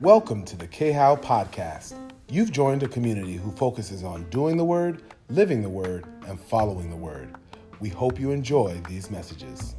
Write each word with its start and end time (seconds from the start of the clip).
Welcome 0.00 0.44
to 0.44 0.54
the 0.54 0.68
KHOW 0.70 1.16
podcast. 1.22 1.94
You've 2.28 2.52
joined 2.52 2.82
a 2.82 2.88
community 2.88 3.36
who 3.36 3.50
focuses 3.52 4.04
on 4.04 4.28
doing 4.28 4.58
the 4.58 4.66
word, 4.66 5.00
living 5.30 5.62
the 5.62 5.70
word, 5.70 6.04
and 6.26 6.38
following 6.38 6.90
the 6.90 6.96
word. 6.96 7.34
We 7.80 7.88
hope 7.88 8.20
you 8.20 8.32
enjoy 8.32 8.78
these 8.86 9.10
messages. 9.10 9.76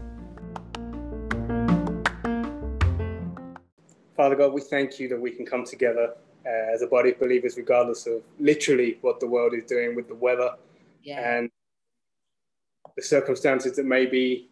Father 4.15 4.35
God, 4.35 4.51
we 4.51 4.61
thank 4.61 4.99
you 4.99 5.07
that 5.09 5.21
we 5.21 5.29
can 5.29 5.45
come 5.45 5.63
together 5.63 6.15
uh, 6.43 6.73
as 6.73 6.81
a 6.81 6.87
body 6.87 7.11
of 7.11 7.19
believers, 7.19 7.55
regardless 7.55 8.07
of 8.07 8.23
literally 8.39 8.97
what 9.01 9.19
the 9.19 9.27
world 9.27 9.53
is 9.53 9.65
doing 9.65 9.95
with 9.95 10.07
the 10.07 10.15
weather 10.15 10.55
yeah. 11.03 11.37
and 11.37 11.51
the 12.95 13.03
circumstances 13.03 13.75
that 13.75 13.85
may 13.85 14.07
be 14.07 14.49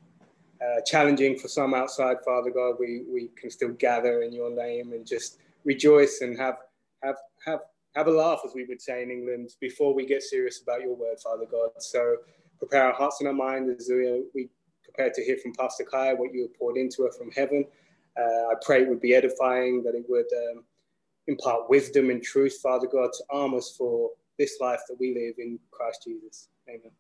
uh, 0.62 0.82
challenging 0.86 1.38
for 1.38 1.48
some 1.48 1.74
outside, 1.74 2.18
Father 2.24 2.50
God. 2.50 2.76
We, 2.80 3.04
we 3.12 3.30
can 3.36 3.50
still 3.50 3.70
gather 3.74 4.22
in 4.22 4.32
your 4.32 4.50
name 4.50 4.94
and 4.94 5.06
just 5.06 5.40
rejoice 5.64 6.22
and 6.22 6.38
have 6.38 6.58
have 7.04 7.18
have 7.46 7.60
have 7.96 8.08
a 8.08 8.12
laugh, 8.12 8.42
as 8.46 8.54
we 8.54 8.66
would 8.66 8.82
say 8.82 9.04
in 9.04 9.12
England, 9.12 9.52
before 9.60 9.94
we 9.94 10.06
get 10.06 10.22
serious 10.22 10.62
about 10.62 10.82
your 10.82 10.96
word, 10.96 11.20
Father 11.24 11.46
God. 11.50 11.70
So 11.80 12.18
prepare 12.60 12.88
our 12.88 12.94
hearts 12.94 13.18
and 13.20 13.28
our 13.28 13.34
minds 13.34 13.70
as 13.70 13.90
we, 14.34 14.50
prepare 14.84 15.12
to 15.14 15.24
hear 15.24 15.38
from 15.38 15.54
Pastor 15.54 15.84
Kai 15.84 16.14
what 16.14 16.34
you 16.34 16.44
have 16.44 16.58
poured 16.58 16.78
into 16.78 17.04
her 17.04 17.12
from 17.12 17.32
heaven. 17.32 17.66
Uh, 18.18 18.52
I 18.52 18.54
pray 18.62 18.84
it 18.84 18.90
would 18.90 19.02
be 19.02 19.16
edifying, 19.16 19.84
that 19.84 19.96
it 19.96 20.06
would 20.08 20.28
um, 20.52 20.64
impart 21.28 21.70
wisdom 21.70 22.10
and 22.10 22.22
truth, 22.22 22.60
Father 22.62 22.88
God, 22.88 23.12
to 23.14 23.24
arm 23.30 23.56
us 23.56 23.76
for 23.78 24.12
this 24.38 24.58
life 24.60 24.82
that 24.88 24.98
we 25.00 25.14
live 25.14 25.36
in 25.38 25.60
Christ 25.72 26.04
Jesus. 26.06 26.50
Amen. 26.70 26.92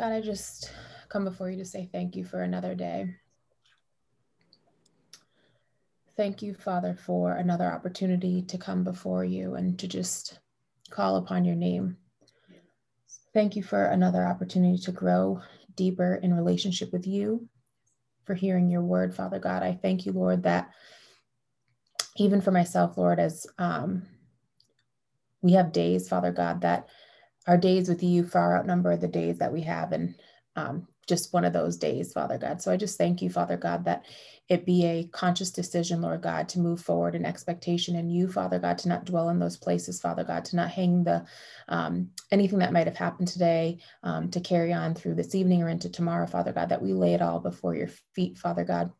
God, 0.00 0.12
I 0.12 0.22
just 0.22 0.72
come 1.10 1.24
before 1.24 1.50
you 1.50 1.58
to 1.58 1.64
say 1.66 1.86
thank 1.92 2.16
you 2.16 2.24
for 2.24 2.40
another 2.40 2.74
day. 2.74 3.16
Thank 6.16 6.40
you, 6.40 6.54
Father, 6.54 6.94
for 6.94 7.34
another 7.34 7.70
opportunity 7.70 8.40
to 8.40 8.56
come 8.56 8.82
before 8.82 9.26
you 9.26 9.56
and 9.56 9.78
to 9.78 9.86
just 9.86 10.38
call 10.88 11.16
upon 11.16 11.44
your 11.44 11.54
name. 11.54 11.98
Thank 13.34 13.56
you 13.56 13.62
for 13.62 13.84
another 13.84 14.24
opportunity 14.24 14.78
to 14.84 14.92
grow 14.92 15.42
deeper 15.76 16.14
in 16.14 16.32
relationship 16.32 16.94
with 16.94 17.06
you, 17.06 17.46
for 18.24 18.32
hearing 18.32 18.70
your 18.70 18.82
word, 18.82 19.14
Father 19.14 19.38
God. 19.38 19.62
I 19.62 19.78
thank 19.82 20.06
you, 20.06 20.12
Lord, 20.12 20.44
that 20.44 20.70
even 22.16 22.40
for 22.40 22.52
myself, 22.52 22.96
Lord, 22.96 23.20
as 23.20 23.46
um, 23.58 24.06
we 25.42 25.52
have 25.52 25.72
days, 25.72 26.08
Father 26.08 26.32
God, 26.32 26.62
that 26.62 26.88
our 27.46 27.56
days 27.56 27.88
with 27.88 28.02
you 28.02 28.24
far 28.24 28.58
outnumber 28.58 28.96
the 28.96 29.08
days 29.08 29.38
that 29.38 29.52
we 29.52 29.62
have 29.62 29.92
in 29.92 30.14
um, 30.56 30.86
just 31.06 31.32
one 31.32 31.44
of 31.44 31.52
those 31.52 31.76
days, 31.76 32.12
Father 32.12 32.38
God. 32.38 32.62
So 32.62 32.70
I 32.70 32.76
just 32.76 32.96
thank 32.96 33.20
you, 33.20 33.30
Father 33.30 33.56
God, 33.56 33.84
that 33.84 34.04
it 34.48 34.64
be 34.64 34.84
a 34.84 35.04
conscious 35.08 35.50
decision, 35.50 36.00
Lord 36.00 36.22
God, 36.22 36.48
to 36.50 36.60
move 36.60 36.80
forward 36.80 37.14
in 37.14 37.24
expectation 37.24 37.96
and 37.96 38.12
you, 38.12 38.28
Father 38.28 38.58
God, 38.58 38.78
to 38.78 38.88
not 38.88 39.04
dwell 39.04 39.28
in 39.28 39.38
those 39.38 39.56
places, 39.56 40.00
Father 40.00 40.24
God, 40.24 40.44
to 40.46 40.56
not 40.56 40.70
hang 40.70 41.02
the 41.02 41.24
um, 41.68 42.10
anything 42.30 42.60
that 42.60 42.72
might 42.72 42.86
have 42.86 42.96
happened 42.96 43.28
today 43.28 43.78
um, 44.02 44.30
to 44.30 44.40
carry 44.40 44.72
on 44.72 44.94
through 44.94 45.14
this 45.14 45.34
evening 45.34 45.62
or 45.62 45.68
into 45.68 45.88
tomorrow, 45.88 46.26
Father 46.26 46.52
God, 46.52 46.68
that 46.68 46.82
we 46.82 46.92
lay 46.92 47.14
it 47.14 47.22
all 47.22 47.40
before 47.40 47.74
your 47.74 47.88
feet, 48.14 48.38
Father 48.38 48.64
God. 48.64 48.92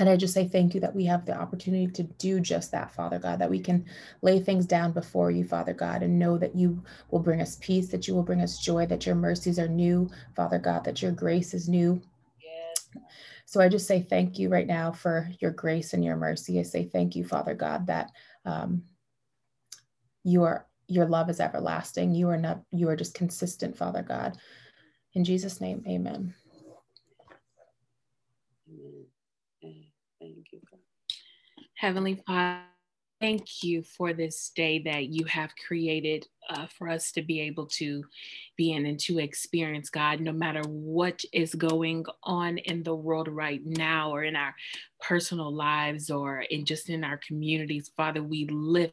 And 0.00 0.08
I 0.08 0.16
just 0.16 0.32
say 0.32 0.48
thank 0.48 0.74
you 0.74 0.80
that 0.80 0.94
we 0.94 1.04
have 1.04 1.26
the 1.26 1.38
opportunity 1.38 1.86
to 1.86 2.04
do 2.04 2.40
just 2.40 2.72
that, 2.72 2.90
Father 2.90 3.18
God, 3.18 3.38
that 3.38 3.50
we 3.50 3.60
can 3.60 3.84
lay 4.22 4.40
things 4.40 4.64
down 4.64 4.92
before 4.92 5.30
you, 5.30 5.44
Father 5.44 5.74
God, 5.74 6.02
and 6.02 6.18
know 6.18 6.38
that 6.38 6.56
you 6.56 6.82
will 7.10 7.20
bring 7.20 7.42
us 7.42 7.58
peace, 7.60 7.88
that 7.88 8.08
you 8.08 8.14
will 8.14 8.22
bring 8.22 8.40
us 8.40 8.58
joy, 8.58 8.86
that 8.86 9.04
your 9.04 9.14
mercies 9.14 9.58
are 9.58 9.68
new, 9.68 10.08
Father 10.34 10.58
God, 10.58 10.84
that 10.84 11.02
your 11.02 11.12
grace 11.12 11.52
is 11.52 11.68
new. 11.68 12.00
Yes. 12.42 13.02
So 13.44 13.60
I 13.60 13.68
just 13.68 13.86
say 13.86 14.00
thank 14.00 14.38
you 14.38 14.48
right 14.48 14.66
now 14.66 14.90
for 14.90 15.28
your 15.38 15.50
grace 15.50 15.92
and 15.92 16.02
your 16.02 16.16
mercy. 16.16 16.58
I 16.58 16.62
say 16.62 16.86
thank 16.86 17.14
you, 17.14 17.22
Father 17.24 17.54
God, 17.54 17.86
that 17.88 18.10
um, 18.46 18.82
you 20.24 20.44
are 20.44 20.66
your 20.88 21.06
love 21.06 21.28
is 21.28 21.40
everlasting. 21.40 22.14
You 22.14 22.30
are 22.30 22.38
not, 22.38 22.62
you 22.72 22.88
are 22.88 22.96
just 22.96 23.14
consistent, 23.14 23.76
Father 23.76 24.02
God. 24.02 24.38
In 25.12 25.24
Jesus' 25.24 25.60
name, 25.60 25.84
amen. 25.86 26.34
Amen. 28.68 29.84
Thank 30.20 30.52
you, 30.52 30.60
God. 30.70 30.80
Heavenly 31.80 32.22
Father, 32.26 32.60
thank 33.22 33.62
you 33.62 33.82
for 33.82 34.12
this 34.12 34.52
day 34.54 34.80
that 34.80 35.06
you 35.06 35.24
have 35.24 35.50
created 35.66 36.26
uh, 36.50 36.66
for 36.66 36.90
us 36.90 37.10
to 37.12 37.22
be 37.22 37.40
able 37.40 37.64
to 37.68 38.04
be 38.58 38.72
in 38.72 38.84
and 38.84 39.00
to 39.00 39.18
experience 39.18 39.88
God, 39.88 40.20
no 40.20 40.30
matter 40.30 40.60
what 40.68 41.24
is 41.32 41.54
going 41.54 42.04
on 42.22 42.58
in 42.58 42.82
the 42.82 42.94
world 42.94 43.28
right 43.28 43.62
now 43.64 44.10
or 44.10 44.24
in 44.24 44.36
our 44.36 44.54
personal 45.00 45.50
lives 45.50 46.10
or 46.10 46.40
in 46.50 46.66
just 46.66 46.90
in 46.90 47.02
our 47.02 47.18
communities. 47.26 47.90
Father, 47.96 48.22
we 48.22 48.46
lift 48.48 48.92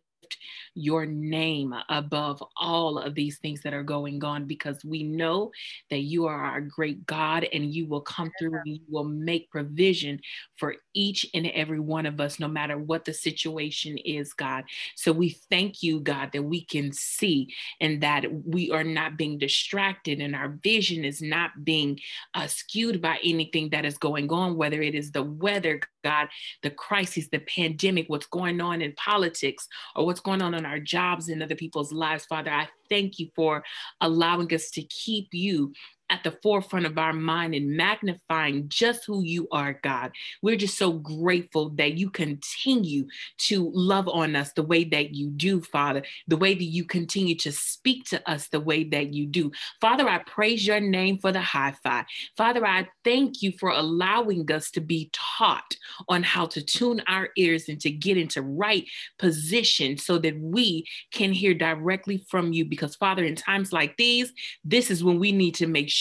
your 0.73 1.05
name 1.05 1.73
above 1.89 2.43
all 2.55 2.99
of 2.99 3.15
these 3.15 3.39
things 3.39 3.61
that 3.61 3.73
are 3.73 3.83
going 3.83 4.23
on 4.23 4.45
because 4.45 4.85
we 4.85 5.03
know 5.03 5.51
that 5.89 6.01
you 6.01 6.27
are 6.27 6.43
our 6.43 6.61
great 6.61 7.05
God 7.05 7.47
and 7.51 7.73
you 7.73 7.87
will 7.87 8.01
come 8.01 8.31
through 8.37 8.55
and 8.57 8.75
you 8.75 8.81
will 8.89 9.03
make 9.03 9.49
provision 9.49 10.19
for 10.55 10.75
each 10.93 11.25
and 11.33 11.47
every 11.47 11.79
one 11.79 12.05
of 12.05 12.19
us, 12.19 12.39
no 12.39 12.47
matter 12.47 12.77
what 12.77 13.05
the 13.05 13.13
situation 13.13 13.97
is, 13.97 14.33
God. 14.33 14.65
So 14.95 15.11
we 15.11 15.37
thank 15.49 15.81
you, 15.81 15.99
God, 15.99 16.31
that 16.33 16.43
we 16.43 16.63
can 16.63 16.91
see 16.91 17.53
and 17.81 18.01
that 18.01 18.25
we 18.45 18.71
are 18.71 18.83
not 18.83 19.17
being 19.17 19.37
distracted 19.37 20.19
and 20.19 20.35
our 20.35 20.57
vision 20.63 21.05
is 21.05 21.21
not 21.21 21.51
being 21.63 21.99
uh, 22.33 22.47
skewed 22.47 23.01
by 23.01 23.17
anything 23.23 23.69
that 23.71 23.85
is 23.85 23.97
going 23.97 24.31
on, 24.31 24.55
whether 24.55 24.81
it 24.81 24.93
is 24.93 25.11
the 25.11 25.23
weather, 25.23 25.81
God, 26.07 26.29
the 26.63 26.69
crisis, 26.69 27.27
the 27.29 27.39
pandemic, 27.39 28.05
what's 28.07 28.27
going 28.27 28.61
on 28.61 28.81
in 28.81 28.93
politics, 28.93 29.67
or 29.95 30.05
what's 30.05 30.21
going 30.21 30.41
on 30.41 30.53
in 30.53 30.65
our 30.65 30.79
jobs 30.79 31.27
and 31.27 31.43
other 31.43 31.55
people's 31.55 31.91
lives, 31.91 32.25
Father. 32.25 32.51
I 32.51 32.69
thank 32.89 33.19
you 33.19 33.27
for 33.35 33.63
allowing 33.99 34.53
us 34.53 34.69
to 34.71 34.83
keep 34.83 35.27
you 35.33 35.73
at 36.09 36.23
the 36.23 36.37
forefront 36.41 36.85
of 36.85 36.97
our 36.97 37.13
mind 37.13 37.53
and 37.53 37.75
magnifying 37.75 38.69
just 38.69 39.05
who 39.05 39.23
you 39.23 39.47
are, 39.51 39.79
God. 39.83 40.11
We're 40.41 40.55
just 40.55 40.77
so 40.77 40.93
grateful 40.93 41.69
that 41.71 41.97
you 41.97 42.09
continue 42.09 43.07
to 43.39 43.71
love 43.73 44.07
on 44.07 44.35
us 44.35 44.53
the 44.53 44.63
way 44.63 44.83
that 44.85 45.13
you 45.13 45.29
do, 45.29 45.61
Father, 45.61 46.03
the 46.27 46.37
way 46.37 46.53
that 46.53 46.63
you 46.63 46.85
continue 46.85 47.35
to 47.35 47.51
speak 47.51 48.05
to 48.05 48.29
us 48.29 48.47
the 48.47 48.59
way 48.59 48.83
that 48.85 49.13
you 49.13 49.25
do. 49.25 49.51
Father, 49.81 50.07
I 50.07 50.19
praise 50.19 50.65
your 50.65 50.79
name 50.79 51.17
for 51.19 51.31
the 51.31 51.41
high 51.41 51.75
five. 51.83 52.05
Father, 52.37 52.65
I 52.65 52.87
thank 53.03 53.41
you 53.41 53.51
for 53.59 53.69
allowing 53.69 54.49
us 54.51 54.71
to 54.71 54.81
be 54.81 55.09
taught 55.13 55.75
on 56.07 56.23
how 56.23 56.45
to 56.47 56.61
tune 56.61 57.01
our 57.07 57.29
ears 57.37 57.67
and 57.67 57.79
to 57.81 57.91
get 57.91 58.17
into 58.17 58.41
right 58.41 58.85
position 59.19 59.97
so 59.97 60.17
that 60.19 60.39
we 60.39 60.85
can 61.11 61.33
hear 61.33 61.53
directly 61.53 62.25
from 62.29 62.53
you. 62.53 62.65
Because, 62.65 62.95
Father, 62.95 63.23
in 63.23 63.35
times 63.35 63.73
like 63.73 63.97
these, 63.97 64.31
this 64.63 64.89
is 64.89 65.03
when 65.03 65.19
we 65.19 65.31
need 65.31 65.55
to 65.55 65.67
make 65.67 65.89
sure 65.89 65.96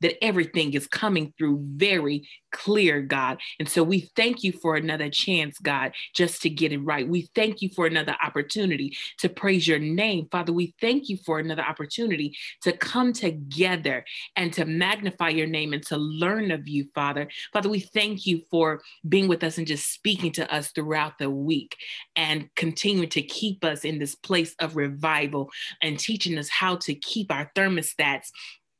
that 0.00 0.22
everything 0.22 0.74
is 0.74 0.86
coming 0.86 1.32
through 1.36 1.60
very 1.76 2.28
clear, 2.52 3.00
God. 3.00 3.38
And 3.58 3.68
so 3.68 3.82
we 3.82 4.10
thank 4.16 4.42
you 4.42 4.52
for 4.52 4.76
another 4.76 5.08
chance, 5.08 5.58
God, 5.58 5.92
just 6.14 6.42
to 6.42 6.50
get 6.50 6.72
it 6.72 6.78
right. 6.78 7.08
We 7.08 7.28
thank 7.34 7.62
you 7.62 7.70
for 7.74 7.86
another 7.86 8.16
opportunity 8.22 8.96
to 9.18 9.28
praise 9.28 9.66
your 9.66 9.78
name. 9.78 10.28
Father, 10.30 10.52
we 10.52 10.74
thank 10.80 11.08
you 11.08 11.18
for 11.24 11.38
another 11.38 11.62
opportunity 11.62 12.36
to 12.62 12.72
come 12.72 13.12
together 13.12 14.04
and 14.36 14.52
to 14.52 14.64
magnify 14.64 15.28
your 15.30 15.46
name 15.46 15.72
and 15.72 15.84
to 15.86 15.96
learn 15.96 16.50
of 16.50 16.68
you, 16.68 16.86
Father. 16.94 17.28
Father, 17.52 17.68
we 17.68 17.80
thank 17.80 18.26
you 18.26 18.42
for 18.50 18.82
being 19.08 19.28
with 19.28 19.44
us 19.44 19.58
and 19.58 19.66
just 19.66 19.92
speaking 19.92 20.32
to 20.32 20.52
us 20.52 20.70
throughout 20.72 21.18
the 21.18 21.30
week 21.30 21.76
and 22.16 22.48
continuing 22.56 23.08
to 23.10 23.22
keep 23.22 23.64
us 23.64 23.84
in 23.84 23.98
this 23.98 24.14
place 24.14 24.54
of 24.60 24.76
revival 24.76 25.50
and 25.82 25.98
teaching 25.98 26.38
us 26.38 26.48
how 26.48 26.76
to 26.76 26.94
keep 26.94 27.30
our 27.30 27.50
thermostats 27.56 28.30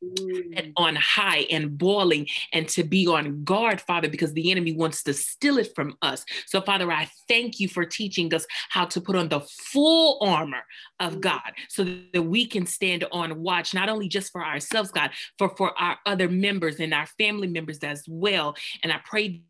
Mm. 0.02 0.72
on 0.78 0.96
high 0.96 1.46
and 1.50 1.76
boiling 1.76 2.26
and 2.54 2.66
to 2.68 2.84
be 2.84 3.06
on 3.06 3.44
guard, 3.44 3.82
Father, 3.82 4.08
because 4.08 4.32
the 4.32 4.50
enemy 4.50 4.72
wants 4.72 5.02
to 5.02 5.12
steal 5.12 5.58
it 5.58 5.74
from 5.74 5.94
us. 6.00 6.24
So, 6.46 6.62
Father, 6.62 6.90
I 6.90 7.10
thank 7.28 7.60
you 7.60 7.68
for 7.68 7.84
teaching 7.84 8.32
us 8.32 8.46
how 8.70 8.86
to 8.86 9.00
put 9.02 9.14
on 9.14 9.28
the 9.28 9.40
full 9.40 10.18
armor 10.22 10.62
of 11.00 11.16
mm. 11.16 11.20
God 11.20 11.52
so 11.68 11.84
that 12.14 12.22
we 12.22 12.46
can 12.46 12.64
stand 12.64 13.04
on 13.12 13.42
watch, 13.42 13.74
not 13.74 13.90
only 13.90 14.08
just 14.08 14.32
for 14.32 14.42
ourselves, 14.42 14.90
God, 14.90 15.10
for 15.36 15.50
for 15.50 15.78
our 15.78 15.98
other 16.06 16.30
members 16.30 16.80
and 16.80 16.94
our 16.94 17.06
family 17.18 17.48
members 17.48 17.80
as 17.80 18.02
well. 18.08 18.56
And 18.82 18.90
I 18.90 19.00
pray 19.04 19.42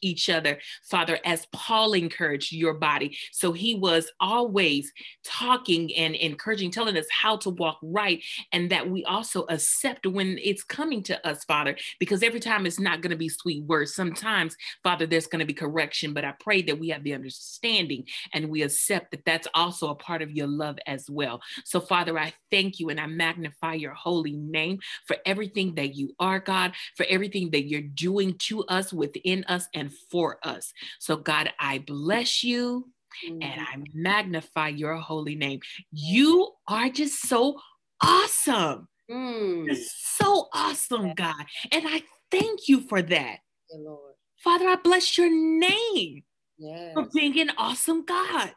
each 0.00 0.28
other, 0.28 0.58
Father, 0.84 1.18
as 1.24 1.46
Paul 1.52 1.92
encouraged 1.92 2.52
your 2.52 2.74
body. 2.74 3.16
So 3.32 3.52
he 3.52 3.74
was 3.74 4.10
always 4.20 4.92
talking 5.24 5.94
and 5.96 6.14
encouraging, 6.14 6.70
telling 6.70 6.96
us 6.96 7.06
how 7.10 7.36
to 7.38 7.50
walk 7.50 7.78
right, 7.82 8.22
and 8.52 8.70
that 8.70 8.88
we 8.88 9.04
also 9.04 9.44
accept 9.48 10.06
when 10.06 10.38
it's 10.42 10.64
coming 10.64 11.02
to 11.04 11.26
us, 11.26 11.44
Father, 11.44 11.76
because 11.98 12.22
every 12.22 12.40
time 12.40 12.66
it's 12.66 12.80
not 12.80 13.00
going 13.00 13.10
to 13.10 13.16
be 13.16 13.28
sweet 13.28 13.64
words. 13.64 13.94
Sometimes, 13.94 14.56
Father, 14.82 15.06
there's 15.06 15.26
going 15.26 15.40
to 15.40 15.46
be 15.46 15.54
correction, 15.54 16.12
but 16.12 16.24
I 16.24 16.34
pray 16.40 16.62
that 16.62 16.78
we 16.78 16.88
have 16.90 17.04
the 17.04 17.14
understanding 17.14 18.04
and 18.32 18.48
we 18.48 18.62
accept 18.62 19.10
that 19.10 19.24
that's 19.24 19.48
also 19.54 19.90
a 19.90 19.94
part 19.94 20.22
of 20.22 20.30
your 20.30 20.46
love 20.46 20.78
as 20.86 21.08
well. 21.10 21.40
So, 21.64 21.80
Father, 21.80 22.18
I 22.18 22.32
thank 22.50 22.78
you 22.78 22.90
and 22.90 23.00
I 23.00 23.06
magnify 23.06 23.74
your 23.74 23.94
holy 23.94 24.36
name 24.36 24.78
for 25.06 25.16
everything 25.26 25.74
that 25.74 25.94
you 25.94 26.14
are, 26.18 26.38
God, 26.38 26.72
for 26.96 27.06
everything 27.08 27.50
that 27.50 27.68
you're 27.68 27.80
doing 27.80 28.34
to 28.38 28.64
us, 28.64 28.92
within 28.92 29.44
us, 29.44 29.68
and 29.76 29.92
for 30.10 30.38
us. 30.42 30.72
So, 30.98 31.16
God, 31.16 31.52
I 31.60 31.78
bless 31.78 32.42
you 32.42 32.88
mm-hmm. 33.24 33.42
and 33.42 33.60
I 33.60 33.76
magnify 33.94 34.68
your 34.68 34.96
holy 34.96 35.36
name. 35.36 35.60
You 35.92 36.50
are 36.66 36.88
just 36.88 37.22
so 37.22 37.60
awesome. 38.02 38.88
Mm. 39.08 39.72
so 40.16 40.48
awesome, 40.52 41.14
God. 41.14 41.44
And 41.70 41.84
I 41.86 42.02
thank 42.32 42.66
you 42.66 42.80
for 42.80 43.02
that. 43.02 43.38
Lord. 43.72 44.14
Father, 44.42 44.66
I 44.66 44.76
bless 44.76 45.16
your 45.16 45.30
name 45.30 46.24
yes. 46.58 46.92
for 46.92 47.06
being 47.14 47.38
an 47.38 47.52
awesome 47.56 48.04
God. 48.04 48.52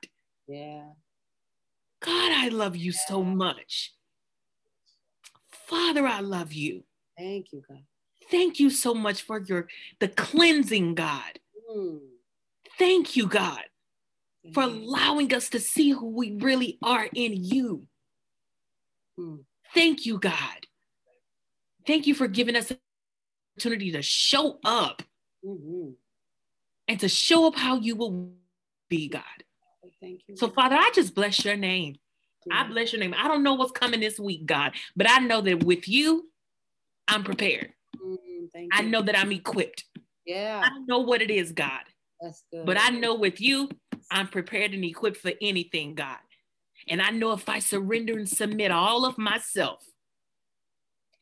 Yeah. 0.47 0.85
God, 2.01 2.31
I 2.33 2.49
love 2.49 2.75
you 2.75 2.91
yeah. 2.91 2.99
so 3.07 3.23
much. 3.23 3.93
Father, 5.51 6.07
I 6.07 6.21
love 6.21 6.51
you. 6.53 6.83
Thank 7.17 7.47
you, 7.51 7.61
God. 7.67 7.83
Thank 8.29 8.59
you 8.59 8.69
so 8.69 8.93
much 8.93 9.21
for 9.21 9.39
your 9.41 9.67
the 9.99 10.07
cleansing, 10.07 10.95
God. 10.95 11.39
Mm. 11.71 11.99
Thank 12.77 13.15
you, 13.15 13.27
God, 13.27 13.63
Thank 14.43 14.53
for 14.53 14.63
allowing 14.63 15.33
us 15.33 15.49
to 15.49 15.59
see 15.59 15.91
who 15.91 16.09
we 16.09 16.37
really 16.39 16.77
are 16.81 17.07
in 17.13 17.33
you. 17.35 17.87
Mm. 19.19 19.39
Thank 19.73 20.05
you, 20.05 20.19
God. 20.19 20.67
Thank 21.85 22.07
you 22.07 22.13
for 22.13 22.27
giving 22.27 22.55
us 22.55 22.67
the 22.67 22.79
opportunity 23.55 23.91
to 23.91 24.01
show 24.01 24.59
up 24.63 25.01
mm-hmm. 25.45 25.91
and 26.87 26.99
to 26.99 27.09
show 27.09 27.47
up 27.47 27.55
how 27.55 27.77
you 27.77 27.95
will 27.95 28.31
be, 28.89 29.07
God. 29.09 29.23
Thank 30.01 30.21
you. 30.27 30.37
So, 30.37 30.49
Father, 30.49 30.75
I 30.75 30.91
just 30.93 31.13
bless 31.13 31.43
your 31.43 31.57
name. 31.57 31.95
Yeah. 32.45 32.61
I 32.61 32.67
bless 32.67 32.93
your 32.93 32.99
name. 32.99 33.13
I 33.17 33.27
don't 33.27 33.43
know 33.43 33.55
what's 33.55 33.71
coming 33.71 33.99
this 33.99 34.19
week, 34.19 34.45
God, 34.45 34.73
but 34.95 35.09
I 35.09 35.19
know 35.19 35.41
that 35.41 35.63
with 35.63 35.87
you, 35.87 36.29
I'm 37.07 37.23
prepared. 37.23 37.73
Mm, 38.39 38.67
I 38.71 38.81
know 38.81 39.01
that 39.01 39.17
I'm 39.17 39.31
equipped. 39.31 39.85
Yeah. 40.25 40.61
I 40.63 40.79
know 40.85 40.99
what 40.99 41.21
it 41.21 41.31
is, 41.31 41.51
God. 41.51 41.81
That's 42.21 42.43
good. 42.51 42.65
But 42.65 42.77
I 42.79 42.89
know 42.89 43.15
with 43.15 43.41
you, 43.41 43.69
I'm 44.11 44.27
prepared 44.27 44.73
and 44.73 44.83
equipped 44.83 45.17
for 45.17 45.31
anything, 45.41 45.95
God. 45.95 46.17
And 46.87 47.01
I 47.01 47.11
know 47.11 47.33
if 47.33 47.47
I 47.49 47.59
surrender 47.59 48.17
and 48.17 48.27
submit 48.27 48.71
all 48.71 49.05
of 49.05 49.17
myself, 49.17 49.83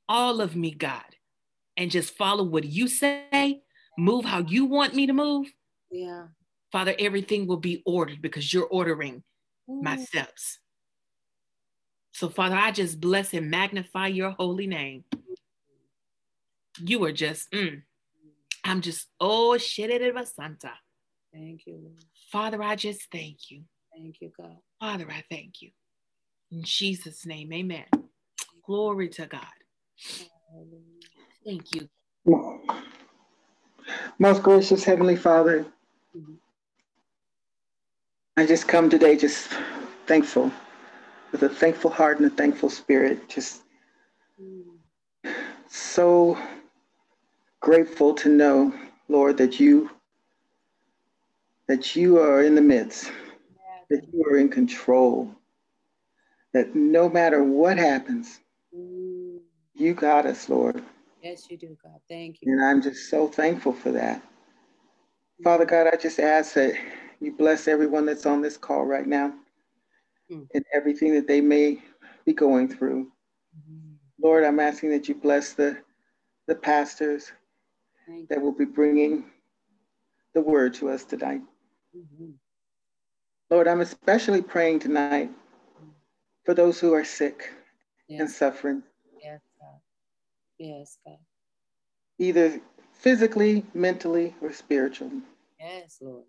all 0.08 0.42
of 0.42 0.56
me, 0.56 0.72
God, 0.72 1.04
and 1.75 1.92
just 1.92 2.16
follow 2.16 2.44
what 2.44 2.64
you 2.64 2.88
say, 2.88 3.62
move 3.98 4.25
how 4.25 4.40
you 4.40 4.66
want 4.66 4.94
me 4.94 5.08
to 5.08 5.14
move. 5.14 5.48
Yeah. 5.92 6.28
Father, 6.72 6.96
everything 7.00 7.48
will 7.48 7.58
be 7.58 7.81
ordered 7.86 8.22
because 8.22 8.54
you're 8.54 8.68
ordering 8.68 9.24
Ooh. 9.69 9.81
my 9.81 9.98
steps. 9.98 10.60
So, 12.12 12.30
Father, 12.30 12.56
I 12.56 12.72
just 12.72 13.00
bless 13.00 13.34
and 13.34 13.50
magnify 13.50 14.08
your 14.08 14.31
holy 14.31 14.68
name 14.68 15.04
you 16.79 17.03
are 17.06 17.12
just, 17.12 17.51
mm, 17.51 17.81
I'm 18.63 18.81
just, 18.81 19.07
oh, 19.19 19.57
shit, 19.57 19.89
it 19.89 20.27
Santa. 20.27 20.71
Thank 21.33 21.62
you. 21.65 21.91
Father, 22.31 22.62
I 22.62 22.75
just 22.75 23.12
thank 23.12 23.50
you. 23.50 23.63
Thank 23.95 24.21
you, 24.21 24.31
God. 24.39 24.57
Father, 24.79 25.07
I 25.09 25.24
thank 25.29 25.62
you. 25.62 25.71
In 26.51 26.63
Jesus' 26.63 27.25
name, 27.25 27.51
amen. 27.53 27.85
Glory 28.65 29.09
to 29.09 29.25
God. 29.25 29.41
Thank 31.45 31.63
you. 31.74 31.89
Most 34.19 34.44
gracious 34.44 34.83
Heavenly 34.83 35.15
Father, 35.15 35.65
mm-hmm. 36.15 36.33
I 38.35 38.45
just 38.45 38.68
come 38.68 38.89
today 38.89 39.15
just 39.15 39.50
thankful, 40.06 40.51
with 41.31 41.44
a 41.44 41.50
thankful 41.50 41.89
heart 41.89 42.19
and 42.19 42.27
a 42.27 42.35
thankful 42.35 42.69
spirit, 42.69 43.30
just 43.30 43.62
mm. 44.41 44.63
so 45.68 46.38
grateful 47.62 48.13
to 48.15 48.30
know, 48.30 48.74
Lord, 49.09 49.38
that 49.38 49.59
you 49.59 49.89
that 51.68 51.95
you 51.95 52.18
are 52.18 52.44
in 52.44 52.56
the 52.56 52.62
midst, 52.62 53.12
that 53.89 54.01
you 54.13 54.24
are 54.24 54.38
in 54.38 54.50
control, 54.50 55.30
that 56.54 56.75
no 56.75 57.09
matter 57.09 57.44
what 57.44 57.77
happens, 57.77 58.39
mm. 58.74 59.38
you 59.75 59.94
got 59.94 60.25
us, 60.25 60.48
Lord. 60.48 60.81
Yes, 61.21 61.48
you 61.50 61.57
do, 61.57 61.75
God. 61.83 62.00
Thank 62.07 62.38
you. 62.42 62.54
And 62.54 62.63
I'm 62.63 62.81
just 62.81 63.09
so 63.09 63.27
thankful 63.27 63.74
for 63.74 63.92
that. 63.92 64.21
Father 65.44 65.65
God, 65.65 65.88
I 65.92 65.98
just 65.98 66.19
ask 66.19 66.54
that 66.54 66.74
you 67.19 67.33
bless 67.33 67.68
everyone 67.68 68.06
that's 68.06 68.25
on 68.25 68.42
this 68.42 68.57
call 68.57 68.86
right 68.86 69.06
now 69.06 69.33
mm. 70.31 70.48
and 70.54 70.65
everything 70.74 71.13
that 71.15 71.27
they 71.27 71.42
may 71.42 71.81
be 72.25 72.33
going 72.33 72.68
through. 72.68 73.12
Mm. 73.69 73.95
Lord, 74.21 74.44
I'm 74.45 74.59
asking 74.59 74.92
that 74.92 75.07
you 75.07 75.15
bless 75.15 75.54
the, 75.54 75.77
the 76.48 76.56
pastors, 76.56 77.31
that 78.30 78.42
will 78.42 78.54
be 78.54 78.65
bringing 78.65 79.25
the 80.33 80.42
word 80.42 80.74
to 80.75 80.89
us 80.89 81.04
tonight. 81.04 81.42
Mm-hmm. 81.95 82.31
Lord, 83.50 83.68
I'm 83.68 83.81
especially 83.81 84.42
praying 84.42 84.80
tonight 84.80 85.31
for 86.44 86.54
those 86.54 86.80
who 86.80 86.94
are 86.94 87.04
sick 87.04 87.51
yes. 88.07 88.19
and 88.21 88.30
suffering. 88.30 88.83
Yes, 89.21 89.42
God. 89.59 89.80
Yes, 90.57 90.98
God. 91.06 91.18
Either 92.19 92.59
physically, 92.94 93.65
mentally, 93.74 94.36
or 94.42 94.51
spiritually. 94.51 95.21
Yes, 95.59 95.98
Lord. 96.01 96.24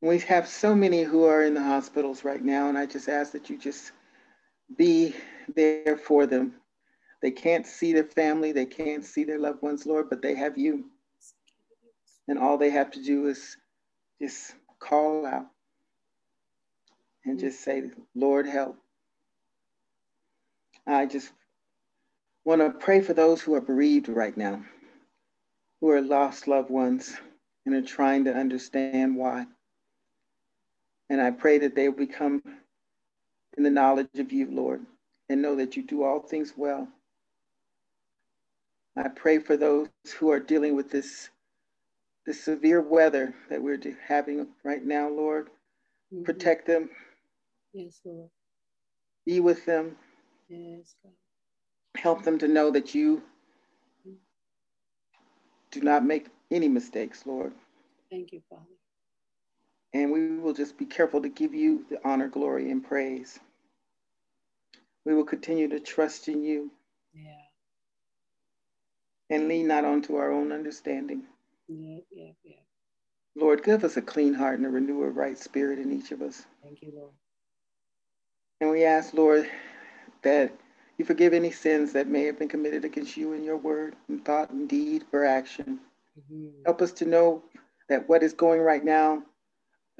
We 0.00 0.18
have 0.20 0.46
so 0.46 0.74
many 0.74 1.02
who 1.02 1.24
are 1.24 1.42
in 1.42 1.54
the 1.54 1.62
hospitals 1.62 2.24
right 2.24 2.42
now, 2.42 2.68
and 2.68 2.76
I 2.76 2.86
just 2.86 3.08
ask 3.08 3.32
that 3.32 3.48
you 3.48 3.56
just 3.56 3.92
be 4.76 5.14
there 5.54 5.96
for 5.96 6.26
them 6.26 6.54
they 7.24 7.30
can't 7.30 7.66
see 7.66 7.94
their 7.94 8.04
family, 8.04 8.52
they 8.52 8.66
can't 8.66 9.02
see 9.02 9.24
their 9.24 9.38
loved 9.38 9.62
ones, 9.62 9.86
Lord, 9.86 10.10
but 10.10 10.20
they 10.20 10.34
have 10.34 10.58
you. 10.58 10.84
And 12.28 12.38
all 12.38 12.58
they 12.58 12.68
have 12.68 12.90
to 12.90 13.02
do 13.02 13.28
is 13.28 13.56
just 14.20 14.54
call 14.78 15.24
out 15.24 15.46
and 17.24 17.40
just 17.40 17.64
say, 17.64 17.84
Lord, 18.14 18.46
help. 18.46 18.76
I 20.86 21.06
just 21.06 21.32
want 22.44 22.60
to 22.60 22.68
pray 22.68 23.00
for 23.00 23.14
those 23.14 23.40
who 23.40 23.54
are 23.54 23.62
bereaved 23.62 24.10
right 24.10 24.36
now, 24.36 24.62
who 25.80 25.88
are 25.92 26.02
lost 26.02 26.46
loved 26.46 26.68
ones 26.68 27.16
and 27.64 27.74
are 27.74 27.80
trying 27.80 28.24
to 28.24 28.34
understand 28.34 29.16
why. 29.16 29.46
And 31.08 31.22
I 31.22 31.30
pray 31.30 31.56
that 31.56 31.74
they 31.74 31.88
will 31.88 31.96
become 31.96 32.42
in 33.56 33.62
the 33.62 33.70
knowledge 33.70 34.18
of 34.18 34.30
you, 34.30 34.50
Lord, 34.50 34.84
and 35.30 35.40
know 35.40 35.56
that 35.56 35.74
you 35.74 35.82
do 35.82 36.04
all 36.04 36.20
things 36.20 36.52
well 36.54 36.86
I 38.96 39.08
pray 39.08 39.38
for 39.38 39.56
those 39.56 39.88
who 40.18 40.30
are 40.30 40.40
dealing 40.40 40.76
with 40.76 40.90
this, 40.90 41.30
this 42.26 42.44
severe 42.44 42.82
weather 42.82 43.34
that 43.50 43.62
we're 43.62 43.78
having 44.06 44.48
right 44.64 44.84
now, 44.84 45.08
Lord. 45.08 45.50
Mm-hmm. 46.14 46.24
Protect 46.24 46.66
them. 46.66 46.90
Yes, 47.74 48.00
Lord. 48.04 48.30
Be 49.26 49.40
with 49.40 49.66
them. 49.66 49.96
Yes, 50.48 50.94
God. 51.02 51.12
Help 51.96 52.22
them 52.24 52.38
to 52.38 52.48
know 52.48 52.70
that 52.72 52.94
you 52.94 53.22
do 55.72 55.80
not 55.82 56.04
make 56.04 56.28
any 56.50 56.68
mistakes, 56.68 57.24
Lord. 57.26 57.52
Thank 58.10 58.32
you, 58.32 58.42
Father. 58.50 58.62
And 59.94 60.12
we 60.12 60.38
will 60.38 60.54
just 60.54 60.78
be 60.78 60.86
careful 60.86 61.22
to 61.22 61.28
give 61.28 61.54
you 61.54 61.86
the 61.90 61.98
honor, 62.08 62.28
glory, 62.28 62.70
and 62.70 62.84
praise. 62.84 63.40
We 65.06 65.14
will 65.14 65.24
continue 65.24 65.68
to 65.68 65.80
trust 65.80 66.28
in 66.28 66.44
you. 66.44 66.70
And 69.30 69.48
lean 69.48 69.66
not 69.66 69.84
onto 69.84 70.16
our 70.16 70.30
own 70.30 70.52
understanding. 70.52 71.22
Yeah, 71.68 71.98
yeah, 72.10 72.32
yeah. 72.44 72.56
Lord, 73.36 73.64
give 73.64 73.82
us 73.84 73.96
a 73.96 74.02
clean 74.02 74.34
heart 74.34 74.58
and 74.58 74.66
a 74.66 74.70
renew 74.70 75.02
a 75.02 75.08
right 75.08 75.38
spirit 75.38 75.78
in 75.78 75.92
each 75.92 76.12
of 76.12 76.22
us. 76.22 76.44
Thank 76.62 76.82
you, 76.82 76.92
Lord. 76.94 77.10
And 78.60 78.70
we 78.70 78.84
ask, 78.84 79.14
Lord, 79.14 79.48
that 80.22 80.52
you 80.98 81.04
forgive 81.04 81.32
any 81.32 81.50
sins 81.50 81.92
that 81.92 82.06
may 82.06 82.24
have 82.24 82.38
been 82.38 82.48
committed 82.48 82.84
against 82.84 83.16
you 83.16 83.32
in 83.32 83.42
your 83.42 83.56
word, 83.56 83.96
in 84.08 84.20
thought, 84.20 84.50
and 84.50 84.68
deed, 84.68 85.04
or 85.12 85.24
action. 85.24 85.80
Mm-hmm. 86.18 86.62
Help 86.64 86.80
us 86.80 86.92
to 86.92 87.04
know 87.04 87.42
that 87.88 88.08
what 88.08 88.22
is 88.22 88.32
going 88.32 88.60
right 88.60 88.84
now, 88.84 89.22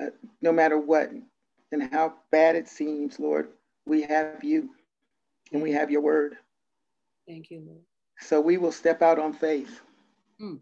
uh, 0.00 0.06
no 0.40 0.52
matter 0.52 0.78
what 0.78 1.10
and 1.72 1.92
how 1.92 2.14
bad 2.30 2.54
it 2.56 2.68
seems, 2.68 3.18
Lord, 3.18 3.48
we 3.86 4.02
have 4.02 4.44
you 4.44 4.70
and 5.52 5.62
we 5.62 5.72
have 5.72 5.90
your 5.90 6.00
word. 6.00 6.36
Thank 7.26 7.50
you, 7.50 7.64
Lord. 7.66 7.82
So 8.20 8.40
we 8.40 8.56
will 8.56 8.72
step 8.72 9.02
out 9.02 9.18
on 9.18 9.32
faith. 9.32 9.80
Mm. 10.40 10.60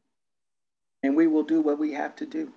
And 1.03 1.17
we 1.17 1.27
will 1.27 1.43
do 1.43 1.61
what 1.61 1.79
we 1.79 1.93
have 1.93 2.15
to 2.17 2.27
do. 2.27 2.53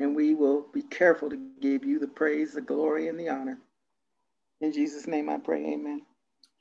And 0.00 0.14
we 0.14 0.34
will 0.34 0.66
be 0.72 0.82
careful 0.82 1.28
to 1.28 1.40
give 1.60 1.84
you 1.84 1.98
the 1.98 2.06
praise, 2.06 2.52
the 2.52 2.60
glory, 2.60 3.08
and 3.08 3.18
the 3.18 3.28
honor. 3.28 3.58
In 4.60 4.72
Jesus' 4.72 5.06
name 5.06 5.28
I 5.28 5.38
pray, 5.38 5.64
amen. 5.64 6.02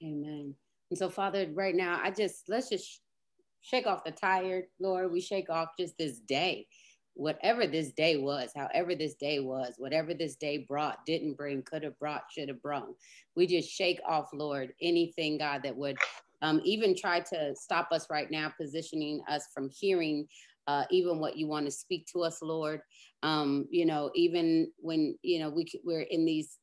Amen. 0.03 0.55
And 0.89 0.97
so, 0.97 1.09
Father, 1.09 1.47
right 1.53 1.75
now, 1.75 1.99
I 2.01 2.11
just, 2.11 2.47
let's 2.47 2.69
just 2.69 3.01
shake 3.61 3.85
off 3.85 4.03
the 4.03 4.11
tired, 4.11 4.65
Lord. 4.79 5.11
We 5.11 5.21
shake 5.21 5.49
off 5.49 5.69
just 5.79 5.97
this 5.97 6.19
day, 6.19 6.67
whatever 7.13 7.67
this 7.67 7.91
day 7.91 8.17
was, 8.17 8.51
however 8.55 8.95
this 8.95 9.15
day 9.15 9.39
was, 9.39 9.75
whatever 9.77 10.13
this 10.13 10.35
day 10.35 10.59
brought, 10.59 11.05
didn't 11.05 11.37
bring, 11.37 11.63
could 11.63 11.83
have 11.83 11.97
brought, 11.99 12.23
should 12.31 12.49
have 12.49 12.61
brought. 12.61 12.87
We 13.35 13.47
just 13.47 13.69
shake 13.69 13.99
off, 14.07 14.29
Lord, 14.33 14.73
anything, 14.81 15.37
God, 15.37 15.63
that 15.63 15.75
would 15.75 15.97
um, 16.41 16.61
even 16.63 16.95
try 16.95 17.19
to 17.19 17.55
stop 17.55 17.89
us 17.91 18.07
right 18.09 18.29
now, 18.29 18.51
positioning 18.59 19.21
us 19.29 19.47
from 19.53 19.69
hearing 19.69 20.27
uh, 20.67 20.83
even 20.91 21.19
what 21.19 21.37
you 21.37 21.47
want 21.47 21.65
to 21.65 21.71
speak 21.71 22.05
to 22.11 22.21
us, 22.21 22.39
Lord. 22.41 22.81
Um, 23.23 23.67
you 23.71 23.85
know, 23.85 24.11
even 24.15 24.71
when 24.77 25.17
you 25.21 25.39
know 25.39 25.49
we 25.49 25.65
we're 25.83 26.01
in 26.01 26.25
these, 26.25 26.57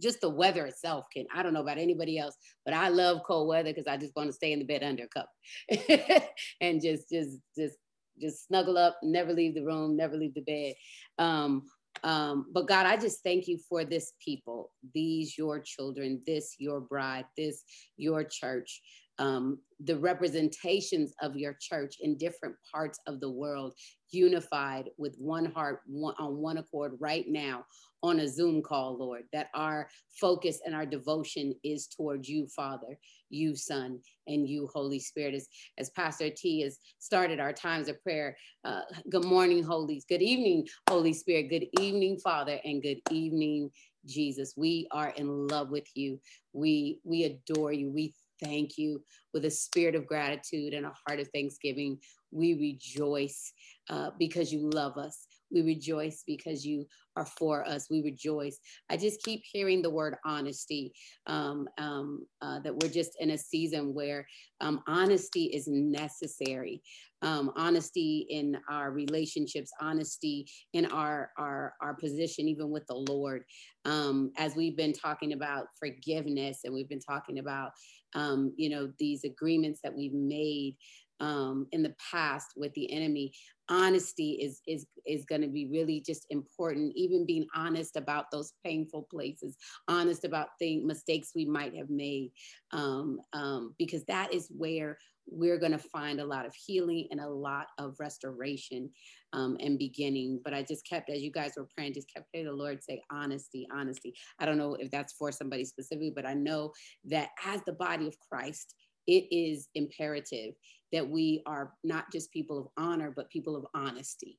just 0.00 0.20
the 0.20 0.28
weather 0.28 0.66
itself 0.66 1.06
can. 1.12 1.26
I 1.34 1.42
don't 1.42 1.54
know 1.54 1.62
about 1.62 1.78
anybody 1.78 2.18
else, 2.18 2.36
but 2.64 2.74
I 2.74 2.88
love 2.88 3.22
cold 3.26 3.48
weather 3.48 3.72
because 3.72 3.86
I 3.86 3.96
just 3.96 4.14
want 4.16 4.28
to 4.28 4.34
stay 4.34 4.52
in 4.52 4.58
the 4.58 4.64
bed 4.64 4.82
under 4.82 5.04
a 5.04 5.08
cup 5.08 5.30
and 6.60 6.82
just 6.82 7.08
just 7.08 7.38
just 7.56 7.76
just 8.20 8.46
snuggle 8.46 8.78
up, 8.78 8.98
never 9.02 9.32
leave 9.32 9.54
the 9.54 9.64
room, 9.64 9.96
never 9.96 10.16
leave 10.16 10.34
the 10.34 10.40
bed. 10.42 10.74
Um, 11.18 11.62
um, 12.04 12.46
but 12.52 12.68
God, 12.68 12.86
I 12.86 12.96
just 12.96 13.22
thank 13.22 13.48
you 13.48 13.58
for 13.68 13.84
this 13.84 14.12
people, 14.22 14.70
these 14.94 15.36
your 15.38 15.60
children, 15.60 16.22
this 16.26 16.56
your 16.58 16.80
bride, 16.80 17.24
this 17.36 17.62
your 17.96 18.24
church 18.24 18.82
um, 19.18 19.58
the 19.84 19.96
representations 19.96 21.12
of 21.20 21.36
your 21.36 21.56
church 21.60 21.96
in 22.00 22.16
different 22.16 22.54
parts 22.72 22.98
of 23.06 23.20
the 23.20 23.30
world 23.30 23.74
unified 24.10 24.88
with 24.98 25.16
one 25.18 25.46
heart 25.46 25.80
one, 25.86 26.14
on 26.18 26.36
one 26.36 26.58
accord 26.58 26.92
right 27.00 27.26
now 27.28 27.64
on 28.02 28.20
a 28.20 28.28
zoom 28.28 28.62
call 28.62 28.96
lord 28.96 29.22
that 29.32 29.48
our 29.54 29.88
focus 30.20 30.60
and 30.64 30.74
our 30.74 30.86
devotion 30.86 31.54
is 31.64 31.88
towards 31.88 32.28
you 32.28 32.46
father 32.54 32.98
you 33.30 33.56
son 33.56 33.98
and 34.28 34.48
you 34.48 34.68
holy 34.72 34.98
spirit. 35.00 35.34
As, 35.34 35.48
as 35.78 35.90
pastor 35.90 36.30
t 36.30 36.60
has 36.60 36.78
started 36.98 37.40
our 37.40 37.52
times 37.52 37.88
of 37.88 38.02
prayer 38.02 38.36
uh, 38.64 38.82
good 39.10 39.24
morning 39.24 39.62
holy 39.62 40.02
good 40.08 40.22
evening 40.22 40.66
holy 40.88 41.12
spirit. 41.12 41.50
Good 41.50 41.66
evening 41.80 42.18
father 42.22 42.58
and 42.64 42.82
good 42.82 43.00
evening 43.10 43.70
jesus. 44.06 44.54
We 44.56 44.86
are 44.92 45.10
in 45.10 45.48
love 45.48 45.70
with 45.70 45.88
you. 45.94 46.20
We 46.52 47.00
we 47.04 47.24
adore 47.24 47.72
you. 47.72 47.90
We 47.90 48.14
thank 48.42 48.78
you 48.78 49.02
with 49.32 49.44
a 49.44 49.50
spirit 49.50 49.94
of 49.94 50.06
gratitude 50.06 50.74
and 50.74 50.86
a 50.86 50.92
heart 51.06 51.20
of 51.20 51.28
thanksgiving. 51.28 51.98
We 52.30 52.54
rejoice 52.54 53.52
uh, 53.88 54.10
because 54.18 54.52
you 54.52 54.70
love 54.70 54.96
us. 54.98 55.26
We 55.52 55.62
rejoice 55.62 56.24
because 56.26 56.66
you 56.66 56.86
are 57.16 57.26
for 57.26 57.66
us. 57.66 57.88
We 57.88 58.02
rejoice. 58.02 58.58
I 58.90 58.96
just 58.96 59.22
keep 59.22 59.42
hearing 59.44 59.80
the 59.80 59.90
word 59.90 60.16
honesty, 60.24 60.92
um, 61.26 61.68
um, 61.78 62.26
uh, 62.42 62.60
that 62.60 62.74
we're 62.74 62.90
just 62.90 63.12
in 63.20 63.30
a 63.30 63.38
season 63.38 63.94
where 63.94 64.26
um, 64.60 64.82
honesty 64.88 65.44
is 65.44 65.68
necessary. 65.68 66.82
Um, 67.26 67.50
honesty 67.56 68.24
in 68.30 68.56
our 68.70 68.92
relationships, 68.92 69.72
honesty 69.80 70.46
in 70.74 70.86
our, 70.86 71.32
our, 71.36 71.74
our 71.82 71.94
position, 71.94 72.46
even 72.46 72.70
with 72.70 72.86
the 72.86 72.94
Lord. 72.94 73.42
Um, 73.84 74.30
as 74.36 74.54
we've 74.54 74.76
been 74.76 74.92
talking 74.92 75.32
about 75.32 75.66
forgiveness 75.80 76.60
and 76.62 76.72
we've 76.72 76.88
been 76.88 77.00
talking 77.00 77.40
about, 77.40 77.72
um, 78.14 78.54
you 78.56 78.68
know, 78.70 78.92
these 79.00 79.24
agreements 79.24 79.80
that 79.82 79.92
we've 79.92 80.12
made 80.12 80.76
um, 81.20 81.66
in 81.72 81.82
the 81.82 81.94
past 82.10 82.52
with 82.56 82.72
the 82.74 82.92
enemy 82.92 83.32
honesty 83.68 84.38
is 84.42 84.60
is 84.66 84.86
is 85.06 85.24
going 85.24 85.40
to 85.40 85.48
be 85.48 85.66
really 85.66 86.00
just 86.00 86.26
important. 86.30 86.92
Even 86.94 87.26
being 87.26 87.46
honest 87.54 87.96
about 87.96 88.30
those 88.30 88.52
painful 88.64 89.06
places 89.10 89.56
honest 89.88 90.24
about 90.24 90.48
things 90.58 90.84
mistakes 90.84 91.32
we 91.34 91.44
might 91.44 91.74
have 91.74 91.90
made 91.90 92.30
um, 92.72 93.20
um, 93.32 93.74
because 93.78 94.04
that 94.04 94.32
is 94.32 94.48
where 94.56 94.98
we're 95.28 95.58
going 95.58 95.72
to 95.72 95.78
find 95.78 96.20
a 96.20 96.24
lot 96.24 96.46
of 96.46 96.54
healing 96.54 97.08
and 97.10 97.20
a 97.20 97.28
lot 97.28 97.66
of 97.78 97.96
restoration 97.98 98.88
um, 99.32 99.56
and 99.60 99.78
beginning. 99.78 100.40
But 100.44 100.54
i 100.54 100.62
just 100.62 100.86
kept 100.88 101.10
as 101.10 101.20
you 101.20 101.32
guys 101.32 101.52
were 101.56 101.68
praying 101.76 101.94
just 101.94 102.12
kept 102.12 102.28
hearing 102.32 102.48
the 102.48 102.54
lord 102.54 102.82
say 102.82 103.02
honesty 103.10 103.66
honesty. 103.72 104.14
I 104.38 104.46
don't 104.46 104.58
know 104.58 104.74
if 104.74 104.90
that's 104.90 105.14
for 105.14 105.32
somebody 105.32 105.64
specifically 105.64 106.12
but 106.14 106.26
i 106.26 106.34
know 106.34 106.72
that 107.06 107.30
as 107.44 107.60
the 107.66 107.72
body 107.72 108.06
of 108.06 108.18
christ 108.20 108.74
it 109.06 109.26
is 109.30 109.68
imperative 109.74 110.54
that 110.92 111.08
we 111.08 111.42
are 111.46 111.72
not 111.84 112.10
just 112.12 112.32
people 112.32 112.58
of 112.58 112.68
honor, 112.76 113.12
but 113.14 113.30
people 113.30 113.56
of 113.56 113.66
honesty. 113.74 114.38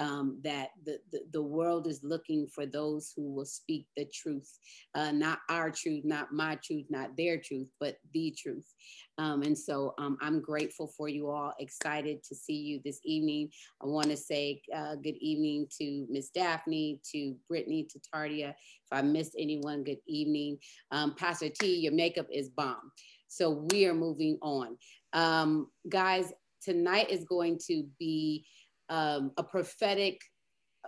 Um, 0.00 0.38
that 0.44 0.68
the, 0.86 1.00
the, 1.10 1.22
the, 1.32 1.42
world 1.42 1.88
is 1.88 2.04
looking 2.04 2.46
for 2.54 2.66
those 2.66 3.12
who 3.16 3.34
will 3.34 3.44
speak 3.44 3.88
the 3.96 4.04
truth, 4.14 4.48
uh, 4.94 5.10
not 5.10 5.40
our 5.50 5.72
truth, 5.72 6.04
not 6.04 6.32
my 6.32 6.56
truth, 6.62 6.86
not 6.88 7.16
their 7.16 7.36
truth, 7.36 7.68
but 7.80 7.96
the 8.14 8.32
truth. 8.38 8.72
Um, 9.18 9.42
and 9.42 9.58
so 9.58 9.94
um, 9.98 10.16
I'm 10.20 10.40
grateful 10.40 10.86
for 10.86 11.08
you 11.08 11.28
all, 11.30 11.52
excited 11.58 12.22
to 12.22 12.36
see 12.36 12.54
you 12.54 12.80
this 12.84 13.00
evening. 13.04 13.50
I 13.82 13.86
want 13.86 14.06
to 14.10 14.16
say 14.16 14.62
uh, 14.72 14.94
good 14.94 15.16
evening 15.20 15.66
to 15.80 16.06
Miss 16.08 16.28
Daphne, 16.28 17.00
to 17.12 17.34
Brittany, 17.48 17.88
to 17.90 17.98
Tardia. 18.14 18.50
If 18.50 18.92
I 18.92 19.02
missed 19.02 19.34
anyone, 19.36 19.82
good 19.82 19.98
evening. 20.06 20.58
Um, 20.92 21.16
Pastor 21.16 21.48
T, 21.48 21.74
your 21.74 21.92
makeup 21.92 22.26
is 22.32 22.50
bomb. 22.50 22.92
So 23.28 23.66
we 23.70 23.86
are 23.86 23.94
moving 23.94 24.38
on. 24.42 24.76
Um, 25.12 25.68
guys, 25.88 26.32
tonight 26.62 27.10
is 27.10 27.24
going 27.24 27.58
to 27.68 27.84
be 27.98 28.46
um, 28.88 29.32
a 29.36 29.42
prophetic 29.42 30.20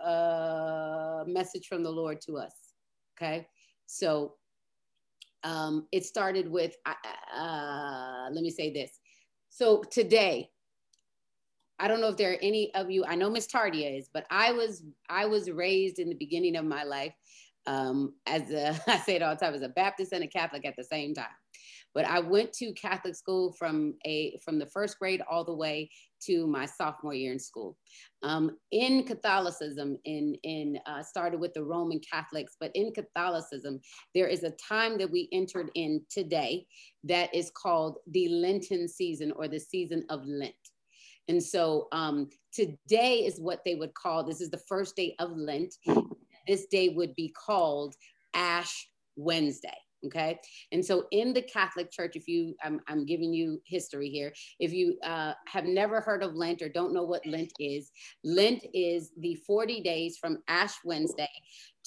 uh, 0.03 1.23
message 1.27 1.67
from 1.67 1.83
the 1.83 1.91
Lord 1.91 2.19
to 2.21 2.37
us. 2.37 2.53
Okay. 3.17 3.47
So 3.85 4.33
um, 5.43 5.87
it 5.91 6.05
started 6.05 6.49
with, 6.49 6.75
uh, 6.85 8.29
let 8.31 8.43
me 8.43 8.49
say 8.49 8.71
this. 8.73 8.91
So 9.49 9.83
today, 9.91 10.49
I 11.79 11.87
don't 11.87 11.99
know 11.99 12.09
if 12.09 12.17
there 12.17 12.31
are 12.31 12.37
any 12.41 12.73
of 12.75 12.91
you, 12.91 13.05
I 13.05 13.15
know 13.15 13.29
Miss 13.29 13.47
Tardia 13.47 13.97
is, 13.97 14.09
but 14.13 14.25
I 14.29 14.51
was, 14.51 14.83
I 15.09 15.25
was 15.25 15.49
raised 15.49 15.99
in 15.99 16.09
the 16.09 16.15
beginning 16.15 16.55
of 16.55 16.65
my 16.65 16.83
life 16.83 17.13
um, 17.67 18.13
as 18.25 18.51
a, 18.51 18.79
I 18.87 18.97
say 18.99 19.15
it 19.15 19.21
all 19.21 19.35
the 19.35 19.43
time, 19.43 19.53
as 19.53 19.61
a 19.61 19.69
Baptist 19.69 20.13
and 20.13 20.23
a 20.23 20.27
Catholic 20.27 20.65
at 20.65 20.75
the 20.77 20.83
same 20.83 21.13
time. 21.13 21.25
But 21.93 22.05
I 22.05 22.19
went 22.19 22.53
to 22.53 22.73
Catholic 22.73 23.15
school 23.15 23.53
from 23.53 23.95
a 24.05 24.39
from 24.43 24.59
the 24.59 24.65
first 24.65 24.97
grade 24.99 25.21
all 25.29 25.43
the 25.43 25.55
way 25.55 25.89
to 26.25 26.47
my 26.47 26.65
sophomore 26.65 27.13
year 27.13 27.33
in 27.33 27.39
school. 27.39 27.77
Um, 28.23 28.57
in 28.71 29.03
Catholicism, 29.03 29.97
in 30.05 30.35
in 30.43 30.79
uh, 30.85 31.03
started 31.03 31.39
with 31.39 31.53
the 31.53 31.63
Roman 31.63 31.99
Catholics, 31.99 32.55
but 32.59 32.71
in 32.75 32.93
Catholicism, 32.93 33.79
there 34.15 34.27
is 34.27 34.43
a 34.43 34.51
time 34.51 34.97
that 34.99 35.11
we 35.11 35.27
entered 35.31 35.69
in 35.75 36.01
today 36.09 36.65
that 37.03 37.33
is 37.33 37.51
called 37.51 37.97
the 38.07 38.27
Lenten 38.29 38.87
season 38.87 39.31
or 39.35 39.47
the 39.47 39.59
season 39.59 40.05
of 40.09 40.25
Lent. 40.25 40.53
And 41.27 41.41
so 41.41 41.87
um, 41.91 42.29
today 42.53 43.25
is 43.25 43.39
what 43.39 43.61
they 43.63 43.75
would 43.75 43.93
call 43.93 44.23
this 44.23 44.41
is 44.41 44.49
the 44.49 44.61
first 44.67 44.95
day 44.95 45.15
of 45.19 45.31
Lent. 45.31 45.73
This 46.47 46.65
day 46.65 46.89
would 46.89 47.15
be 47.15 47.33
called 47.45 47.95
Ash 48.33 48.89
Wednesday. 49.15 49.77
Okay. 50.05 50.39
And 50.71 50.83
so 50.83 51.05
in 51.11 51.33
the 51.33 51.43
Catholic 51.43 51.91
Church, 51.91 52.15
if 52.15 52.27
you, 52.27 52.55
I'm, 52.63 52.79
I'm 52.87 53.05
giving 53.05 53.33
you 53.33 53.61
history 53.65 54.09
here, 54.09 54.33
if 54.59 54.73
you 54.73 54.97
uh, 55.03 55.33
have 55.47 55.65
never 55.65 56.01
heard 56.01 56.23
of 56.23 56.33
Lent 56.33 56.61
or 56.61 56.69
don't 56.69 56.93
know 56.93 57.03
what 57.03 57.25
Lent 57.25 57.51
is, 57.59 57.91
Lent 58.23 58.65
is 58.73 59.11
the 59.17 59.35
40 59.47 59.81
days 59.81 60.17
from 60.19 60.39
Ash 60.47 60.73
Wednesday 60.83 61.29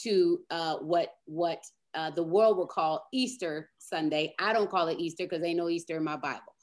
to 0.02 0.40
uh, 0.50 0.76
what, 0.76 1.09
what 1.25 1.59
uh, 1.94 2.11
the 2.11 2.23
world 2.23 2.56
will 2.56 2.66
call 2.66 3.06
Easter 3.12 3.71
Sunday. 3.78 4.35
I 4.38 4.52
don't 4.52 4.71
call 4.71 4.88
it 4.88 4.99
Easter 4.99 5.25
because 5.25 5.44
ain't 5.44 5.59
no 5.59 5.68
Easter 5.68 5.97
in 5.97 6.04
my 6.04 6.16
Bible. 6.16 6.54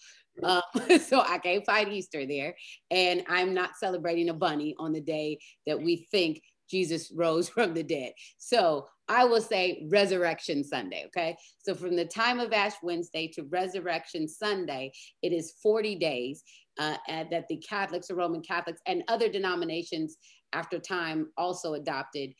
Uh, 0.43 0.61
so 0.99 1.21
I 1.21 1.37
can't 1.37 1.65
find 1.65 1.91
Easter 1.91 2.25
there. 2.25 2.55
And 2.89 3.23
I'm 3.27 3.53
not 3.53 3.71
celebrating 3.77 4.29
a 4.29 4.33
bunny 4.33 4.75
on 4.79 4.91
the 4.91 5.01
day 5.01 5.39
that 5.67 5.81
we 5.81 6.07
think 6.11 6.41
Jesus 6.71 7.11
rose 7.13 7.49
from 7.55 7.73
the 7.73 7.83
dead. 7.83 8.13
So 8.37 8.87
I 9.09 9.25
will 9.25 9.41
say 9.41 9.85
Resurrection 9.91 10.63
Sunday. 10.63 11.03
Okay. 11.07 11.35
So 11.59 11.75
from 11.75 11.95
the 11.97 12.05
time 12.05 12.39
of 12.39 12.53
Ash 12.53 12.75
Wednesday 12.81 13.27
to 13.33 13.43
Resurrection 13.43 14.27
Sunday, 14.27 14.91
it 15.21 15.33
is 15.33 15.55
40 15.61 15.95
days 15.97 16.43
uh, 16.79 16.95
that 17.07 17.45
the 17.49 17.57
Catholics, 17.57 18.09
or 18.09 18.15
Roman 18.15 18.41
Catholics, 18.41 18.81
and 18.87 19.03
other 19.09 19.27
denominations 19.27 20.17
after 20.53 20.79
time 20.79 21.27
also 21.37 21.73
adopted 21.73 22.31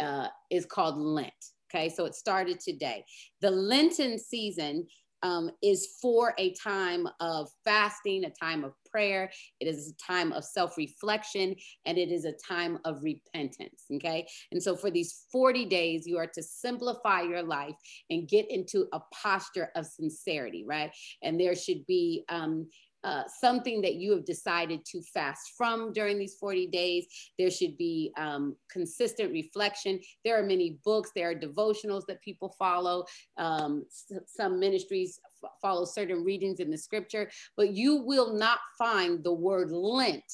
uh, 0.00 0.28
is 0.50 0.64
called 0.64 0.96
Lent. 0.96 1.32
Okay. 1.70 1.90
So 1.90 2.06
it 2.06 2.14
started 2.14 2.58
today. 2.60 3.04
The 3.42 3.50
Lenten 3.50 4.18
season 4.18 4.86
um, 5.24 5.50
is 5.62 5.96
for 6.00 6.34
a 6.38 6.52
time 6.52 7.08
of 7.18 7.48
fasting, 7.64 8.24
a 8.24 8.30
time 8.30 8.62
of 8.62 8.74
prayer. 8.88 9.30
It 9.58 9.66
is 9.66 9.92
a 9.92 10.12
time 10.12 10.32
of 10.32 10.44
self 10.44 10.76
reflection 10.76 11.56
and 11.86 11.98
it 11.98 12.12
is 12.12 12.26
a 12.26 12.34
time 12.46 12.78
of 12.84 13.02
repentance. 13.02 13.86
Okay. 13.96 14.26
And 14.52 14.62
so 14.62 14.76
for 14.76 14.90
these 14.90 15.24
40 15.32 15.64
days, 15.64 16.06
you 16.06 16.18
are 16.18 16.28
to 16.28 16.42
simplify 16.42 17.22
your 17.22 17.42
life 17.42 17.74
and 18.10 18.28
get 18.28 18.48
into 18.50 18.86
a 18.92 19.00
posture 19.12 19.70
of 19.74 19.86
sincerity, 19.86 20.64
right? 20.64 20.92
And 21.22 21.40
there 21.40 21.56
should 21.56 21.84
be, 21.86 22.24
um, 22.28 22.68
uh, 23.04 23.22
something 23.40 23.80
that 23.82 23.94
you 23.94 24.12
have 24.12 24.24
decided 24.24 24.84
to 24.86 25.02
fast 25.02 25.52
from 25.56 25.92
during 25.92 26.18
these 26.18 26.34
40 26.40 26.66
days. 26.68 27.06
There 27.38 27.50
should 27.50 27.76
be 27.76 28.12
um, 28.16 28.56
consistent 28.70 29.30
reflection. 29.32 30.00
There 30.24 30.38
are 30.38 30.46
many 30.46 30.78
books, 30.84 31.10
there 31.14 31.30
are 31.30 31.34
devotionals 31.34 32.06
that 32.08 32.22
people 32.22 32.54
follow. 32.58 33.04
Um, 33.36 33.84
some 34.26 34.58
ministries 34.58 35.20
follow 35.60 35.84
certain 35.84 36.24
readings 36.24 36.60
in 36.60 36.70
the 36.70 36.78
scripture, 36.78 37.30
but 37.56 37.74
you 37.74 37.96
will 37.96 38.32
not 38.32 38.58
find 38.78 39.22
the 39.22 39.32
word 39.32 39.70
Lent 39.70 40.24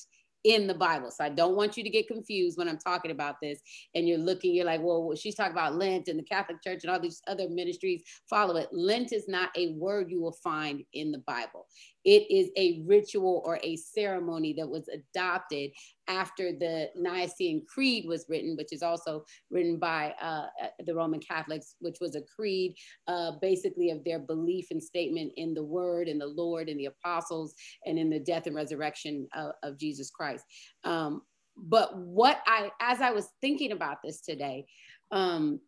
in 0.44 0.66
the 0.66 0.74
Bible. 0.74 1.10
So 1.10 1.24
I 1.24 1.28
don't 1.28 1.56
want 1.56 1.76
you 1.76 1.84
to 1.84 1.90
get 1.90 2.08
confused 2.08 2.56
when 2.56 2.68
I'm 2.68 2.78
talking 2.78 3.10
about 3.10 3.36
this. 3.42 3.60
And 3.94 4.08
you're 4.08 4.18
looking, 4.18 4.54
you're 4.54 4.64
like, 4.64 4.80
well, 4.82 5.14
she's 5.14 5.34
talking 5.34 5.52
about 5.52 5.74
Lent 5.74 6.08
and 6.08 6.18
the 6.18 6.24
Catholic 6.24 6.62
Church 6.62 6.80
and 6.82 6.90
all 6.90 7.00
these 7.00 7.20
other 7.26 7.48
ministries 7.48 8.02
follow 8.28 8.56
it. 8.56 8.68
Lent 8.72 9.12
is 9.12 9.28
not 9.28 9.50
a 9.56 9.72
word 9.72 10.10
you 10.10 10.20
will 10.20 10.36
find 10.42 10.82
in 10.94 11.12
the 11.12 11.22
Bible. 11.26 11.66
It 12.04 12.30
is 12.30 12.50
a 12.56 12.82
ritual 12.86 13.42
or 13.44 13.58
a 13.62 13.76
ceremony 13.76 14.54
that 14.54 14.68
was 14.68 14.88
adopted 14.88 15.70
after 16.08 16.52
the 16.52 16.90
Nicene 16.96 17.64
Creed 17.66 18.06
was 18.06 18.26
written, 18.28 18.56
which 18.56 18.72
is 18.72 18.82
also 18.82 19.24
written 19.50 19.78
by 19.78 20.14
uh, 20.20 20.46
uh, 20.62 20.68
the 20.84 20.94
Roman 20.94 21.20
Catholics, 21.20 21.76
which 21.80 21.98
was 22.00 22.16
a 22.16 22.22
creed 22.22 22.74
uh, 23.06 23.32
basically 23.40 23.90
of 23.90 24.02
their 24.04 24.18
belief 24.18 24.66
and 24.70 24.82
statement 24.82 25.32
in 25.36 25.54
the 25.54 25.62
Word 25.62 26.08
and 26.08 26.20
the 26.20 26.26
Lord 26.26 26.68
and 26.68 26.80
the 26.80 26.86
apostles 26.86 27.54
and 27.86 27.98
in 27.98 28.10
the 28.10 28.20
death 28.20 28.46
and 28.46 28.56
resurrection 28.56 29.28
of, 29.34 29.52
of 29.62 29.78
Jesus 29.78 30.10
Christ. 30.10 30.44
Um, 30.84 31.22
but 31.56 31.96
what 31.96 32.40
I, 32.46 32.70
as 32.80 33.00
I 33.00 33.10
was 33.10 33.28
thinking 33.40 33.72
about 33.72 33.98
this 34.02 34.20
today, 34.22 34.66
um, 35.12 35.60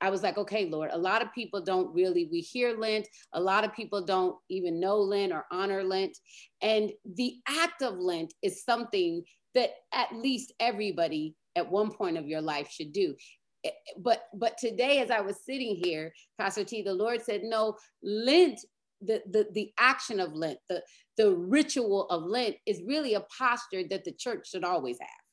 I 0.00 0.10
was 0.10 0.22
like, 0.22 0.36
okay, 0.36 0.66
Lord, 0.66 0.90
a 0.92 0.98
lot 0.98 1.22
of 1.22 1.32
people 1.32 1.60
don't 1.62 1.94
really, 1.94 2.28
we 2.30 2.40
hear 2.40 2.76
Lent. 2.76 3.06
A 3.32 3.40
lot 3.40 3.64
of 3.64 3.74
people 3.74 4.04
don't 4.04 4.36
even 4.50 4.80
know 4.80 4.98
Lent 4.98 5.32
or 5.32 5.46
honor 5.50 5.82
Lent. 5.82 6.18
And 6.60 6.92
the 7.04 7.36
act 7.48 7.82
of 7.82 7.96
Lent 7.98 8.34
is 8.42 8.64
something 8.64 9.22
that 9.54 9.70
at 9.92 10.14
least 10.14 10.52
everybody 10.60 11.34
at 11.56 11.70
one 11.70 11.90
point 11.90 12.18
of 12.18 12.26
your 12.26 12.40
life 12.40 12.68
should 12.70 12.92
do. 12.92 13.14
Eh, 13.64 13.70
but 13.98 14.24
but 14.34 14.58
today, 14.58 14.98
as 14.98 15.10
I 15.10 15.20
was 15.20 15.44
sitting 15.44 15.80
here, 15.82 16.12
Pastor 16.38 16.64
T, 16.64 16.82
the 16.82 16.92
Lord 16.92 17.22
said, 17.22 17.42
no, 17.44 17.76
Lent, 18.02 18.60
the, 19.00 19.22
the, 19.30 19.46
the 19.52 19.72
action 19.78 20.20
of 20.20 20.32
Lent, 20.34 20.58
the, 20.68 20.82
the 21.16 21.34
ritual 21.34 22.06
of 22.08 22.24
Lent 22.24 22.56
is 22.66 22.82
really 22.86 23.14
a 23.14 23.24
posture 23.38 23.84
that 23.90 24.04
the 24.04 24.12
church 24.12 24.50
should 24.50 24.64
always 24.64 24.98
have. 25.00 25.23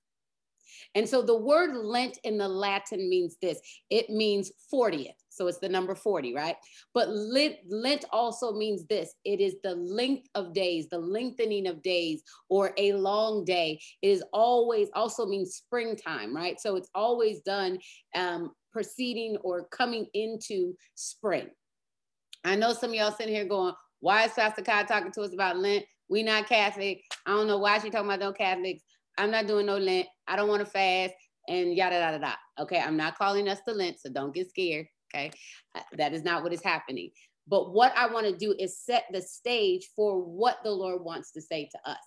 And 0.96 1.08
so 1.08 1.22
the 1.22 1.38
word 1.38 1.76
Lent 1.76 2.20
in 2.24 2.38
the 2.38 2.48
Latin 2.48 3.10
means 3.10 3.38
this 3.42 3.60
it 3.90 4.10
means 4.10 4.52
40th. 4.74 5.16
So 5.30 5.48
it's 5.48 5.60
the 5.60 5.70
number 5.70 5.96
40, 5.96 6.36
right? 6.36 6.58
But 6.94 7.10
Lent, 7.10 7.56
Lent 7.68 8.06
also 8.12 8.54
means 8.54 8.86
this 8.86 9.16
it 9.24 9.40
is 9.40 9.56
the 9.64 9.76
length 9.76 10.28
of 10.36 10.54
days, 10.54 10.88
the 10.90 11.00
lengthening 11.00 11.68
of 11.68 11.82
days, 11.82 12.22
or 12.50 12.74
a 12.78 12.94
long 12.94 13.46
day. 13.46 13.80
It 14.02 14.10
is 14.10 14.24
always 14.34 14.90
also 14.94 15.26
means 15.26 15.56
springtime, 15.56 16.36
right? 16.36 16.60
So 16.60 16.76
it's 16.76 16.90
always 16.94 17.40
done 17.42 17.80
um, 18.16 18.52
preceding 18.72 19.38
or 19.38 19.68
coming 19.68 20.08
into 20.14 20.76
spring. 20.96 21.50
I 22.44 22.56
know 22.56 22.74
some 22.74 22.90
of 22.90 22.96
y'all 22.96 23.12
sitting 23.12 23.34
here 23.34 23.46
going, 23.46 23.74
why 24.00 24.26
is 24.26 24.34
Pastor 24.34 24.64
Kai 24.64 24.84
talking 24.84 25.12
to 25.12 25.22
us 25.22 25.34
about 25.34 25.58
Lent? 25.58 25.86
We 26.10 26.24
not 26.24 26.50
Catholic. 26.50 27.04
I 27.26 27.32
don't 27.32 27.48
know 27.48 27.60
why 27.60 27.78
she 27.80 27.90
talking 27.90 28.08
about 28.08 28.20
no 28.20 28.34
Catholics. 28.34 28.82
I'm 29.18 29.32
not 29.32 29.48
doing 29.48 29.66
no 29.66 29.78
Lent. 29.78 30.08
I 30.28 30.36
don't 30.36 30.50
want 30.50 30.64
to 30.64 30.72
fast 30.72 31.14
and 31.48 31.76
yada, 31.76 31.96
yada, 31.96 32.18
yada. 32.18 32.38
Okay. 32.60 32.80
I'm 32.80 32.98
not 32.98 33.18
calling 33.18 33.48
us 33.50 33.60
to 33.68 33.74
Lent, 33.74 34.00
so 34.00 34.12
don't 34.12 34.34
get 34.34 34.50
scared. 34.50 34.88
Okay. 35.14 35.32
That 35.98 36.14
is 36.14 36.24
not 36.24 36.44
what 36.44 36.54
is 36.54 36.64
happening. 36.64 37.12
But 37.48 37.74
what 37.74 37.94
I 37.98 38.08
want 38.08 38.28
to 38.28 38.36
do 38.36 38.56
is 38.58 38.80
set 38.80 39.06
the 39.12 39.22
stage 39.22 39.90
for 39.96 40.22
what 40.22 40.58
the 40.64 40.72
Lord 40.72 41.04
wants 41.04 41.32
to 41.34 41.42
say 41.42 41.70
to 41.72 41.90
us. 41.90 41.98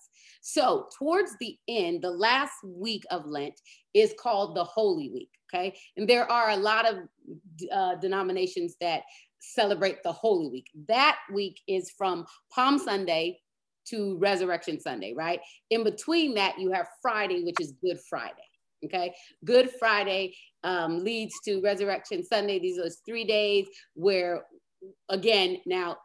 So, 0.41 0.87
towards 0.99 1.33
the 1.41 1.57
end, 1.69 2.03
the 2.03 2.11
last 2.11 2.53
week 2.65 3.03
of 3.11 3.27
Lent 3.27 3.61
is 3.95 4.15
called 4.19 4.57
the 4.57 4.65
Holy 4.65 5.11
Week. 5.11 5.31
Okay. 5.53 5.77
And 5.97 6.09
there 6.09 6.31
are 6.31 6.51
a 6.51 6.57
lot 6.57 6.87
of 6.87 6.97
uh, 7.73 7.97
denominations 7.97 8.77
that 8.81 9.03
celebrate 9.41 10.03
the 10.03 10.13
Holy 10.13 10.49
Week. 10.49 10.67
That 10.89 11.19
week 11.33 11.61
is 11.69 11.91
from 11.97 12.25
Palm 12.53 12.79
Sunday 12.79 13.39
to 13.91 14.17
Resurrection 14.19 14.81
Sunday, 14.81 15.15
right? 15.15 15.41
In 15.71 15.85
between 15.85 16.35
that, 16.35 16.59
you 16.59 16.73
have 16.73 16.89
Friday, 17.03 17.43
which 17.45 17.61
is 17.61 17.73
Good 17.83 17.99
Friday. 18.09 18.33
Okay. 18.85 19.15
Good 19.45 19.71
Friday 19.79 20.35
um, 20.63 21.03
leads 21.03 21.35
to 21.45 21.61
Resurrection 21.63 22.23
Sunday. 22.23 22.59
These 22.59 22.79
are 22.79 22.91
three 23.07 23.25
days 23.25 23.67
where, 23.95 24.45
again, 25.09 25.59
now 25.65 25.97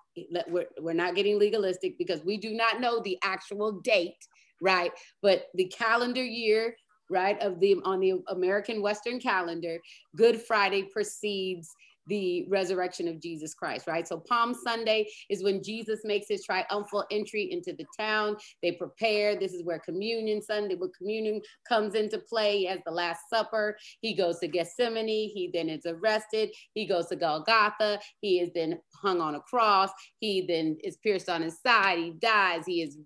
we're, 0.48 0.68
we're 0.80 0.94
not 0.94 1.16
getting 1.16 1.38
legalistic 1.38 1.98
because 1.98 2.24
we 2.24 2.38
do 2.38 2.54
not 2.54 2.80
know 2.80 3.02
the 3.02 3.18
actual 3.24 3.80
date, 3.82 4.18
right? 4.62 4.92
But 5.22 5.48
the 5.56 5.66
calendar 5.66 6.24
year, 6.24 6.76
right, 7.10 7.42
of 7.42 7.60
the 7.60 7.78
on 7.84 8.00
the 8.00 8.22
American 8.30 8.82
Western 8.82 9.20
calendar, 9.20 9.80
Good 10.16 10.42
Friday 10.42 10.84
precedes 10.84 11.70
the 12.10 12.46
resurrection 12.50 13.08
of 13.08 13.22
Jesus 13.22 13.54
Christ, 13.54 13.88
right? 13.88 14.08
So 14.08 14.18
Palm 14.18 14.54
Sunday 14.54 15.08
is 15.30 15.44
when 15.44 15.64
Jesus 15.64 16.02
makes 16.04 16.28
his 16.28 16.44
triumphal 16.44 17.06
entry 17.12 17.52
into 17.52 17.74
the 17.74 17.86
town. 17.98 18.36
They 18.62 18.74
prepare. 18.74 19.40
This 19.40 19.54
is 19.54 19.64
where 19.64 19.80
communion 19.80 20.42
Sunday, 20.42 20.76
where 20.76 20.90
communion 20.98 21.42
comes 21.68 21.96
into 21.96 22.20
play 22.20 22.68
as 22.68 22.80
the 22.86 22.92
Last 22.92 23.22
Supper. 23.30 23.78
He 24.02 24.14
goes 24.14 24.40
to 24.40 24.48
Gethsemane. 24.48 25.08
He 25.08 25.50
then 25.54 25.70
is 25.70 25.86
arrested. 25.86 26.50
He 26.74 26.86
goes 26.86 27.08
to 27.08 27.16
Golgotha. 27.16 28.00
He 28.20 28.40
is 28.40 28.50
then 28.54 28.80
hung 29.02 29.22
on 29.22 29.36
a 29.36 29.42
cross. 29.42 29.92
He 30.20 30.46
then 30.48 30.78
is 30.84 30.98
pierced 30.98 31.30
on 31.30 31.42
his 31.42 31.62
side. 31.62 32.00
He 32.00 32.12
dies. 32.12 32.66
He 32.66 32.82
is 32.82 32.98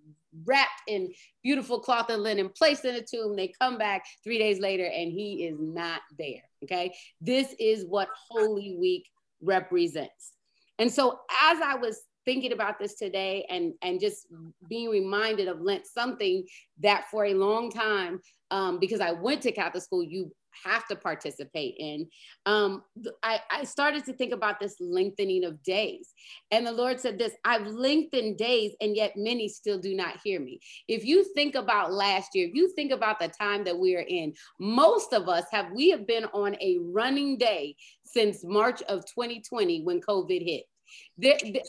wrapped 0.46 0.82
in 0.88 1.12
beautiful 1.44 1.80
cloth 1.80 2.10
and 2.10 2.24
linen, 2.24 2.50
placed 2.50 2.86
in 2.86 2.96
a 2.96 3.02
tomb. 3.02 3.36
They 3.36 3.54
come 3.60 3.78
back 3.78 4.06
three 4.24 4.38
days 4.38 4.60
later 4.60 4.86
and 4.86 5.12
he 5.12 5.46
is 5.46 5.58
not 5.60 6.02
there. 6.18 6.42
Okay. 6.64 6.94
This 7.22 7.54
is 7.60 7.86
what 7.86 8.10
Holy 8.30 8.78
Week 8.80 9.08
represents. 9.42 10.34
And 10.80 10.92
so 10.92 11.20
as 11.44 11.60
I 11.62 11.76
was 11.76 12.02
thinking 12.26 12.54
about 12.54 12.80
this 12.80 12.96
today 12.96 13.46
and, 13.50 13.74
and 13.82 14.00
just 14.00 14.28
being 14.70 14.90
reminded 14.90 15.48
of 15.48 15.62
Lent, 15.62 15.86
something 15.86 16.46
that 16.80 17.06
for 17.12 17.26
a 17.26 17.34
long 17.34 17.70
time, 17.70 18.20
um, 18.50 18.80
because 18.80 19.02
I 19.02 19.12
went 19.12 19.42
to 19.42 19.52
Catholic 19.52 19.84
school, 19.84 20.04
you 20.04 20.32
have 20.66 20.88
to 20.88 20.96
participate 20.96 21.76
in. 21.78 22.08
Um, 22.46 22.84
I, 23.22 23.40
I 23.52 23.64
started 23.64 24.06
to 24.06 24.14
think 24.14 24.34
about 24.34 24.60
this 24.60 24.76
lengthening 24.80 25.44
of 25.44 25.62
days. 25.64 26.14
And 26.52 26.66
the 26.66 26.72
Lord 26.72 27.00
said 27.00 27.18
this 27.18 27.34
I've 27.46 27.68
lengthened 27.68 28.38
days, 28.38 28.74
and 28.82 28.96
yet 28.96 29.14
many 29.16 29.48
still 29.48 29.80
do 29.80 29.96
not 29.96 30.20
hear 30.24 30.40
me. 30.40 30.60
If 30.88 31.06
you 31.06 31.24
think 31.34 31.56
about 31.56 31.94
last 31.94 32.32
year, 32.34 32.48
if 32.48 32.56
you 32.56 32.72
think 32.76 32.92
about 32.92 33.20
the 33.20 33.30
time 33.30 33.64
that 33.64 33.78
we 33.78 33.96
are 33.96 34.06
in, 34.08 34.34
most 34.60 35.14
of 35.14 35.28
us 35.30 35.46
have, 35.52 35.68
we 35.74 35.90
have 35.90 36.08
been 36.08 36.26
on 36.34 36.56
a 36.62 36.78
running 36.82 37.38
day 37.38 37.76
since 38.04 38.44
March 38.44 38.82
of 38.84 39.06
2020 39.06 39.84
when 39.84 40.02
COVID 40.02 40.44
hit. 40.46 40.66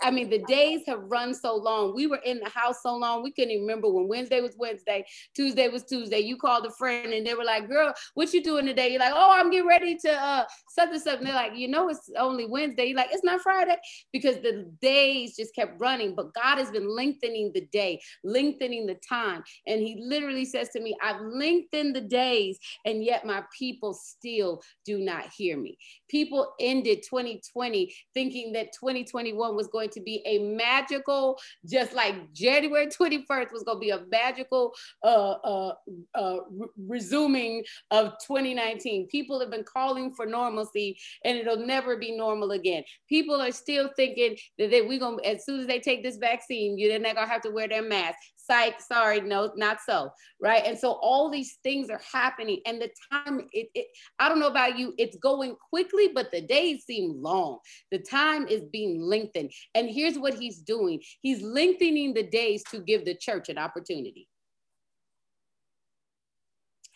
I 0.03 0.11
mean, 0.11 0.31
the 0.31 0.43
days 0.49 0.83
have 0.87 1.01
run 1.03 1.35
so 1.35 1.55
long. 1.57 1.95
We 1.95 2.07
were 2.07 2.21
in 2.25 2.41
the 2.41 2.49
house 2.49 2.83
so 2.83 2.97
long, 2.97 3.23
we 3.23 3.31
couldn't 3.31 3.51
even 3.51 3.65
remember 3.65 3.91
when 3.91 4.09
Wednesday 4.09 4.41
was 4.41 4.55
Wednesday, 4.57 5.05
Tuesday 5.35 5.69
was 5.69 5.85
Tuesday. 5.85 6.21
You 6.21 6.37
called 6.37 6.65
a 6.65 6.71
friend 6.71 7.13
and 7.13 7.27
they 7.27 7.35
were 7.35 7.45
like, 7.45 7.69
girl, 7.69 7.93
what 8.15 8.33
you 8.33 8.43
doing 8.43 8.65
today? 8.65 8.91
You're 8.91 9.01
like, 9.01 9.13
oh, 9.15 9.33
I'm 9.33 9.51
getting 9.51 9.69
ready 9.69 9.97
to 9.99 10.13
uh 10.13 10.45
something, 10.71 10.99
something. 10.99 11.25
They're 11.25 11.35
like, 11.35 11.57
you 11.57 11.69
know, 11.69 11.89
it's 11.89 12.11
only 12.19 12.47
Wednesday. 12.47 12.87
You're 12.87 12.97
like, 12.97 13.11
it's 13.13 13.25
not 13.25 13.43
Friday 13.43 13.77
because 14.13 14.37
the 14.37 14.71
days 14.81 15.37
just 15.37 15.55
kept 15.55 15.79
running. 15.79 16.15
But 16.15 16.33
God 16.33 16.57
has 16.59 16.71
been 16.71 16.89
lengthening 16.89 17.53
the 17.53 17.67
day, 17.73 18.01
lengthening 18.23 18.87
the 18.87 18.97
time. 19.07 19.43
And 19.67 19.81
he 19.81 20.01
literally 20.01 20.47
says 20.47 20.71
to 20.71 20.81
me, 20.81 20.97
I've 21.03 21.21
lengthened 21.21 21.95
the 21.95 22.01
days 22.01 22.59
and 22.87 23.05
yet 23.05 23.27
my 23.27 23.43
people 23.57 23.93
still 23.93 24.63
do 24.87 24.99
not 24.99 25.27
hear 25.37 25.59
me. 25.59 25.77
People 26.09 26.55
ended 26.59 27.03
2020 27.09 27.95
thinking 28.15 28.53
that 28.53 28.73
2020 28.73 29.34
2021 29.35 29.57
was 29.57 29.69
going 29.69 29.91
to 29.91 30.01
be 30.01 30.23
a 30.27 30.39
magical, 30.39 31.39
just 31.67 31.93
like 31.95 32.33
January 32.33 32.87
21st 32.87 33.53
was 33.53 33.63
going 33.65 33.77
to 33.77 33.81
be 33.81 33.91
a 33.91 34.03
magical 34.11 34.73
uh, 35.03 35.37
uh, 35.45 35.75
uh, 36.15 36.37
re- 36.51 36.69
resuming 36.89 37.65
of 37.91 38.13
2019. 38.27 39.09
People 39.09 39.41
have 39.41 39.51
been 39.51 39.65
calling 39.65 40.13
for 40.15 40.27
normalcy 40.27 40.99
and 41.25 41.37
it'll 41.37 41.67
never 41.67 41.97
be 41.97 42.17
normal 42.17 42.53
again. 42.53 42.83
People 43.09 43.41
are 43.41 43.53
still 43.53 43.91
thinking 43.97 44.37
that 44.59 44.71
they, 44.71 44.83
we're 44.83 44.99
going 44.99 45.19
to, 45.19 45.29
as 45.29 45.45
soon 45.45 45.61
as 45.61 45.67
they 45.67 45.81
take 45.81 46.03
this 46.03 46.17
vaccine, 46.17 46.79
you're 46.79 46.99
not 46.99 47.15
going 47.15 47.27
to 47.27 47.33
have 47.33 47.43
to 47.43 47.51
wear 47.51 47.69
their 47.69 47.83
mask 47.83 48.19
psych, 48.47 48.81
sorry, 48.81 49.21
no, 49.21 49.53
not 49.57 49.79
so, 49.87 50.11
right? 50.41 50.63
And 50.65 50.79
so 50.79 50.93
all 51.03 51.31
these 51.31 51.59
things 51.63 51.91
are 51.91 52.01
happening, 52.13 52.61
and 52.67 52.81
the 52.81 52.91
time, 53.13 53.47
it, 53.53 53.69
it, 53.75 53.87
I 54.19 54.29
don't 54.29 54.41
know 54.41 54.49
about 54.49 54.79
you, 54.79 54.95
it's 54.99 55.17
going 55.17 55.57
quickly, 55.71 56.11
but 56.15 56.31
the 56.31 56.41
days 56.41 56.85
seem 56.85 57.23
long. 57.23 57.59
The 57.91 57.99
time 57.99 58.47
is 58.49 58.63
being 58.73 59.01
lengthened. 59.01 59.51
And 59.75 59.89
here's 59.89 60.19
what 60.19 60.35
he's 60.35 60.59
doing 60.59 61.01
he's 61.23 61.43
lengthening 61.43 62.15
the 62.15 62.25
days 62.25 62.63
to 62.71 62.81
give 62.81 63.05
the 63.05 63.15
church 63.15 63.49
an 63.49 63.59
opportunity. 63.59 64.29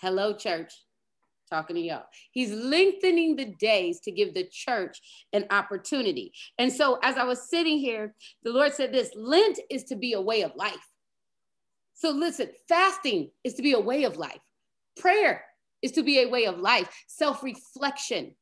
Hello, 0.00 0.32
church 0.32 0.72
talking 1.48 1.76
to 1.76 1.82
y'all. 1.82 2.04
He's 2.30 2.52
lengthening 2.52 3.36
the 3.36 3.54
days 3.58 4.00
to 4.00 4.12
give 4.12 4.34
the 4.34 4.46
church 4.50 5.00
an 5.32 5.46
opportunity. 5.50 6.32
And 6.58 6.72
so, 6.72 6.98
as 7.02 7.16
I 7.16 7.24
was 7.24 7.48
sitting 7.48 7.78
here, 7.78 8.14
the 8.44 8.52
Lord 8.52 8.74
said 8.74 8.92
this 8.92 9.10
Lent 9.16 9.58
is 9.70 9.84
to 9.84 9.96
be 9.96 10.12
a 10.12 10.20
way 10.20 10.42
of 10.42 10.52
life. 10.56 10.74
So 11.98 12.10
listen, 12.10 12.50
fasting 12.68 13.30
is 13.42 13.54
to 13.54 13.62
be 13.62 13.72
a 13.72 13.80
way 13.80 14.04
of 14.04 14.16
life. 14.16 14.40
Prayer 14.96 15.44
is 15.82 15.92
to 15.92 16.04
be 16.04 16.20
a 16.20 16.28
way 16.28 16.46
of 16.46 16.58
life. 16.58 16.88
Self-reflection, 17.08 18.36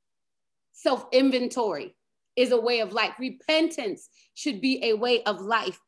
self-inventory 0.73 1.97
is 2.37 2.53
a 2.53 2.61
way 2.61 2.81
of 2.81 2.93
life. 2.93 3.15
Repentance 3.19 4.11
should 4.35 4.61
be 4.61 4.81
a 4.85 4.93
way 4.93 5.23
of 5.23 5.41
life. 5.41 5.81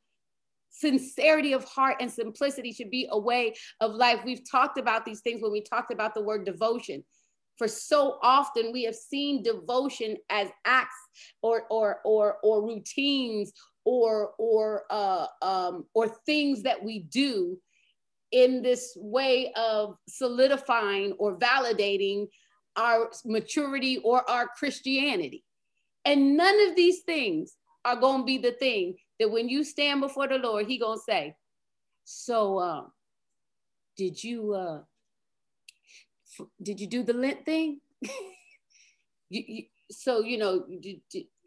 Sincerity 0.71 1.53
of 1.53 1.65
heart 1.65 1.97
and 2.01 2.11
simplicity 2.11 2.73
should 2.73 2.91
be 2.91 3.07
a 3.11 3.19
way 3.19 3.55
of 3.81 3.93
life. 3.93 4.21
We've 4.25 4.51
talked 4.51 4.79
about 4.79 5.05
these 5.05 5.21
things 5.21 5.43
when 5.43 5.53
we 5.53 5.61
talked 5.61 5.93
about 5.93 6.15
the 6.15 6.23
word 6.23 6.47
devotion. 6.47 7.05
For 7.59 7.69
so 7.69 8.19
often 8.23 8.73
we 8.73 8.85
have 8.85 8.95
seen 8.95 9.43
devotion 9.43 10.17
as 10.31 10.49
acts 10.65 10.97
or 11.43 11.65
or 11.71 12.01
or 12.05 12.39
or 12.43 12.65
routines 12.65 13.53
or 13.89 14.35
or 14.37 14.85
uh, 14.91 15.27
um, 15.41 15.87
or 15.95 16.09
things 16.27 16.63
that 16.63 16.85
we 16.85 16.99
do 16.99 17.59
in 18.33 18.61
this 18.63 18.93
way 19.01 19.51
of 19.55 19.97
solidifying 20.07 21.13
or 21.13 21.39
validating 21.39 22.29
our 22.77 23.11
maturity 23.25 23.97
or 24.05 24.29
our 24.29 24.47
Christianity. 24.47 25.43
And 26.05 26.37
none 26.37 26.69
of 26.69 26.77
these 26.77 27.01
things 27.01 27.57
are 27.87 27.97
going 27.97 28.21
to 28.21 28.27
be 28.27 28.37
the 28.37 28.53
thing 28.53 28.97
that 29.19 29.31
when 29.31 29.49
you 29.49 29.65
stand 29.65 30.03
before 30.03 30.29
the 30.29 30.37
Lord, 30.37 30.67
he 30.67 30.79
going 30.79 30.99
to 30.99 31.03
say, 31.03 31.35
so 32.05 32.59
uh, 32.59 32.83
did 33.97 34.23
you 34.23 34.53
uh, 34.53 34.81
did 36.63 36.79
you 36.79 36.87
do 36.87 37.03
the 37.03 37.15
Lent 37.15 37.47
thing? 37.47 37.81
you, 39.31 39.43
you, 39.47 39.63
so 39.91 40.21
you 40.21 40.37
know, 40.37 40.67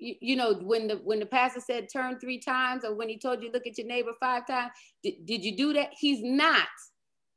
you, 0.02 0.16
you, 0.20 0.36
know 0.36 0.54
when 0.54 0.88
the 0.88 0.96
when 1.04 1.20
the 1.20 1.26
pastor 1.26 1.62
said 1.62 1.88
turn 1.92 2.20
three 2.20 2.40
times, 2.40 2.84
or 2.84 2.96
when 2.96 3.08
he 3.08 3.18
told 3.18 3.42
you 3.42 3.52
look 3.52 3.68
at 3.68 3.78
your 3.78 3.88
neighbor 3.88 4.12
five 4.20 4.48
times, 4.48 4.72
did, 5.04 5.26
did 5.26 5.46
you 5.46 5.56
do 5.56 5.74
that? 5.74 5.90
He's 6.00 6.22
not 6.22 6.68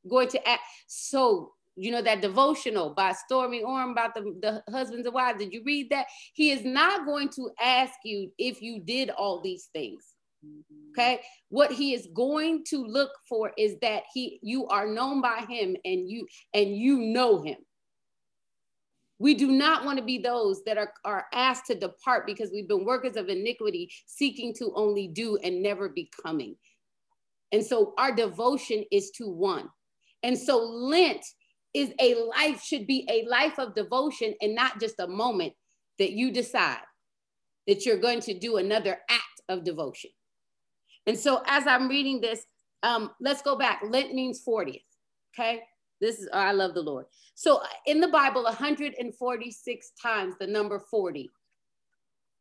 going 0.08 0.28
to 0.28 0.48
act. 0.48 0.62
So 0.86 1.52
you 1.76 1.90
know 1.90 2.02
that 2.02 2.22
devotional 2.22 2.94
by 2.94 3.12
Stormy 3.12 3.62
Orm 3.62 3.90
about 3.90 4.14
the, 4.14 4.22
the 4.40 4.72
husbands 4.72 5.06
and 5.06 5.14
wives. 5.14 5.38
Did 5.38 5.52
you 5.52 5.62
read 5.64 5.90
that? 5.90 6.06
He 6.32 6.50
is 6.50 6.64
not 6.64 7.06
going 7.06 7.28
to 7.30 7.50
ask 7.60 7.92
you 8.04 8.30
if 8.38 8.62
you 8.62 8.80
did 8.80 9.10
all 9.10 9.40
these 9.42 9.68
things. 9.72 10.02
Okay. 10.90 11.20
What 11.48 11.72
he 11.72 11.94
is 11.94 12.08
going 12.14 12.64
to 12.68 12.84
look 12.84 13.10
for 13.28 13.52
is 13.58 13.76
that 13.82 14.04
he 14.12 14.38
you 14.42 14.66
are 14.68 14.86
known 14.86 15.20
by 15.20 15.44
him 15.48 15.76
and 15.84 16.08
you 16.08 16.26
and 16.54 16.76
you 16.76 16.98
know 16.98 17.42
him. 17.42 17.56
We 19.18 19.34
do 19.34 19.52
not 19.52 19.84
want 19.84 19.98
to 19.98 20.04
be 20.04 20.18
those 20.18 20.62
that 20.64 20.76
are, 20.76 20.92
are 21.04 21.26
asked 21.32 21.66
to 21.66 21.74
depart 21.74 22.26
because 22.26 22.50
we've 22.50 22.68
been 22.68 22.84
workers 22.84 23.16
of 23.16 23.28
iniquity, 23.28 23.90
seeking 24.06 24.52
to 24.54 24.72
only 24.74 25.08
do 25.08 25.36
and 25.38 25.62
never 25.62 25.88
becoming. 25.88 26.56
And 27.52 27.64
so 27.64 27.94
our 27.96 28.14
devotion 28.14 28.84
is 28.90 29.10
to 29.12 29.28
one. 29.28 29.68
And 30.24 30.36
so 30.36 30.58
Lent 30.58 31.24
is 31.72 31.92
a 32.00 32.14
life, 32.14 32.62
should 32.62 32.86
be 32.86 33.06
a 33.10 33.28
life 33.28 33.58
of 33.58 33.74
devotion 33.74 34.34
and 34.40 34.54
not 34.54 34.80
just 34.80 34.98
a 34.98 35.06
moment 35.06 35.52
that 35.98 36.12
you 36.12 36.32
decide 36.32 36.82
that 37.66 37.86
you're 37.86 37.98
going 37.98 38.20
to 38.20 38.38
do 38.38 38.56
another 38.56 38.98
act 39.08 39.40
of 39.48 39.64
devotion. 39.64 40.10
And 41.06 41.18
so 41.18 41.42
as 41.46 41.66
I'm 41.66 41.88
reading 41.88 42.20
this, 42.20 42.44
um, 42.82 43.10
let's 43.20 43.42
go 43.42 43.56
back. 43.56 43.82
Lent 43.86 44.14
means 44.14 44.42
40th. 44.46 44.82
Okay. 45.38 45.62
This 46.04 46.18
is, 46.18 46.28
I 46.34 46.52
love 46.52 46.74
the 46.74 46.82
Lord. 46.82 47.06
So 47.34 47.56
uh, 47.56 47.66
in 47.86 47.98
the 47.98 48.08
Bible, 48.08 48.42
146 48.44 49.92
times 50.02 50.34
the 50.38 50.46
number 50.46 50.78
40 50.78 51.30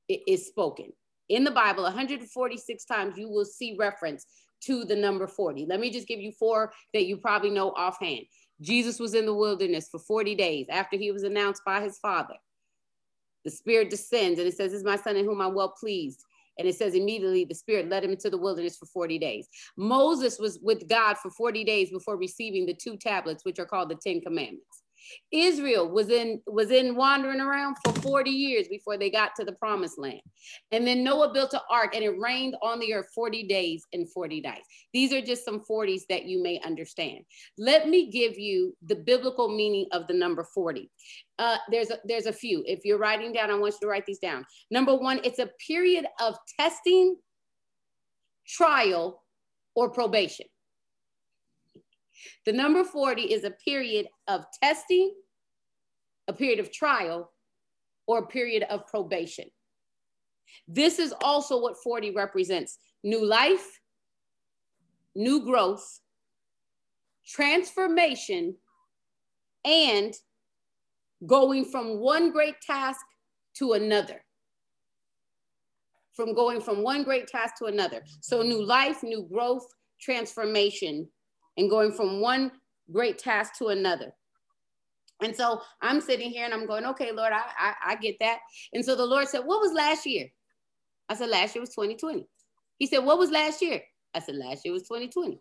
is 0.10 0.48
spoken. 0.48 0.92
In 1.30 1.46
the 1.46 1.52
Bible, 1.52 1.84
146 1.84 2.86
times 2.86 3.18
you 3.18 3.30
will 3.30 3.46
see 3.46 3.78
reference 3.80 4.26
to 4.66 4.84
the 4.84 4.96
number 4.96 5.28
40. 5.28 5.66
Let 5.66 5.80
me 5.80 5.92
just 5.92 6.08
give 6.08 6.20
you 6.20 6.34
four 6.34 6.74
that 6.94 7.06
you 7.06 7.16
probably 7.16 7.52
know 7.52 7.72
offhand. 7.72 8.26
Jesus 8.60 9.00
was 9.00 9.14
in 9.14 9.26
the 9.26 9.34
wilderness 9.34 9.88
for 9.90 10.00
40 10.00 10.36
days 10.36 10.68
after 10.70 10.98
he 10.98 11.12
was 11.12 11.24
announced 11.24 11.62
by 11.66 11.82
his 11.82 11.98
father. 12.00 12.36
The 13.46 13.52
Spirit 13.52 13.90
descends 13.90 14.40
and 14.40 14.48
it 14.48 14.56
says, 14.56 14.72
This 14.72 14.80
is 14.80 14.86
my 14.86 14.98
son 14.98 15.16
in 15.16 15.26
whom 15.26 15.42
I'm 15.42 15.54
well 15.54 15.74
pleased. 15.80 16.24
And 16.58 16.68
it 16.68 16.76
says 16.76 16.94
immediately 16.94 17.46
the 17.46 17.56
Spirit 17.56 17.90
led 17.90 18.04
him 18.04 18.12
into 18.12 18.30
the 18.30 18.38
wilderness 18.38 18.78
for 18.78 18.86
40 18.86 19.18
days. 19.20 19.48
Moses 19.78 20.38
was 20.40 20.60
with 20.62 20.88
God 20.88 21.18
for 21.18 21.32
40 21.32 21.64
days 21.64 21.90
before 21.90 22.18
receiving 22.18 22.66
the 22.66 22.76
two 22.76 22.98
tablets, 22.98 23.44
which 23.44 23.60
are 23.60 23.66
called 23.66 23.90
the 23.90 23.96
Ten 23.96 24.22
Commandments. 24.22 24.83
Israel 25.32 25.90
was 25.90 26.10
in 26.10 26.42
was 26.46 26.72
in 26.72 26.96
wandering 26.96 27.42
around 27.42 27.76
for 27.84 27.94
40 28.02 28.30
years 28.30 28.68
before 28.68 28.98
they 28.98 29.10
got 29.10 29.32
to 29.36 29.46
the 29.46 29.54
promised 29.54 29.98
land. 29.98 30.22
And 30.72 30.86
then 30.86 31.04
Noah 31.04 31.34
built 31.34 31.54
an 31.54 31.60
ark 31.70 31.96
and 31.96 32.04
it 32.04 32.20
rained 32.20 32.56
on 32.62 32.80
the 32.80 32.94
earth 32.94 33.08
40 33.14 33.44
days 33.48 33.86
and 33.94 34.10
40 34.12 34.42
nights. 34.42 34.68
These 34.94 35.14
are 35.14 35.22
just 35.22 35.46
some 35.46 35.62
40s 35.70 36.02
that 36.10 36.26
you 36.26 36.42
may 36.42 36.60
understand. 36.66 37.20
Let 37.58 37.90
me 37.90 38.12
give 38.12 38.38
you 38.38 38.76
the 38.86 38.96
biblical 38.96 39.48
meaning 39.48 39.88
of 39.92 40.08
the 40.08 40.14
number 40.14 40.44
40. 40.44 40.90
Uh, 41.40 41.58
there's 41.72 41.90
a, 41.90 41.98
there's 42.06 42.26
a 42.26 42.34
few. 42.34 42.64
If 42.66 42.86
you're 42.86 42.98
writing 42.98 43.34
down, 43.34 43.50
I 43.50 43.56
want 43.56 43.74
you 43.74 43.80
to 43.82 43.88
write 43.88 44.06
these 44.06 44.20
down. 44.20 44.46
Number 44.70 44.96
one, 44.96 45.20
it's 45.24 45.40
a 45.40 45.50
period 45.66 46.06
of 46.20 46.36
testing, 46.60 47.16
trial, 48.48 49.24
or 49.76 49.90
probation. 49.90 50.46
The 52.46 52.54
number 52.54 52.84
40 52.84 53.22
is 53.22 53.44
a 53.44 53.52
period 53.52 54.08
of 54.28 54.46
testing, 54.62 55.14
a 56.28 56.34
period 56.34 56.60
of 56.60 56.72
trial, 56.72 57.32
or 58.08 58.20
a 58.20 58.28
period 58.28 58.64
of 58.64 58.88
probation. 58.88 59.46
This 60.68 61.00
is 61.00 61.14
also 61.22 61.60
what 61.62 61.82
40 61.84 62.12
represents 62.12 62.78
new 63.04 63.26
life, 63.26 63.80
new 65.16 65.44
growth, 65.44 66.00
transformation, 67.26 68.56
and 69.66 70.14
going 71.26 71.66
from 71.66 72.00
one 72.00 72.32
great 72.32 72.60
task 72.62 73.00
to 73.56 73.74
another. 73.74 74.24
From 76.14 76.36
going 76.36 76.62
from 76.62 76.84
one 76.84 77.04
great 77.04 77.28
task 77.28 77.56
to 77.60 77.66
another. 77.66 78.04
So, 78.22 78.44
new 78.44 78.64
life, 78.64 79.02
new 79.02 79.28
growth, 79.32 79.66
transformation, 80.00 81.08
and 81.58 81.70
going 81.70 81.92
from 81.92 82.20
one 82.20 82.52
great 82.92 83.18
task 83.18 83.58
to 83.60 83.68
another. 83.68 84.14
And 85.22 85.36
so 85.36 85.62
I'm 85.82 86.02
sitting 86.02 86.30
here 86.30 86.46
and 86.46 86.54
I'm 86.54 86.66
going, 86.66 86.86
okay, 86.86 87.12
Lord, 87.12 87.32
I, 87.32 87.44
I, 87.58 87.74
I 87.92 87.96
get 87.96 88.18
that. 88.20 88.40
And 88.74 88.84
so 88.84 88.96
the 88.96 89.06
Lord 89.06 89.28
said, 89.28 89.40
what 89.40 89.62
was 89.62 89.72
last 89.72 90.06
year? 90.06 90.28
I 91.08 91.16
said, 91.16 91.30
last 91.30 91.56
year 91.56 91.62
was 91.62 91.70
2020. 91.70 92.26
He 92.78 92.88
said, 92.88 93.00
what 93.00 93.18
was 93.18 93.32
last 93.32 93.62
year? 93.62 93.82
I 94.14 94.20
said, 94.20 94.36
last 94.36 94.66
year 94.66 94.74
was 94.74 94.84
2020. 94.84 95.40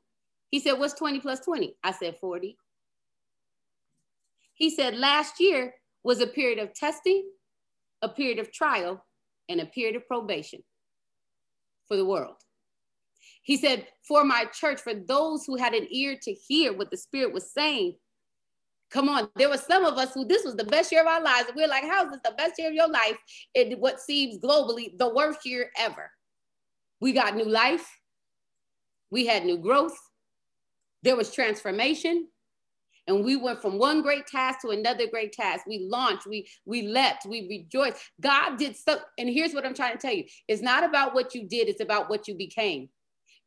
He 0.51 0.61
said, 0.61 0.75
what's 0.75 0.95
20 0.95 1.21
plus 1.21 1.41
20? 1.41 1.75
I 1.83 1.93
said, 1.93 2.17
40. 2.21 2.57
He 4.55 4.71
said, 4.71 4.97
last 4.97 5.41
year 5.41 5.75
was 6.05 6.21
a 6.21 6.27
period 6.27 6.59
of 6.59 6.75
testing, 6.75 7.25
a 8.03 8.09
period 8.09 8.39
of 8.39 8.53
trial, 8.53 9.05
and 9.49 9.61
a 9.61 9.67
period 9.67 9.97
of 9.97 10.07
probation 10.07 10.63
for 11.89 11.97
the 11.97 12.05
world. 12.05 12.37
He 13.43 13.57
said, 13.57 13.87
For 14.07 14.25
my 14.25 14.47
church, 14.47 14.81
for 14.81 14.95
those 14.95 15.45
who 15.45 15.57
had 15.57 15.75
an 15.75 15.87
ear 15.91 16.17
to 16.23 16.33
hear 16.33 16.73
what 16.73 16.91
the 16.91 16.97
Spirit 16.97 17.33
was 17.33 17.53
saying. 17.53 17.97
Come 18.91 19.09
on, 19.09 19.29
there 19.37 19.49
were 19.49 19.57
some 19.57 19.85
of 19.85 19.97
us 19.97 20.13
who 20.13 20.25
this 20.27 20.45
was 20.45 20.55
the 20.55 20.65
best 20.65 20.93
year 20.93 21.01
of 21.01 21.07
our 21.07 21.23
lives. 21.23 21.49
And 21.49 21.57
we 21.57 21.63
we're 21.63 21.69
like, 21.69 21.85
How 21.85 22.05
is 22.05 22.13
this 22.13 22.21
the 22.25 22.35
best 22.37 22.55
year 22.59 22.69
of 22.69 22.75
your 22.75 22.89
life? 22.89 23.17
In 23.55 23.73
what 23.75 24.01
seems 24.01 24.39
globally 24.39 24.97
the 24.99 25.13
worst 25.13 25.41
year 25.45 25.71
ever. 25.77 26.11
We 27.01 27.13
got 27.13 27.35
new 27.35 27.49
life, 27.49 27.87
we 29.11 29.27
had 29.27 29.45
new 29.45 29.59
growth, 29.59 29.99
there 31.03 31.17
was 31.17 31.33
transformation. 31.33 32.29
And 33.09 33.25
we 33.25 33.35
went 33.35 33.61
from 33.61 33.79
one 33.79 34.01
great 34.01 34.29
task 34.29 34.61
to 34.61 34.69
another 34.69 35.09
great 35.09 35.33
task. 35.33 35.67
We 35.67 35.89
launched, 35.91 36.25
we 36.25 36.47
we 36.65 36.83
leapt, 36.83 37.27
we 37.27 37.49
rejoiced. 37.49 38.01
God 38.21 38.57
did 38.57 38.77
so. 38.77 39.01
And 39.19 39.29
here's 39.29 39.53
what 39.53 39.67
I'm 39.67 39.75
trying 39.75 39.95
to 39.95 39.99
tell 39.99 40.15
you: 40.15 40.25
it's 40.47 40.63
not 40.63 40.85
about 40.85 41.13
what 41.13 41.35
you 41.35 41.49
did, 41.49 41.69
it's 41.69 41.81
about 41.81 42.09
what 42.09 42.29
you 42.29 42.37
became. 42.37 42.89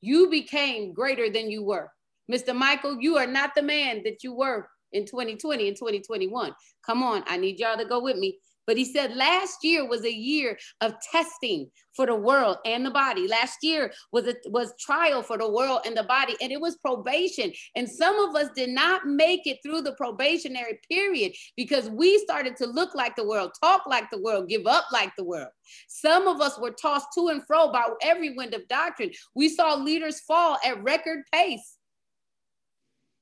You 0.05 0.29
became 0.29 0.93
greater 0.93 1.31
than 1.31 1.49
you 1.49 1.63
were. 1.63 1.91
Mr. 2.31 2.55
Michael, 2.55 3.01
you 3.01 3.17
are 3.17 3.25
not 3.25 3.55
the 3.55 3.63
man 3.63 4.03
that 4.03 4.23
you 4.23 4.35
were 4.35 4.67
in 4.91 5.03
2020 5.03 5.67
and 5.67 5.75
2021. 5.75 6.53
Come 6.85 7.01
on, 7.01 7.23
I 7.25 7.37
need 7.37 7.57
y'all 7.57 7.75
to 7.75 7.85
go 7.85 7.99
with 7.99 8.15
me. 8.15 8.37
But 8.67 8.77
he 8.77 8.85
said 8.85 9.15
last 9.15 9.63
year 9.63 9.87
was 9.87 10.03
a 10.03 10.13
year 10.13 10.57
of 10.81 10.95
testing 11.11 11.69
for 11.95 12.05
the 12.05 12.15
world 12.15 12.57
and 12.65 12.85
the 12.85 12.91
body. 12.91 13.27
Last 13.27 13.59
year 13.61 13.93
was 14.11 14.27
a 14.27 14.35
was 14.47 14.73
trial 14.79 15.21
for 15.21 15.37
the 15.37 15.49
world 15.49 15.81
and 15.85 15.95
the 15.95 16.03
body, 16.03 16.35
and 16.41 16.51
it 16.51 16.59
was 16.59 16.75
probation. 16.77 17.51
And 17.75 17.89
some 17.89 18.19
of 18.19 18.35
us 18.35 18.49
did 18.55 18.69
not 18.69 19.05
make 19.05 19.47
it 19.47 19.59
through 19.63 19.81
the 19.81 19.93
probationary 19.93 20.79
period 20.89 21.33
because 21.55 21.89
we 21.89 22.17
started 22.19 22.57
to 22.57 22.65
look 22.65 22.95
like 22.95 23.15
the 23.15 23.27
world, 23.27 23.51
talk 23.61 23.83
like 23.87 24.09
the 24.11 24.21
world, 24.21 24.49
give 24.49 24.67
up 24.67 24.85
like 24.91 25.11
the 25.17 25.23
world. 25.23 25.49
Some 25.87 26.27
of 26.27 26.41
us 26.41 26.59
were 26.59 26.71
tossed 26.71 27.07
to 27.15 27.29
and 27.29 27.45
fro 27.45 27.71
by 27.71 27.85
every 28.01 28.35
wind 28.35 28.53
of 28.53 28.67
doctrine. 28.67 29.11
We 29.35 29.49
saw 29.49 29.75
leaders 29.75 30.19
fall 30.21 30.57
at 30.65 30.83
record 30.83 31.23
pace. 31.31 31.77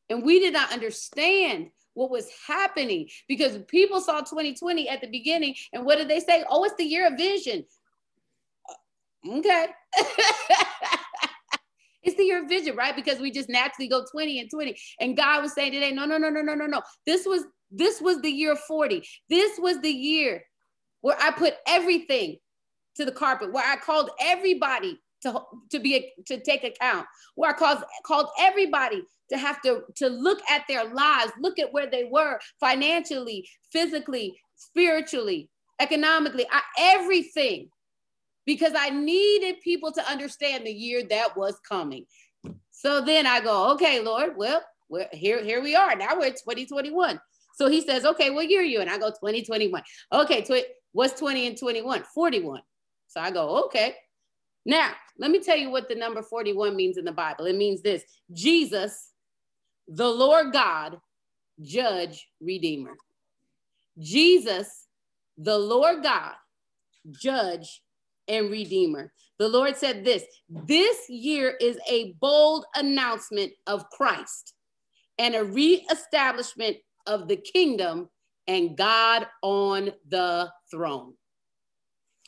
And 0.10 0.23
we 0.23 0.39
did 0.39 0.53
not 0.53 0.71
understand 0.71 1.69
what 1.93 2.10
was 2.10 2.29
happening 2.47 3.08
because 3.27 3.58
people 3.67 4.01
saw 4.01 4.19
2020 4.19 4.89
at 4.89 5.01
the 5.01 5.08
beginning 5.08 5.56
and 5.71 5.86
what 5.86 5.97
did 5.97 6.08
they 6.08 6.19
say? 6.19 6.43
Oh, 6.49 6.63
it's 6.63 6.75
the 6.75 6.84
year 6.84 7.08
of 7.08 7.17
vision. 7.17 7.65
Uh, 8.69 9.38
okay. 9.38 9.67
it's 12.03 12.17
the 12.17 12.23
year 12.23 12.43
of 12.43 12.49
vision, 12.49 12.75
right? 12.75 12.95
Because 12.95 13.19
we 13.19 13.32
just 13.32 13.49
naturally 13.49 13.88
go 13.88 14.03
20 14.12 14.39
and 14.39 14.49
20. 14.49 14.75
And 14.99 15.17
God 15.17 15.41
was 15.41 15.53
saying 15.53 15.71
today, 15.71 15.91
no, 15.91 16.06
no, 16.06 16.17
no, 16.17 16.29
no, 16.29 16.41
no, 16.41 16.56
no, 16.56 16.65
no. 16.65 16.82
This 17.06 17.25
was 17.25 17.43
this 17.75 17.99
was 17.99 18.21
the 18.21 18.29
year 18.29 18.56
40. 18.56 19.03
This 19.29 19.58
was 19.60 19.82
the 19.82 19.91
year 19.91 20.43
where 21.01 21.17
I 21.19 21.32
put 21.32 21.56
everything 21.67 22.38
to 22.95 23.06
the 23.06 23.12
carpet, 23.12 23.51
where 23.51 23.65
I 23.65 23.75
called 23.77 24.12
everybody 24.21 24.99
to, 25.23 25.41
to 25.71 25.79
be 25.79 26.12
to 26.27 26.39
take 26.39 26.63
account, 26.63 27.05
where 27.36 27.51
I 27.51 27.53
called 27.53 27.83
called 28.05 28.27
everybody 28.39 29.03
to 29.29 29.38
have 29.38 29.62
to 29.63 29.83
to 29.95 30.07
look 30.07 30.39
at 30.49 30.63
their 30.67 30.86
lives, 30.86 31.31
look 31.39 31.59
at 31.59 31.73
where 31.73 31.89
they 31.89 32.05
were 32.05 32.39
financially, 32.59 33.47
physically, 33.71 34.36
spiritually, 34.55 35.49
economically, 35.79 36.45
I, 36.51 36.62
everything, 36.95 37.69
because 38.45 38.73
I 38.77 38.89
needed 38.89 39.62
people 39.62 39.91
to 39.93 40.09
understand 40.09 40.65
the 40.65 40.71
year 40.71 41.03
that 41.09 41.36
was 41.36 41.59
coming. 41.67 42.05
So 42.71 43.01
then 43.01 43.25
I 43.25 43.39
go, 43.39 43.71
okay, 43.73 44.01
Lord, 44.01 44.36
well, 44.36 44.62
here 45.12 45.43
here 45.43 45.62
we 45.62 45.75
are. 45.75 45.95
Now 45.95 46.15
we're 46.17 46.29
2021. 46.29 47.19
So 47.55 47.69
he 47.69 47.81
says, 47.81 48.03
okay, 48.05 48.29
what 48.31 48.49
year 48.49 48.62
are 48.62 48.65
you? 48.65 48.81
And 48.81 48.89
I 48.89 48.97
go 48.97 49.09
2021. 49.09 49.81
Okay, 50.12 50.41
tw- 50.41 50.67
what's 50.91 51.19
20 51.19 51.47
and 51.47 51.57
21? 51.57 52.03
41. 52.13 52.62
So 53.07 53.21
I 53.21 53.31
go, 53.31 53.65
okay. 53.65 53.95
Now, 54.65 54.91
let 55.17 55.32
me 55.32 55.39
tell 55.39 55.58
you 55.58 55.69
what 55.69 55.89
the 55.89 55.95
number 55.95 56.21
41 56.21 56.76
means 56.76 56.97
in 56.97 57.06
the 57.06 57.12
Bible. 57.12 57.45
It 57.45 57.56
means 57.56 57.82
this 57.82 58.04
Jesus, 58.32 59.12
the 59.88 60.08
Lord 60.08 60.54
God, 60.54 60.97
judge, 61.62 62.28
redeemer. 62.39 62.95
Jesus, 63.99 64.88
the 65.38 65.58
Lord 65.58 66.04
God, 66.04 66.34
judge, 67.12 67.82
and 68.28 68.49
redeemer. 68.49 69.12
The 69.39 69.49
Lord 69.49 69.76
said 69.76 70.06
this 70.06 70.23
this 70.49 71.10
year 71.10 71.58
is 71.60 71.78
a 71.89 72.13
bold 72.21 72.65
announcement 72.76 73.52
of 73.67 73.89
Christ 73.89 74.54
and 75.17 75.36
a 75.36 75.43
reestablishment 75.43 76.78
of 77.08 77.28
the 77.28 77.36
kingdom 77.36 78.10
and 78.47 78.78
God 78.78 79.28
on 79.41 79.91
the 80.08 80.49
throne. 80.71 81.13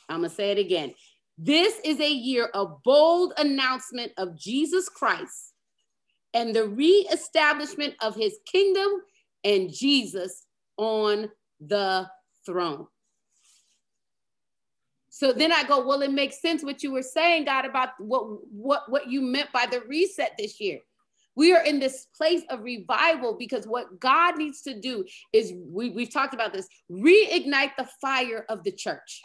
I'm 0.08 0.20
going 0.20 0.30
to 0.30 0.36
say 0.36 0.52
it 0.52 0.58
again. 0.58 0.94
This 1.38 1.78
is 1.84 2.00
a 2.00 2.10
year 2.10 2.46
of 2.54 2.82
bold 2.82 3.34
announcement 3.36 4.12
of 4.16 4.38
Jesus 4.38 4.88
Christ 4.88 5.52
and 6.32 6.54
the 6.54 6.68
reestablishment 6.68 7.94
of 8.00 8.14
his 8.14 8.38
kingdom 8.50 8.88
and 9.44 9.72
Jesus 9.72 10.46
on 10.76 11.30
the 11.60 12.08
throne. 12.44 12.86
So 15.10 15.32
then 15.32 15.52
I 15.52 15.64
go, 15.64 15.86
well, 15.86 16.02
it 16.02 16.12
makes 16.12 16.42
sense 16.42 16.62
what 16.62 16.82
you 16.82 16.92
were 16.92 17.02
saying, 17.02 17.44
God, 17.46 17.64
about 17.64 17.90
what, 17.98 18.24
what, 18.50 18.90
what 18.90 19.08
you 19.08 19.22
meant 19.22 19.50
by 19.52 19.66
the 19.66 19.80
reset 19.82 20.32
this 20.38 20.60
year. 20.60 20.80
We 21.34 21.54
are 21.54 21.64
in 21.64 21.78
this 21.80 22.06
place 22.16 22.42
of 22.50 22.62
revival 22.62 23.36
because 23.38 23.66
what 23.66 24.00
God 24.00 24.36
needs 24.36 24.62
to 24.62 24.78
do 24.78 25.04
is, 25.32 25.52
we, 25.54 25.90
we've 25.90 26.12
talked 26.12 26.34
about 26.34 26.52
this, 26.52 26.68
reignite 26.90 27.72
the 27.76 27.88
fire 28.00 28.44
of 28.48 28.62
the 28.64 28.72
church. 28.72 29.22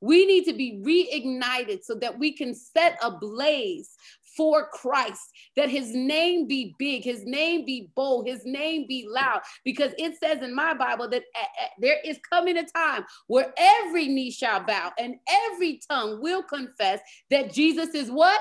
We 0.00 0.26
need 0.26 0.44
to 0.44 0.52
be 0.52 0.80
reignited 0.82 1.84
so 1.84 1.94
that 1.96 2.18
we 2.18 2.32
can 2.32 2.54
set 2.54 2.98
ablaze 3.02 3.94
for 4.36 4.68
Christ, 4.68 5.32
that 5.56 5.68
his 5.68 5.94
name 5.94 6.46
be 6.46 6.74
big, 6.78 7.02
his 7.02 7.24
name 7.24 7.64
be 7.64 7.90
bold, 7.96 8.28
his 8.28 8.44
name 8.44 8.86
be 8.86 9.06
loud. 9.08 9.40
Because 9.64 9.92
it 9.98 10.16
says 10.22 10.42
in 10.42 10.54
my 10.54 10.74
Bible 10.74 11.08
that 11.08 11.24
uh, 11.34 11.64
uh, 11.64 11.68
there 11.80 11.98
is 12.04 12.18
coming 12.30 12.56
a 12.56 12.64
time 12.64 13.04
where 13.26 13.52
every 13.56 14.06
knee 14.06 14.30
shall 14.30 14.60
bow 14.60 14.92
and 14.98 15.16
every 15.50 15.80
tongue 15.90 16.22
will 16.22 16.42
confess 16.42 17.00
that 17.30 17.52
Jesus 17.52 17.94
is 17.94 18.10
what? 18.10 18.40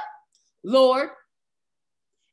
Lord 0.63 1.09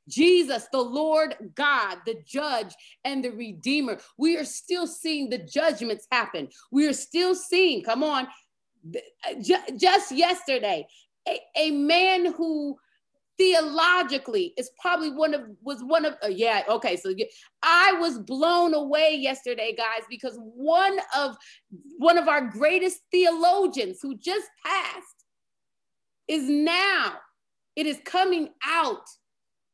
Jesus, 0.09 0.69
the 0.71 0.81
Lord 0.81 1.35
God, 1.55 1.99
the 2.07 2.17
judge 2.27 2.75
and 3.05 3.25
the 3.25 3.31
redeemer. 3.31 3.99
We 4.19 4.37
are 4.37 4.45
still 4.45 4.87
seeing 4.87 5.31
the 5.31 5.39
judgments 5.39 6.07
happen. 6.11 6.49
We 6.71 6.87
are 6.87 6.93
still 6.93 7.35
seeing, 7.35 7.83
come 7.83 8.03
on, 8.03 8.29
just 9.43 10.13
yesterday, 10.13 10.87
a, 11.29 11.41
a 11.57 11.71
man 11.71 12.33
who 12.33 12.77
theologically 13.37 14.55
is 14.57 14.71
probably 14.81 15.11
one 15.11 15.35
of 15.35 15.43
was 15.61 15.83
one 15.83 16.05
of 16.05 16.15
uh, 16.23 16.29
yeah 16.29 16.63
okay 16.69 16.95
so 16.95 17.13
i 17.65 17.93
was 17.95 18.17
blown 18.21 18.75
away 18.75 19.17
yesterday 19.17 19.75
guys 19.77 20.07
because 20.09 20.39
one 20.39 20.97
of 21.17 21.35
one 21.99 22.17
of 22.17 22.29
our 22.29 22.43
greatest 22.43 23.01
theologians 23.11 23.99
who 24.01 24.17
just 24.19 24.47
passed 24.65 25.25
is 26.29 26.49
now 26.49 27.15
it 27.77 27.87
is 27.87 27.99
coming 28.05 28.51
out 28.65 29.05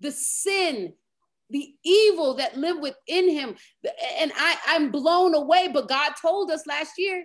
the 0.01 0.11
sin, 0.11 0.95
the 1.51 1.75
evil 1.85 2.35
that 2.35 2.57
lived 2.57 2.81
within 2.81 3.29
him. 3.31 3.55
And 4.19 4.33
I, 4.37 4.57
I'm 4.69 4.91
blown 4.91 5.35
away. 5.35 5.69
But 5.73 5.89
God 5.89 6.13
told 6.21 6.51
us 6.51 6.67
last 6.67 6.93
year, 6.97 7.25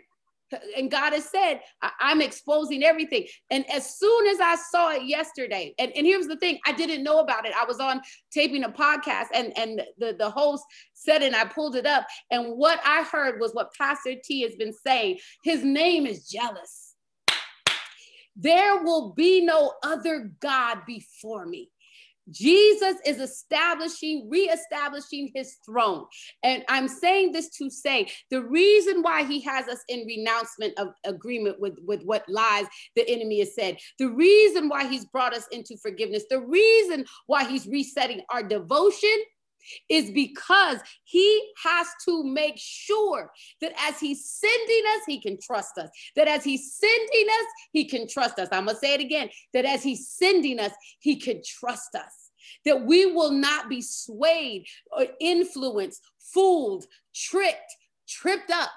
and 0.77 0.91
God 0.91 1.13
has 1.13 1.25
said, 1.25 1.62
I'm 1.99 2.21
exposing 2.21 2.84
everything. 2.84 3.25
And 3.49 3.69
as 3.69 3.97
soon 3.97 4.27
as 4.27 4.39
I 4.39 4.55
saw 4.55 4.91
it 4.91 5.03
yesterday, 5.03 5.73
and, 5.79 5.91
and 5.95 6.05
here's 6.05 6.27
the 6.27 6.38
thing, 6.38 6.60
I 6.65 6.71
didn't 6.71 7.03
know 7.03 7.19
about 7.19 7.45
it. 7.45 7.53
I 7.60 7.65
was 7.65 7.79
on 7.79 8.01
taping 8.31 8.63
a 8.63 8.69
podcast 8.69 9.27
and, 9.34 9.58
and 9.58 9.81
the, 9.97 10.15
the 10.17 10.29
host 10.29 10.63
said 10.93 11.21
it 11.21 11.27
and 11.27 11.36
I 11.36 11.45
pulled 11.45 11.75
it 11.75 11.86
up. 11.86 12.05
And 12.31 12.58
what 12.58 12.79
I 12.86 13.03
heard 13.03 13.39
was 13.39 13.53
what 13.53 13.73
Pastor 13.73 14.15
T 14.23 14.41
has 14.43 14.55
been 14.55 14.73
saying. 14.73 15.19
His 15.43 15.63
name 15.63 16.05
is 16.05 16.27
jealous. 16.27 16.93
There 18.36 18.84
will 18.84 19.13
be 19.13 19.41
no 19.41 19.73
other 19.84 20.31
God 20.41 20.79
before 20.86 21.45
me. 21.45 21.69
Jesus 22.29 22.95
is 23.05 23.19
establishing, 23.19 24.27
reestablishing 24.29 25.31
his 25.33 25.57
throne. 25.65 26.05
And 26.43 26.63
I'm 26.67 26.88
saying 26.88 27.31
this 27.31 27.49
to 27.57 27.69
say 27.69 28.07
the 28.31 28.43
reason 28.43 29.01
why 29.01 29.23
he 29.23 29.41
has 29.41 29.67
us 29.67 29.83
in 29.88 30.05
renouncement 30.07 30.77
of 30.79 30.89
agreement 31.05 31.59
with, 31.59 31.77
with 31.85 32.03
what 32.03 32.27
lies 32.27 32.65
the 32.95 33.07
enemy 33.07 33.39
has 33.39 33.55
said, 33.55 33.77
the 33.99 34.09
reason 34.09 34.69
why 34.69 34.88
he's 34.88 35.05
brought 35.05 35.35
us 35.35 35.47
into 35.51 35.77
forgiveness, 35.77 36.23
the 36.29 36.41
reason 36.41 37.05
why 37.27 37.45
he's 37.45 37.67
resetting 37.67 38.21
our 38.29 38.43
devotion 38.43 39.15
is 39.89 40.12
because 40.12 40.80
he 41.04 41.51
has 41.63 41.88
to 42.06 42.23
make 42.23 42.56
sure 42.58 43.32
that 43.62 43.73
as 43.88 43.99
he's 43.99 44.30
sending 44.30 44.84
us, 44.95 45.01
he 45.08 45.19
can 45.19 45.38
trust 45.41 45.78
us. 45.78 45.89
That 46.15 46.28
as 46.28 46.43
he's 46.43 46.75
sending 46.75 47.28
us, 47.28 47.45
he 47.71 47.86
can 47.86 48.08
trust 48.08 48.39
us. 48.39 48.49
I'm 48.51 48.65
going 48.65 48.75
to 48.75 48.80
say 48.80 48.93
it 48.93 49.01
again 49.01 49.30
that 49.54 49.65
as 49.65 49.84
he's 49.84 50.10
sending 50.10 50.60
us, 50.60 50.71
he 50.99 51.17
can 51.17 51.41
trust 51.45 51.95
us. 51.95 52.32
That 52.65 52.86
we 52.86 53.08
will 53.08 53.32
not 53.32 53.69
be 53.69 53.82
swayed 53.82 54.65
or 54.91 55.08
influenced, 55.19 56.01
fooled, 56.34 56.86
tricked, 57.13 57.75
tripped 58.08 58.51
up. 58.51 58.71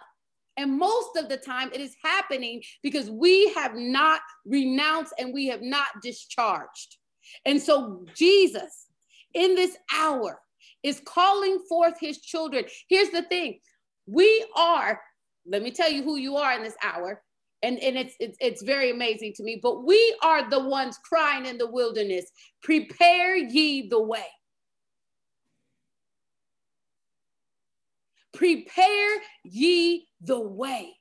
And 0.56 0.76
most 0.76 1.16
of 1.16 1.28
the 1.28 1.36
time, 1.36 1.70
it 1.72 1.80
is 1.80 1.94
happening 2.02 2.62
because 2.82 3.08
we 3.10 3.52
have 3.54 3.76
not 3.76 4.20
renounced 4.44 5.14
and 5.18 5.32
we 5.32 5.46
have 5.46 5.62
not 5.62 5.86
discharged. 6.02 6.96
And 7.44 7.60
so, 7.62 8.04
Jesus, 8.14 8.86
in 9.34 9.54
this 9.54 9.76
hour, 9.94 10.40
is 10.82 11.00
calling 11.04 11.58
forth 11.68 11.94
his 12.00 12.18
children. 12.18 12.64
Here's 12.88 13.10
the 13.10 13.22
thing 13.22 13.60
we 14.06 14.46
are, 14.56 15.00
let 15.46 15.62
me 15.62 15.70
tell 15.70 15.90
you 15.90 16.02
who 16.02 16.16
you 16.16 16.36
are 16.36 16.54
in 16.54 16.62
this 16.62 16.76
hour. 16.82 17.22
And, 17.62 17.78
and 17.80 17.96
it's, 17.96 18.14
it's 18.20 18.36
it's 18.40 18.62
very 18.62 18.92
amazing 18.92 19.32
to 19.36 19.42
me, 19.42 19.58
but 19.60 19.84
we 19.84 20.16
are 20.22 20.48
the 20.48 20.60
ones 20.60 20.96
crying 21.02 21.44
in 21.44 21.58
the 21.58 21.68
wilderness, 21.68 22.30
prepare 22.62 23.34
ye 23.34 23.88
the 23.88 24.00
way. 24.00 24.26
Prepare 28.32 29.16
ye 29.42 30.06
the 30.20 30.38
way. 30.38 30.94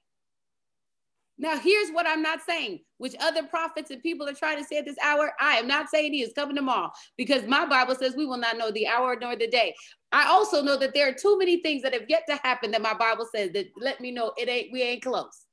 Now, 1.38 1.60
here's 1.60 1.92
what 1.92 2.08
I'm 2.08 2.24
not 2.24 2.40
saying, 2.50 2.80
which 2.98 3.16
other 3.20 3.44
prophets 3.44 3.92
and 3.92 4.02
people 4.02 4.28
are 4.28 4.34
trying 4.34 4.58
to 4.58 4.64
say 4.64 4.78
at 4.78 4.86
this 4.86 4.98
hour. 5.04 5.34
I 5.40 5.58
am 5.58 5.68
not 5.68 5.90
saying 5.90 6.14
he 6.14 6.22
is 6.22 6.34
coming 6.34 6.56
tomorrow 6.56 6.92
because 7.18 7.44
my 7.44 7.66
Bible 7.66 7.96
says 7.96 8.16
we 8.16 8.26
will 8.26 8.38
not 8.38 8.58
know 8.58 8.72
the 8.72 8.88
hour 8.88 9.18
nor 9.20 9.36
the 9.36 9.48
day. 9.48 9.74
I 10.12 10.28
also 10.28 10.62
know 10.62 10.78
that 10.78 10.94
there 10.94 11.10
are 11.10 11.14
too 11.14 11.38
many 11.38 11.62
things 11.62 11.84
that 11.84 11.94
have 11.94 12.06
yet 12.08 12.24
to 12.30 12.36
happen 12.44 12.72
that 12.72 12.82
my 12.82 12.94
Bible 12.94 13.28
says 13.34 13.52
that 13.54 13.68
let 13.78 14.00
me 14.00 14.12
know 14.12 14.34
it 14.38 14.50
ain't, 14.50 14.72
we 14.72 14.82
ain't 14.82 15.04
close. 15.04 15.46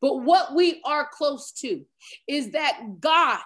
But 0.00 0.18
what 0.18 0.54
we 0.54 0.80
are 0.84 1.08
close 1.12 1.52
to 1.60 1.84
is 2.28 2.50
that 2.50 2.78
God 3.00 3.40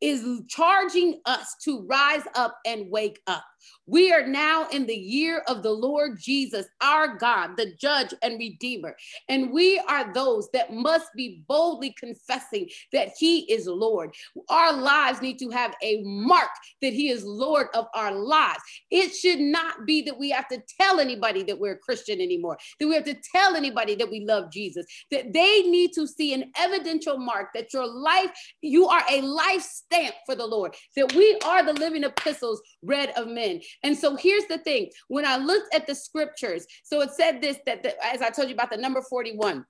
is 0.00 0.24
charging 0.48 1.20
us 1.26 1.54
to 1.64 1.86
rise 1.86 2.22
up 2.34 2.56
and 2.66 2.90
wake 2.90 3.20
up. 3.26 3.44
We 3.86 4.12
are 4.12 4.26
now 4.26 4.68
in 4.68 4.86
the 4.86 4.96
year 4.96 5.42
of 5.48 5.62
the 5.62 5.70
Lord 5.70 6.18
Jesus, 6.20 6.66
our 6.80 7.16
God, 7.16 7.56
the 7.56 7.72
judge 7.80 8.14
and 8.22 8.38
redeemer. 8.38 8.96
And 9.28 9.52
we 9.52 9.78
are 9.88 10.12
those 10.12 10.48
that 10.52 10.72
must 10.72 11.08
be 11.16 11.42
boldly 11.48 11.94
confessing 11.98 12.68
that 12.92 13.10
he 13.18 13.40
is 13.52 13.66
Lord. 13.66 14.14
Our 14.48 14.72
lives 14.72 15.20
need 15.20 15.38
to 15.40 15.50
have 15.50 15.74
a 15.82 16.02
mark 16.04 16.50
that 16.82 16.92
he 16.92 17.10
is 17.10 17.24
Lord 17.24 17.68
of 17.74 17.86
our 17.94 18.12
lives. 18.12 18.60
It 18.90 19.14
should 19.14 19.40
not 19.40 19.86
be 19.86 20.02
that 20.02 20.18
we 20.18 20.30
have 20.30 20.48
to 20.48 20.62
tell 20.80 21.00
anybody 21.00 21.42
that 21.44 21.58
we're 21.58 21.72
a 21.72 21.78
Christian 21.78 22.20
anymore, 22.20 22.58
that 22.78 22.86
we 22.86 22.94
have 22.94 23.04
to 23.04 23.16
tell 23.34 23.56
anybody 23.56 23.94
that 23.96 24.10
we 24.10 24.24
love 24.24 24.52
Jesus, 24.52 24.86
that 25.10 25.32
they 25.32 25.62
need 25.62 25.92
to 25.94 26.06
see 26.06 26.34
an 26.34 26.52
evidential 26.56 27.18
mark 27.18 27.48
that 27.54 27.72
your 27.72 27.86
life, 27.86 28.30
you 28.62 28.86
are 28.86 29.02
a 29.10 29.20
life 29.22 29.62
stamp 29.62 30.14
for 30.26 30.34
the 30.34 30.46
Lord, 30.46 30.74
that 30.96 31.12
we 31.14 31.38
are 31.44 31.64
the 31.64 31.72
living 31.72 32.04
epistles 32.04 32.60
read 32.82 33.10
of 33.10 33.28
men. 33.28 33.60
And 33.82 33.96
so 33.96 34.16
here's 34.16 34.46
the 34.46 34.58
thing 34.58 34.90
when 35.08 35.26
I 35.26 35.36
looked 35.36 35.74
at 35.74 35.86
the 35.86 35.94
scriptures, 35.94 36.66
so 36.82 37.00
it 37.00 37.10
said 37.12 37.40
this 37.40 37.58
that 37.66 37.82
the, 37.82 37.94
as 38.04 38.22
I 38.22 38.30
told 38.30 38.48
you 38.48 38.54
about 38.54 38.70
the 38.70 38.76
number 38.76 39.02
41. 39.02 39.64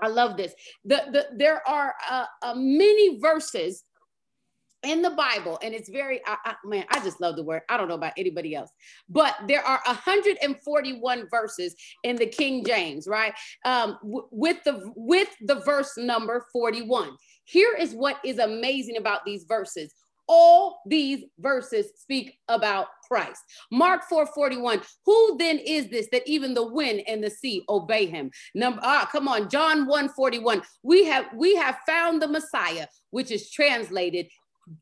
I 0.00 0.06
love 0.06 0.36
this. 0.36 0.54
The, 0.84 1.02
the, 1.10 1.26
there 1.36 1.66
are 1.68 1.92
uh, 2.08 2.26
uh, 2.42 2.54
many 2.54 3.18
verses 3.18 3.82
in 4.84 5.02
the 5.02 5.10
Bible, 5.10 5.58
and 5.62 5.74
it's 5.74 5.88
very, 5.88 6.20
I, 6.24 6.36
I, 6.44 6.54
man, 6.64 6.84
I 6.90 7.00
just 7.00 7.20
love 7.20 7.36
the 7.36 7.42
word. 7.42 7.62
I 7.68 7.76
don't 7.76 7.88
know 7.88 7.94
about 7.94 8.12
anybody 8.16 8.54
else, 8.54 8.70
but 9.08 9.34
there 9.48 9.62
are 9.64 9.80
141 9.86 11.26
verses 11.30 11.74
in 12.04 12.16
the 12.16 12.26
King 12.26 12.64
James, 12.64 13.08
right? 13.08 13.34
Um, 13.64 13.98
w- 14.02 14.28
with 14.30 14.62
the 14.64 14.92
with 14.94 15.28
the 15.40 15.56
verse 15.56 15.96
number 15.96 16.46
41. 16.52 17.10
Here 17.44 17.74
is 17.74 17.92
what 17.92 18.18
is 18.24 18.38
amazing 18.38 18.98
about 18.98 19.24
these 19.24 19.44
verses. 19.48 19.92
All 20.28 20.82
these 20.86 21.24
verses 21.38 21.86
speak 21.96 22.38
about 22.48 22.88
Christ. 23.06 23.42
Mark 23.72 24.02
4:41. 24.08 24.82
Who 25.06 25.36
then 25.38 25.58
is 25.58 25.88
this 25.88 26.08
that 26.12 26.28
even 26.28 26.54
the 26.54 26.66
wind 26.66 27.02
and 27.08 27.24
the 27.24 27.30
sea 27.30 27.64
obey 27.68 28.06
him? 28.06 28.30
Number 28.54 28.80
ah, 28.82 29.08
come 29.10 29.28
on, 29.28 29.48
John 29.48 29.86
1:41. 29.86 30.62
We 30.82 31.04
have 31.04 31.26
we 31.34 31.56
have 31.56 31.78
found 31.86 32.20
the 32.20 32.28
Messiah, 32.28 32.86
which 33.10 33.30
is 33.30 33.50
translated 33.50 34.28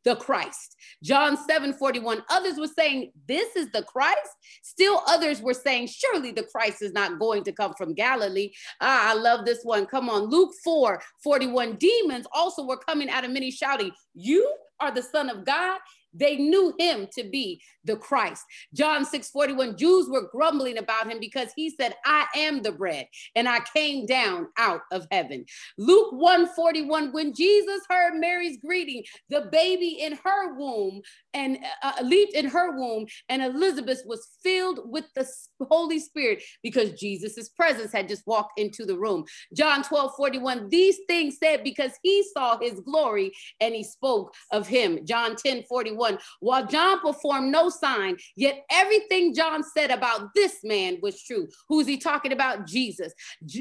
the 0.04 0.16
Christ. 0.16 0.76
John 1.02 1.36
7 1.36 1.72
41. 1.74 2.22
Others 2.30 2.58
were 2.58 2.66
saying, 2.66 3.12
This 3.26 3.56
is 3.56 3.70
the 3.70 3.82
Christ. 3.82 4.30
Still 4.62 5.02
others 5.06 5.40
were 5.40 5.54
saying, 5.54 5.88
Surely 5.88 6.32
the 6.32 6.44
Christ 6.44 6.82
is 6.82 6.92
not 6.92 7.18
going 7.18 7.44
to 7.44 7.52
come 7.52 7.74
from 7.74 7.94
Galilee. 7.94 8.50
Ah, 8.80 9.10
I 9.10 9.14
love 9.14 9.44
this 9.44 9.60
one. 9.62 9.86
Come 9.86 10.08
on. 10.08 10.24
Luke 10.24 10.52
4 10.64 11.00
41. 11.22 11.76
Demons 11.76 12.26
also 12.32 12.64
were 12.66 12.78
coming 12.78 13.10
out 13.10 13.24
of 13.24 13.30
many 13.30 13.50
shouting, 13.50 13.92
You 14.14 14.50
are 14.80 14.92
the 14.92 15.02
Son 15.02 15.30
of 15.30 15.44
God. 15.44 15.78
They 16.16 16.36
knew 16.36 16.74
him 16.78 17.08
to 17.14 17.24
be 17.24 17.60
the 17.84 17.96
Christ. 17.96 18.44
John 18.74 19.04
6 19.04 19.28
41, 19.30 19.76
Jews 19.76 20.08
were 20.08 20.28
grumbling 20.30 20.78
about 20.78 21.10
him 21.10 21.20
because 21.20 21.48
he 21.54 21.70
said, 21.70 21.94
I 22.04 22.26
am 22.34 22.62
the 22.62 22.72
bread, 22.72 23.06
and 23.34 23.48
I 23.48 23.60
came 23.74 24.06
down 24.06 24.48
out 24.58 24.82
of 24.90 25.06
heaven. 25.10 25.44
Luke 25.78 26.12
1 26.12 26.48
41, 26.54 27.12
when 27.12 27.34
Jesus 27.34 27.80
heard 27.88 28.18
Mary's 28.18 28.58
greeting, 28.58 29.02
the 29.30 29.48
baby 29.52 29.98
in 30.00 30.18
her 30.24 30.54
womb 30.54 31.02
and 31.34 31.58
uh, 31.82 31.92
uh, 31.98 32.02
leaped 32.02 32.34
in 32.34 32.46
her 32.46 32.76
womb, 32.76 33.06
and 33.28 33.42
Elizabeth 33.42 34.02
was 34.06 34.26
filled 34.42 34.80
with 34.84 35.04
the 35.14 35.26
Holy 35.68 35.98
Spirit 35.98 36.42
because 36.62 36.92
Jesus's 36.92 37.50
presence 37.50 37.92
had 37.92 38.08
just 38.08 38.26
walked 38.26 38.58
into 38.58 38.84
the 38.84 38.98
room. 38.98 39.24
John 39.54 39.82
12 39.82 40.12
41, 40.16 40.68
these 40.68 40.98
things 41.08 41.36
said 41.42 41.62
because 41.62 41.92
he 42.02 42.24
saw 42.34 42.58
his 42.58 42.80
glory 42.80 43.32
and 43.60 43.74
he 43.74 43.84
spoke 43.84 44.34
of 44.52 44.66
him. 44.66 45.04
John 45.04 45.36
10 45.36 45.64
41, 45.68 46.05
1. 46.06 46.18
While 46.40 46.66
John 46.66 47.00
performed 47.00 47.50
no 47.50 47.68
sign, 47.68 48.16
yet 48.36 48.64
everything 48.70 49.34
John 49.34 49.62
said 49.62 49.90
about 49.90 50.34
this 50.34 50.58
man 50.62 50.98
was 51.02 51.22
true. 51.22 51.48
Who's 51.68 51.86
he 51.86 51.98
talking 51.98 52.32
about? 52.32 52.66
Jesus. 52.66 53.12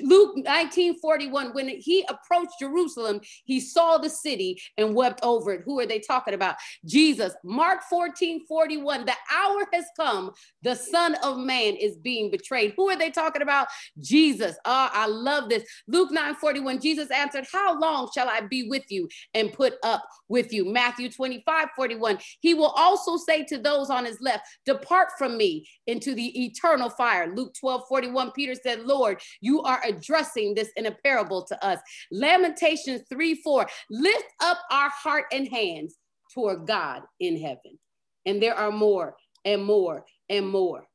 Luke 0.04 0.38
19 0.38 1.00
41, 1.00 1.54
when 1.54 1.70
he 1.70 2.06
approached 2.10 2.54
Jerusalem, 2.60 3.22
he 3.46 3.60
saw 3.60 3.98
the 3.98 4.10
city 4.10 4.62
and 4.78 4.96
wept 4.96 5.20
over 5.24 5.54
it. 5.54 5.62
Who 5.66 5.80
are 5.80 5.86
they 5.86 6.00
talking 6.00 6.34
about? 6.34 6.56
Jesus. 6.86 7.34
Mark 7.44 7.82
14 7.90 8.46
41, 8.48 9.06
the 9.06 9.14
hour 9.34 9.68
has 9.74 9.86
come, 9.98 10.32
the 10.62 10.76
Son 10.76 11.16
of 11.24 11.38
Man 11.38 11.76
is 11.76 11.98
being 11.98 12.32
betrayed. 12.32 12.74
Who 12.78 12.90
are 12.90 12.98
they 12.98 13.10
talking 13.10 13.42
about? 13.42 13.68
Jesus. 14.00 14.56
Oh, 14.66 14.90
I 14.92 15.08
love 15.08 15.50
this. 15.50 15.64
Luke 15.88 16.12
9 16.12 16.36
41, 16.36 16.82
Jesus 16.82 17.10
answered, 17.12 17.46
How 17.52 17.80
long 17.80 18.10
shall 18.14 18.30
I 18.30 18.42
be 18.42 18.68
with 18.70 18.84
you 18.90 19.08
and 19.34 19.52
put 19.52 19.74
up 19.84 20.08
with 20.28 20.54
you? 20.54 20.66
Matthew 20.66 21.10
25 21.10 21.70
41, 21.76 22.18
he 22.42 22.54
will 22.54 22.74
also 22.76 23.18
say 23.18 23.44
to 23.46 23.58
those 23.58 23.90
on 23.90 24.06
his 24.06 24.20
left, 24.22 24.46
Depart 24.66 25.10
from 25.18 25.38
me 25.38 25.68
into 25.88 26.14
the 26.14 26.46
eternal 26.46 26.90
fire. 26.90 27.34
Luke 27.36 27.54
12 27.60 27.84
41, 27.88 28.32
Peter 28.32 28.56
said, 28.56 28.82
Lord, 28.82 29.22
you 29.42 29.62
are 29.62 29.82
addressing 29.86 30.54
this 30.54 30.72
in 30.76 30.86
a 30.86 30.92
parable 30.92 31.44
to 31.46 31.66
us. 31.66 31.80
Lamentations 32.12 33.02
3 33.10 33.36
4, 33.36 33.68
lift 33.90 34.26
up 34.42 34.60
our 34.72 34.90
heart 34.90 35.26
and 35.32 35.48
hands 35.48 35.96
toward 36.34 36.68
God 36.68 37.04
in 37.20 37.40
heaven. 37.40 37.80
And 38.26 38.42
there 38.42 38.56
are 38.56 38.72
more 38.72 39.16
and 39.44 39.64
more 39.64 40.06
and 40.30 40.48
more. 40.48 40.86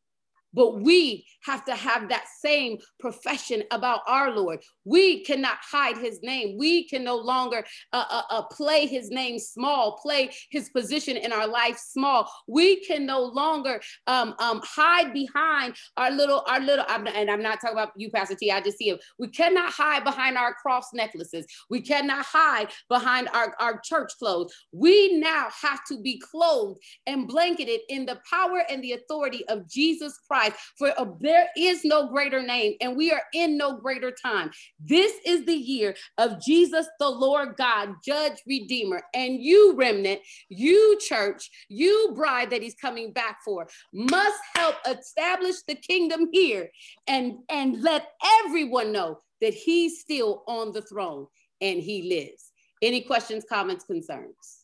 But 0.52 0.80
we 0.80 1.26
have 1.44 1.64
to 1.66 1.74
have 1.74 2.08
that 2.08 2.24
same 2.40 2.78
profession 2.98 3.62
about 3.70 4.00
our 4.06 4.30
Lord. 4.30 4.60
We 4.84 5.24
cannot 5.24 5.58
hide 5.62 5.96
his 5.96 6.20
name. 6.22 6.56
We 6.58 6.88
can 6.88 7.04
no 7.04 7.16
longer 7.16 7.64
uh, 7.92 8.04
uh, 8.10 8.22
uh, 8.30 8.42
play 8.42 8.86
his 8.86 9.10
name 9.10 9.38
small, 9.38 9.98
play 10.02 10.30
his 10.50 10.68
position 10.70 11.16
in 11.16 11.32
our 11.32 11.46
life 11.46 11.78
small. 11.78 12.30
We 12.48 12.84
can 12.84 13.06
no 13.06 13.22
longer 13.22 13.80
um, 14.06 14.34
um, 14.38 14.60
hide 14.64 15.12
behind 15.12 15.76
our 15.96 16.10
little, 16.10 16.44
our 16.48 16.60
little, 16.60 16.84
I'm, 16.88 17.06
and 17.06 17.30
I'm 17.30 17.42
not 17.42 17.60
talking 17.60 17.76
about 17.76 17.92
you, 17.96 18.10
Pastor 18.10 18.34
T, 18.34 18.50
I 18.50 18.60
just 18.60 18.78
see 18.78 18.88
him. 18.88 18.98
We 19.18 19.28
cannot 19.28 19.72
hide 19.72 20.04
behind 20.04 20.36
our 20.36 20.54
cross 20.54 20.88
necklaces. 20.92 21.46
We 21.68 21.80
cannot 21.80 22.24
hide 22.26 22.68
behind 22.88 23.28
our, 23.32 23.54
our 23.60 23.80
church 23.84 24.12
clothes. 24.18 24.52
We 24.72 25.18
now 25.18 25.48
have 25.62 25.84
to 25.88 26.00
be 26.00 26.18
clothed 26.18 26.80
and 27.06 27.28
blanketed 27.28 27.80
in 27.88 28.06
the 28.06 28.20
power 28.28 28.62
and 28.68 28.82
the 28.82 28.92
authority 28.92 29.46
of 29.48 29.68
Jesus 29.68 30.18
Christ 30.26 30.39
Christ, 30.40 30.56
for 30.78 30.92
there 31.20 31.48
is 31.56 31.84
no 31.84 32.08
greater 32.08 32.42
name, 32.42 32.74
and 32.80 32.96
we 32.96 33.12
are 33.12 33.22
in 33.34 33.56
no 33.56 33.76
greater 33.76 34.10
time. 34.10 34.50
This 34.82 35.12
is 35.26 35.44
the 35.44 35.54
year 35.54 35.94
of 36.18 36.40
Jesus, 36.40 36.86
the 36.98 37.08
Lord 37.08 37.56
God, 37.56 37.94
Judge, 38.04 38.38
Redeemer, 38.46 39.02
and 39.14 39.42
you, 39.42 39.74
remnant, 39.76 40.20
you, 40.48 40.98
church, 41.00 41.50
you, 41.68 42.12
bride 42.14 42.50
that 42.50 42.62
He's 42.62 42.74
coming 42.74 43.12
back 43.12 43.38
for, 43.44 43.68
must 43.92 44.40
help 44.56 44.76
establish 44.88 45.56
the 45.68 45.74
kingdom 45.74 46.28
here 46.32 46.70
and, 47.06 47.34
and 47.48 47.82
let 47.82 48.12
everyone 48.44 48.92
know 48.92 49.18
that 49.40 49.54
He's 49.54 50.00
still 50.00 50.42
on 50.46 50.72
the 50.72 50.82
throne 50.82 51.26
and 51.60 51.82
He 51.82 52.02
lives. 52.08 52.50
Any 52.82 53.02
questions, 53.02 53.44
comments, 53.46 53.84
concerns? 53.84 54.59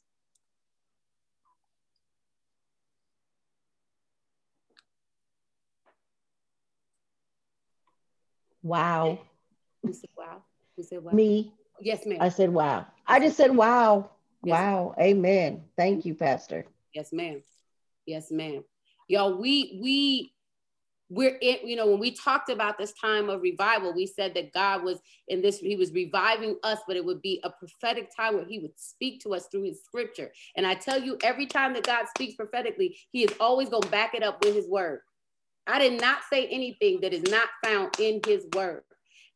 Wow. 8.67 9.21
Who 9.85 9.93
said 9.93 10.11
wow? 10.19 10.43
Who 10.77 10.83
said 10.83 11.05
wow? 11.05 11.13
Me. 11.13 11.53
Yes, 11.81 12.05
ma'am. 12.05 12.19
I 12.21 12.31
said 12.31 12.53
wow. 12.53 12.85
I 13.07 13.21
just 13.21 13.37
said 13.37 13.55
wow. 13.55 14.11
Yes, 14.43 14.53
wow. 14.53 14.95
Amen. 14.99 15.63
Thank 15.77 16.05
you, 16.05 16.15
Pastor. 16.15 16.67
Yes, 16.93 17.13
ma'am. 17.13 17.45
Yes, 18.07 18.33
ma'am. 18.33 18.65
Y'all, 19.09 19.37
we 19.39 19.79
we 19.81 20.33
we're 21.09 21.37
in, 21.41 21.59
you 21.69 21.77
know, 21.77 21.87
when 21.87 22.01
we 22.01 22.11
talked 22.11 22.49
about 22.49 22.77
this 22.77 22.93
time 22.95 23.29
of 23.29 23.41
revival, 23.41 23.95
we 23.95 24.05
said 24.05 24.35
that 24.35 24.53
God 24.53 24.83
was 24.83 24.99
in 25.29 25.41
this, 25.41 25.61
He 25.61 25.77
was 25.77 25.93
reviving 25.93 26.57
us, 26.65 26.81
but 26.89 26.97
it 26.97 27.05
would 27.05 27.23
be 27.23 27.41
a 27.45 27.51
prophetic 27.51 28.11
time 28.17 28.35
where 28.35 28.45
He 28.45 28.59
would 28.59 28.77
speak 28.77 29.23
to 29.23 29.35
us 29.35 29.47
through 29.47 29.63
His 29.63 29.85
scripture. 29.85 30.33
And 30.57 30.67
I 30.67 30.75
tell 30.75 31.01
you, 31.01 31.17
every 31.23 31.47
time 31.47 31.73
that 31.75 31.87
God 31.87 32.07
speaks 32.09 32.35
prophetically, 32.35 32.99
He 33.13 33.23
is 33.23 33.33
always 33.39 33.69
going 33.69 33.83
to 33.83 33.91
back 33.91 34.17
it 34.17 34.25
up 34.25 34.45
with 34.45 34.57
His 34.57 34.67
word. 34.67 35.03
I 35.67 35.79
did 35.79 36.01
not 36.01 36.21
say 36.33 36.47
anything 36.47 37.01
that 37.01 37.13
is 37.13 37.25
not 37.25 37.49
found 37.65 37.99
in 37.99 38.21
his 38.27 38.47
word. 38.55 38.83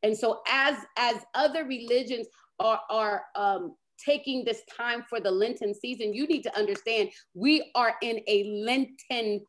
And 0.02 0.16
so 0.16 0.40
as 0.48 0.76
as 0.96 1.16
other 1.34 1.64
religions 1.64 2.26
are 2.58 2.80
are 2.90 3.24
um 3.34 3.74
taking 4.04 4.44
this 4.44 4.62
time 4.74 5.04
for 5.08 5.20
the 5.20 5.30
Lenten 5.30 5.74
season, 5.74 6.14
you 6.14 6.26
need 6.26 6.42
to 6.42 6.58
understand 6.58 7.10
we 7.34 7.70
are 7.74 7.94
in 8.02 8.20
a 8.28 8.44
Lenten 8.44 9.40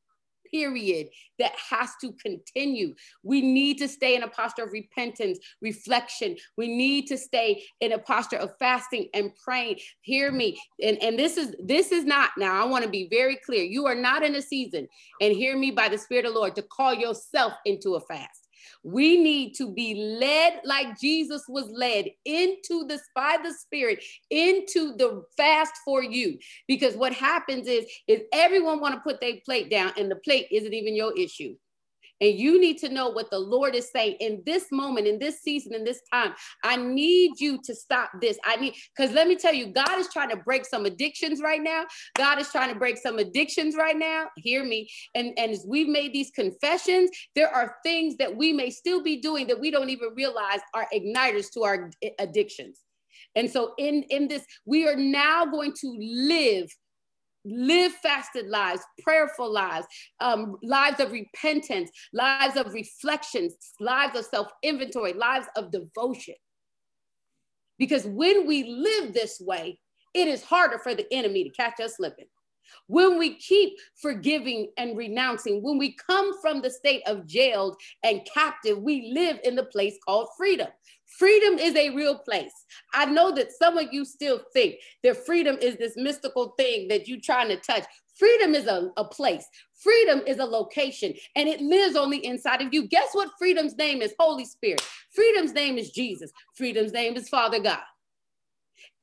period 0.52 1.08
that 1.40 1.54
has 1.70 1.92
to 2.02 2.14
continue. 2.14 2.94
We 3.24 3.42
need 3.42 3.78
to 3.80 3.88
stay 3.88 4.16
in 4.16 4.24
a 4.24 4.28
posture 4.28 4.64
of 4.64 4.72
repentance, 4.72 5.40
reflection. 5.62 6.38
We 6.58 6.68
need 6.68 7.08
to 7.08 7.18
stay 7.18 7.64
in 7.80 7.94
a 7.94 7.98
posture 7.98 8.38
of 8.38 8.52
fasting 8.60 9.08
and 9.14 9.32
praying. 9.44 9.80
Hear 10.02 10.32
me. 10.32 10.60
And, 10.82 11.02
and 11.02 11.18
this 11.18 11.38
is 11.38 11.56
this 11.64 11.92
is 11.92 12.06
not 12.06 12.32
now. 12.38 12.62
I 12.62 12.66
want 12.68 12.84
to 12.84 12.90
be 12.90 13.08
very 13.10 13.38
clear. 13.38 13.64
You 13.64 13.86
are 13.88 13.96
not 13.96 14.24
in 14.24 14.36
a 14.36 14.42
season, 14.42 14.88
and 15.20 15.34
hear 15.34 15.58
me 15.58 15.72
by 15.72 15.90
the 15.90 15.98
Spirit 15.98 16.26
of 16.26 16.34
the 16.34 16.40
Lord 16.40 16.56
to 16.56 16.62
call 16.62 16.94
yourself 16.94 17.54
into 17.66 17.96
a 17.96 18.02
fast. 18.02 18.40
We 18.84 19.22
need 19.22 19.54
to 19.56 19.72
be 19.72 19.94
led 20.20 20.62
like 20.63 21.00
Jesus 21.00 21.44
was 21.48 21.70
led 21.70 22.08
into 22.26 22.86
this 22.88 23.02
by 23.15 23.38
the 23.44 23.54
Spirit 23.54 24.04
into 24.30 24.96
the 24.98 25.24
fast 25.38 25.74
for 25.86 26.04
you. 26.04 26.39
Because 26.67 26.96
what 26.96 27.13
happens 27.13 27.67
is, 27.67 27.86
is 28.08 28.22
everyone 28.34 28.80
want 28.80 28.96
to 28.96 29.02
put 29.02 29.22
their 29.22 29.36
plate 29.46 29.70
down, 29.70 29.94
and 29.98 30.10
the 30.10 30.15
plate 30.15 30.48
isn't 30.52 30.74
even 30.74 30.96
your 30.96 31.15
issue. 31.17 31.56
And 32.22 32.40
you 32.40 32.62
need 32.62 32.78
to 32.80 32.90
know 32.90 33.10
what 33.10 33.30
the 33.32 33.40
Lord 33.40 33.76
is 33.76 33.92
saying 33.92 34.18
in 34.20 34.44
this 34.46 34.72
moment, 34.72 35.08
in 35.08 35.20
this 35.20 35.42
season, 35.42 35.74
in 35.74 35.84
this 35.84 36.02
time. 36.14 36.34
I 36.64 36.78
need 36.78 37.40
you 37.40 37.60
to 37.63 37.76
stop 37.76 38.12
this. 38.22 38.38
I 38.46 38.56
need, 38.58 38.76
because 38.96 39.13
let 39.13 39.28
me 39.28 39.36
tell 39.36 39.54
you, 39.54 39.74
God 39.74 40.00
is 40.00 40.08
trying 40.13 40.30
to 40.30 40.38
break 40.38 40.65
some 40.65 40.86
addictions 40.86 41.42
right 41.42 41.62
now. 41.62 41.86
God 42.15 42.40
is 42.40 42.50
trying 42.50 42.72
to 42.72 42.80
break 42.80 42.98
some 42.98 43.17
addictions 43.17 43.76
right 43.76 43.98
now. 43.98 44.28
Hear 44.38 44.63
me. 44.63 44.90
And, 45.15 45.34
and 45.38 45.52
as 45.52 45.65
we've 45.67 45.90
made 45.90 46.13
these 46.13 46.32
confessions, 46.32 47.10
there 47.36 47.54
are 47.54 47.76
things 47.84 48.15
that 48.17 48.36
we 48.36 48.54
may 48.54 48.69
still 48.69 49.04
be 49.04 49.19
doing 49.19 49.48
that 49.48 49.60
we 49.60 49.72
don't 49.72 49.90
even 49.90 50.10
realize 50.15 50.60
are 50.74 50.88
igniters 50.94 51.52
to 51.54 51.63
our 51.63 51.90
addictions. 52.19 52.80
And 53.36 53.50
so 53.50 53.74
in, 53.78 54.04
in 54.10 54.28
this, 54.28 54.46
we 54.65 54.88
are 54.88 54.96
now 54.96 55.46
going 55.46 55.74
to 55.82 55.98
live 56.00 56.69
live 57.46 57.94
fasted 57.94 58.48
lives, 58.48 58.81
prayerful 59.04 59.52
lives, 59.52 59.87
um, 60.19 60.58
lives 60.63 61.00
of 61.00 61.12
repentance, 61.12 61.89
lives 62.13 62.58
of 62.58 62.73
reflections, 62.73 63.56
lives 63.79 64.17
of 64.17 64.25
self 64.25 64.48
inventory, 64.63 65.13
lives 65.13 65.48
of 65.56 65.71
devotion. 65.71 66.35
Because 67.77 68.06
when 68.06 68.46
we 68.46 68.63
live 68.63 69.13
this 69.13 69.42
way, 69.42 69.79
it 70.13 70.27
is 70.27 70.44
harder 70.44 70.77
for 70.77 70.94
the 70.94 71.12
enemy 71.12 71.44
to 71.44 71.50
catch 71.52 71.79
us 71.79 71.96
slipping. 71.96 72.27
When 72.87 73.17
we 73.17 73.35
keep 73.35 73.73
forgiving 74.02 74.71
and 74.77 74.98
renouncing, 74.98 75.62
when 75.62 75.77
we 75.77 75.96
come 75.96 76.39
from 76.42 76.62
the 76.62 76.69
state 76.69 77.02
of 77.06 77.25
jailed 77.25 77.75
and 78.04 78.27
captive, 78.31 78.77
we 78.77 79.12
live 79.13 79.39
in 79.44 79.56
the 79.56 79.63
place 79.65 79.98
called 80.06 80.29
freedom. 80.37 80.67
Freedom 81.18 81.60
is 81.60 81.76
a 81.76 81.90
real 81.92 82.18
place. 82.18 82.54
I 82.94 83.06
know 83.06 83.32
that 83.34 83.52
some 83.52 83.78
of 83.78 83.88
you 83.92 84.06
still 84.06 84.42
think 84.54 84.76
that 85.04 85.26
freedom 85.26 85.58
is 85.62 85.78
this 85.78 85.94
mystical 85.98 86.54
thing 86.58 86.88
that 86.90 87.08
you're 87.08 87.20
trying 87.22 87.50
to 87.50 87.58
touch. 87.58 87.86
Freedom 88.18 88.56
is 88.56 88.68
a, 88.68 88.92
a 88.98 89.06
place. 89.06 89.46
Freedom 89.82 90.22
is 90.28 90.40
a 90.40 90.46
location 90.46 91.14
and 91.36 91.50
it 91.50 91.62
lives 91.62 91.96
on 91.96 92.10
the 92.10 92.24
inside 92.26 92.62
of 92.62 92.74
you. 92.74 92.88
Guess 92.88 93.10
what 93.14 93.30
freedom's 93.40 93.76
name 93.78 94.02
is? 94.02 94.14
Holy 94.20 94.46
Spirit. 94.46 94.82
Freedom's 95.14 95.54
name 95.54 95.78
is 95.78 95.92
Jesus. 95.92 96.32
Freedom's 96.56 96.94
name 96.94 97.16
is 97.16 97.30
Father 97.30 97.60
God 97.60 97.80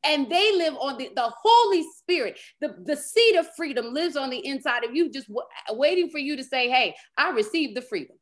and 0.04 0.30
they 0.30 0.56
live 0.56 0.74
on 0.76 0.96
the, 0.98 1.10
the 1.14 1.32
Holy 1.42 1.84
Spirit. 1.96 2.38
The, 2.60 2.74
the 2.84 2.96
seed 2.96 3.36
of 3.36 3.46
freedom 3.56 3.92
lives 3.92 4.16
on 4.16 4.30
the 4.30 4.44
inside 4.46 4.84
of 4.84 4.94
you, 4.94 5.10
just 5.10 5.28
w- 5.28 5.46
waiting 5.70 6.10
for 6.10 6.18
you 6.18 6.36
to 6.36 6.44
say, 6.44 6.68
Hey, 6.68 6.94
I 7.16 7.30
received 7.30 7.76
the 7.76 7.82
freedom 7.82 8.16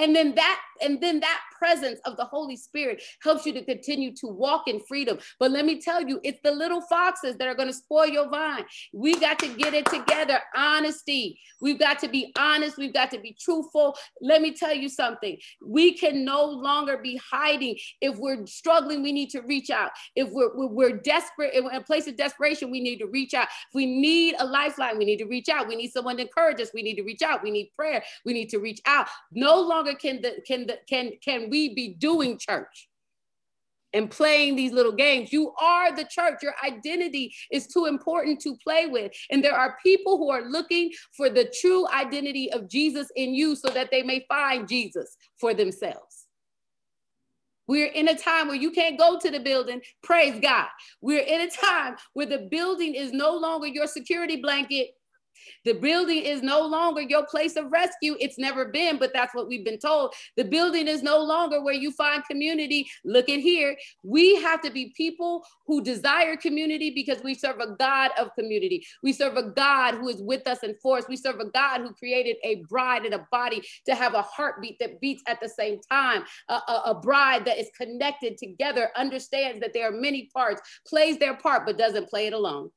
and 0.00 0.16
then 0.16 0.34
that 0.34 0.60
and 0.82 1.00
then 1.00 1.20
that 1.20 1.40
presence 1.58 2.00
of 2.06 2.16
the 2.16 2.24
holy 2.24 2.56
spirit 2.56 3.02
helps 3.22 3.44
you 3.44 3.52
to 3.52 3.62
continue 3.62 4.14
to 4.14 4.26
walk 4.26 4.66
in 4.66 4.80
freedom. 4.88 5.18
But 5.38 5.50
let 5.50 5.66
me 5.66 5.80
tell 5.80 6.02
you 6.02 6.18
it's 6.24 6.40
the 6.42 6.52
little 6.52 6.80
foxes 6.80 7.36
that 7.36 7.46
are 7.46 7.54
going 7.54 7.68
to 7.68 7.74
spoil 7.74 8.06
your 8.06 8.30
vine. 8.30 8.64
We 8.94 9.14
got 9.16 9.38
to 9.40 9.48
get 9.54 9.74
it 9.74 9.84
together 9.86 10.40
honesty. 10.56 11.38
We've 11.60 11.78
got 11.78 11.98
to 12.00 12.08
be 12.08 12.32
honest. 12.38 12.78
We've 12.78 12.94
got 12.94 13.10
to 13.10 13.20
be 13.20 13.36
truthful. 13.38 13.94
Let 14.22 14.40
me 14.40 14.52
tell 14.52 14.74
you 14.74 14.88
something. 14.88 15.36
We 15.64 15.92
can 15.92 16.24
no 16.24 16.44
longer 16.46 16.96
be 16.96 17.20
hiding. 17.30 17.76
If 18.00 18.16
we're 18.16 18.46
struggling 18.46 19.02
we 19.02 19.12
need 19.12 19.30
to 19.30 19.42
reach 19.42 19.68
out. 19.68 19.90
If 20.16 20.30
we're, 20.30 20.50
we're 20.54 20.96
desperate 20.96 21.54
in 21.54 21.66
a 21.66 21.82
place 21.82 22.06
of 22.06 22.16
desperation 22.16 22.70
we 22.70 22.80
need 22.80 22.98
to 23.00 23.06
reach 23.06 23.34
out. 23.34 23.48
If 23.68 23.74
we 23.74 23.84
need 23.84 24.36
a 24.38 24.46
lifeline 24.46 24.96
we 24.96 25.04
need 25.04 25.18
to 25.18 25.26
reach 25.26 25.50
out. 25.50 25.68
We 25.68 25.76
need 25.76 25.90
someone 25.90 26.16
to 26.16 26.22
encourage 26.22 26.60
us 26.60 26.70
we 26.72 26.82
need 26.82 26.96
to 26.96 27.02
reach 27.02 27.22
out. 27.22 27.42
We 27.42 27.50
need 27.50 27.70
prayer 27.76 28.02
we 28.24 28.32
need 28.32 28.48
to 28.50 28.58
reach 28.58 28.80
out. 28.86 29.06
No 29.32 29.60
longer 29.60 29.89
longer 29.90 29.98
can 29.98 30.22
the 30.22 30.42
can 30.46 30.66
the 30.66 30.78
can 30.88 31.12
can 31.22 31.50
we 31.50 31.74
be 31.74 31.94
doing 31.94 32.38
church 32.38 32.88
and 33.92 34.08
playing 34.08 34.54
these 34.54 34.72
little 34.72 34.92
games. 34.92 35.32
You 35.32 35.52
are 35.60 35.94
the 35.94 36.04
church. 36.04 36.42
Your 36.42 36.54
identity 36.64 37.34
is 37.50 37.66
too 37.66 37.86
important 37.86 38.40
to 38.42 38.56
play 38.62 38.86
with. 38.86 39.10
And 39.32 39.42
there 39.42 39.56
are 39.56 39.76
people 39.82 40.16
who 40.16 40.30
are 40.30 40.48
looking 40.48 40.92
for 41.16 41.28
the 41.28 41.52
true 41.60 41.88
identity 41.88 42.52
of 42.52 42.68
Jesus 42.68 43.08
in 43.16 43.34
you 43.34 43.56
so 43.56 43.68
that 43.70 43.90
they 43.90 44.04
may 44.04 44.24
find 44.28 44.68
Jesus 44.68 45.16
for 45.40 45.54
themselves. 45.54 46.26
We're 47.66 47.86
in 47.86 48.08
a 48.08 48.16
time 48.16 48.46
where 48.46 48.56
you 48.56 48.70
can't 48.70 48.96
go 48.96 49.18
to 49.18 49.28
the 49.30 49.40
building. 49.40 49.80
Praise 50.04 50.38
God. 50.40 50.66
We're 51.00 51.24
in 51.24 51.40
a 51.40 51.50
time 51.50 51.96
where 52.12 52.26
the 52.26 52.48
building 52.48 52.94
is 52.94 53.12
no 53.12 53.36
longer 53.36 53.66
your 53.66 53.88
security 53.88 54.36
blanket. 54.36 54.90
The 55.64 55.74
building 55.74 56.22
is 56.22 56.42
no 56.42 56.66
longer 56.66 57.00
your 57.00 57.26
place 57.26 57.56
of 57.56 57.70
rescue. 57.70 58.16
It's 58.20 58.38
never 58.38 58.66
been, 58.66 58.98
but 58.98 59.12
that's 59.12 59.34
what 59.34 59.48
we've 59.48 59.64
been 59.64 59.78
told. 59.78 60.14
The 60.36 60.44
building 60.44 60.88
is 60.88 61.02
no 61.02 61.18
longer 61.18 61.62
where 61.62 61.74
you 61.74 61.92
find 61.92 62.24
community. 62.24 62.88
Look 63.04 63.28
at 63.28 63.40
here. 63.40 63.76
We 64.02 64.36
have 64.36 64.62
to 64.62 64.70
be 64.70 64.94
people 64.96 65.44
who 65.66 65.82
desire 65.82 66.36
community 66.36 66.90
because 66.90 67.22
we 67.22 67.34
serve 67.34 67.60
a 67.60 67.74
God 67.78 68.10
of 68.18 68.34
community. 68.34 68.84
We 69.02 69.12
serve 69.12 69.36
a 69.36 69.50
God 69.50 69.94
who 69.94 70.08
is 70.08 70.22
with 70.22 70.46
us 70.46 70.62
and 70.62 70.74
for 70.82 70.98
us. 70.98 71.04
We 71.08 71.16
serve 71.16 71.40
a 71.40 71.50
God 71.50 71.80
who 71.80 71.92
created 71.94 72.36
a 72.42 72.62
bride 72.68 73.04
and 73.04 73.14
a 73.14 73.26
body 73.30 73.62
to 73.86 73.94
have 73.94 74.14
a 74.14 74.22
heartbeat 74.22 74.78
that 74.80 75.00
beats 75.00 75.22
at 75.26 75.40
the 75.40 75.48
same 75.48 75.80
time. 75.90 76.24
A, 76.48 76.54
a, 76.54 76.82
a 76.86 76.94
bride 76.94 77.44
that 77.44 77.58
is 77.58 77.70
connected 77.76 78.38
together, 78.38 78.90
understands 78.96 79.60
that 79.60 79.72
there 79.74 79.88
are 79.88 80.00
many 80.00 80.30
parts, 80.32 80.60
plays 80.86 81.18
their 81.18 81.36
part, 81.36 81.66
but 81.66 81.78
doesn't 81.78 82.08
play 82.08 82.26
it 82.26 82.32
alone. 82.32 82.70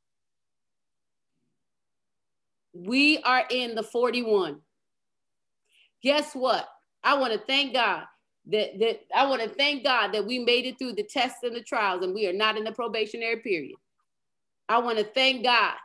We 2.74 3.20
are 3.20 3.46
in 3.50 3.76
the 3.76 3.84
41. 3.84 4.60
Guess 6.02 6.34
what? 6.34 6.68
I 7.04 7.18
want 7.18 7.34
to 7.34 7.40
thank 7.40 7.74
God 7.74 8.04
that, 8.48 8.80
that 8.80 9.02
I 9.16 9.28
want 9.28 9.42
to 9.42 9.50
thank 9.50 9.84
God 9.84 10.12
that 10.14 10.26
we 10.26 10.40
made 10.40 10.66
it 10.66 10.78
through 10.78 10.94
the 10.94 11.04
tests 11.04 11.40
and 11.44 11.56
the 11.56 11.62
trials 11.62 12.04
and 12.04 12.14
we 12.14 12.28
are 12.28 12.34
not 12.34 12.58
in 12.58 12.64
the 12.64 12.72
probationary 12.72 13.38
period. 13.38 13.76
I 14.68 14.80
want 14.80 14.98
to 14.98 15.04
thank 15.04 15.44
God. 15.44 15.76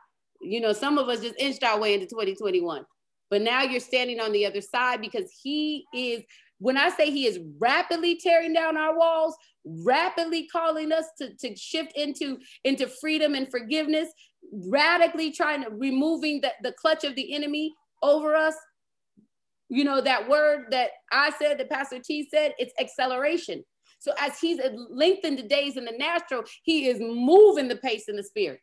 You 0.40 0.60
know, 0.60 0.72
some 0.72 0.98
of 0.98 1.08
us 1.08 1.20
just 1.20 1.38
inched 1.38 1.64
our 1.64 1.80
way 1.80 1.94
into 1.94 2.06
2021, 2.06 2.84
but 3.30 3.42
now 3.42 3.62
you're 3.62 3.80
standing 3.80 4.20
on 4.20 4.32
the 4.32 4.46
other 4.46 4.60
side 4.60 5.00
because 5.00 5.30
He 5.42 5.84
is, 5.92 6.22
when 6.58 6.76
I 6.76 6.90
say 6.90 7.10
He 7.10 7.26
is 7.26 7.40
rapidly 7.58 8.16
tearing 8.16 8.52
down 8.52 8.76
our 8.76 8.96
walls, 8.96 9.36
rapidly 9.64 10.46
calling 10.46 10.92
us 10.92 11.06
to, 11.18 11.34
to 11.36 11.56
shift 11.56 11.92
into, 11.96 12.38
into 12.62 12.86
freedom 12.86 13.34
and 13.34 13.50
forgiveness, 13.50 14.08
radically 14.52 15.30
trying 15.30 15.62
to 15.64 15.70
removing 15.70 16.40
the, 16.40 16.52
the 16.62 16.72
clutch 16.72 17.04
of 17.04 17.14
the 17.14 17.34
enemy 17.34 17.74
over 18.02 18.34
us. 18.34 18.54
You 19.68 19.84
know 19.84 20.00
that 20.00 20.28
word 20.28 20.66
that 20.70 20.90
i 21.12 21.30
said 21.38 21.58
that 21.58 21.68
pastor 21.68 21.98
t 21.98 22.26
said 22.30 22.54
it's 22.58 22.72
acceleration. 22.80 23.64
So 24.00 24.12
as 24.18 24.38
he's 24.38 24.60
lengthened 24.90 25.38
the 25.38 25.42
days 25.42 25.76
in 25.76 25.84
the 25.84 25.92
natural 25.92 26.44
he 26.62 26.86
is 26.86 26.98
moving 27.00 27.68
the 27.68 27.76
pace 27.76 28.08
in 28.08 28.16
the 28.16 28.22
spirit. 28.22 28.60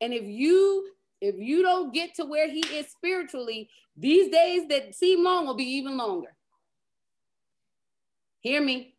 And 0.00 0.12
if 0.12 0.24
you 0.24 0.88
if 1.20 1.36
you 1.38 1.62
don't 1.62 1.94
get 1.94 2.14
to 2.16 2.24
where 2.24 2.50
he 2.50 2.60
is 2.60 2.86
spiritually 2.90 3.68
these 3.96 4.30
days 4.30 4.66
that 4.68 4.94
seem 4.94 5.22
long 5.22 5.46
will 5.46 5.54
be 5.54 5.76
even 5.76 5.96
longer. 5.96 6.34
Hear 8.40 8.60
me? 8.60 8.96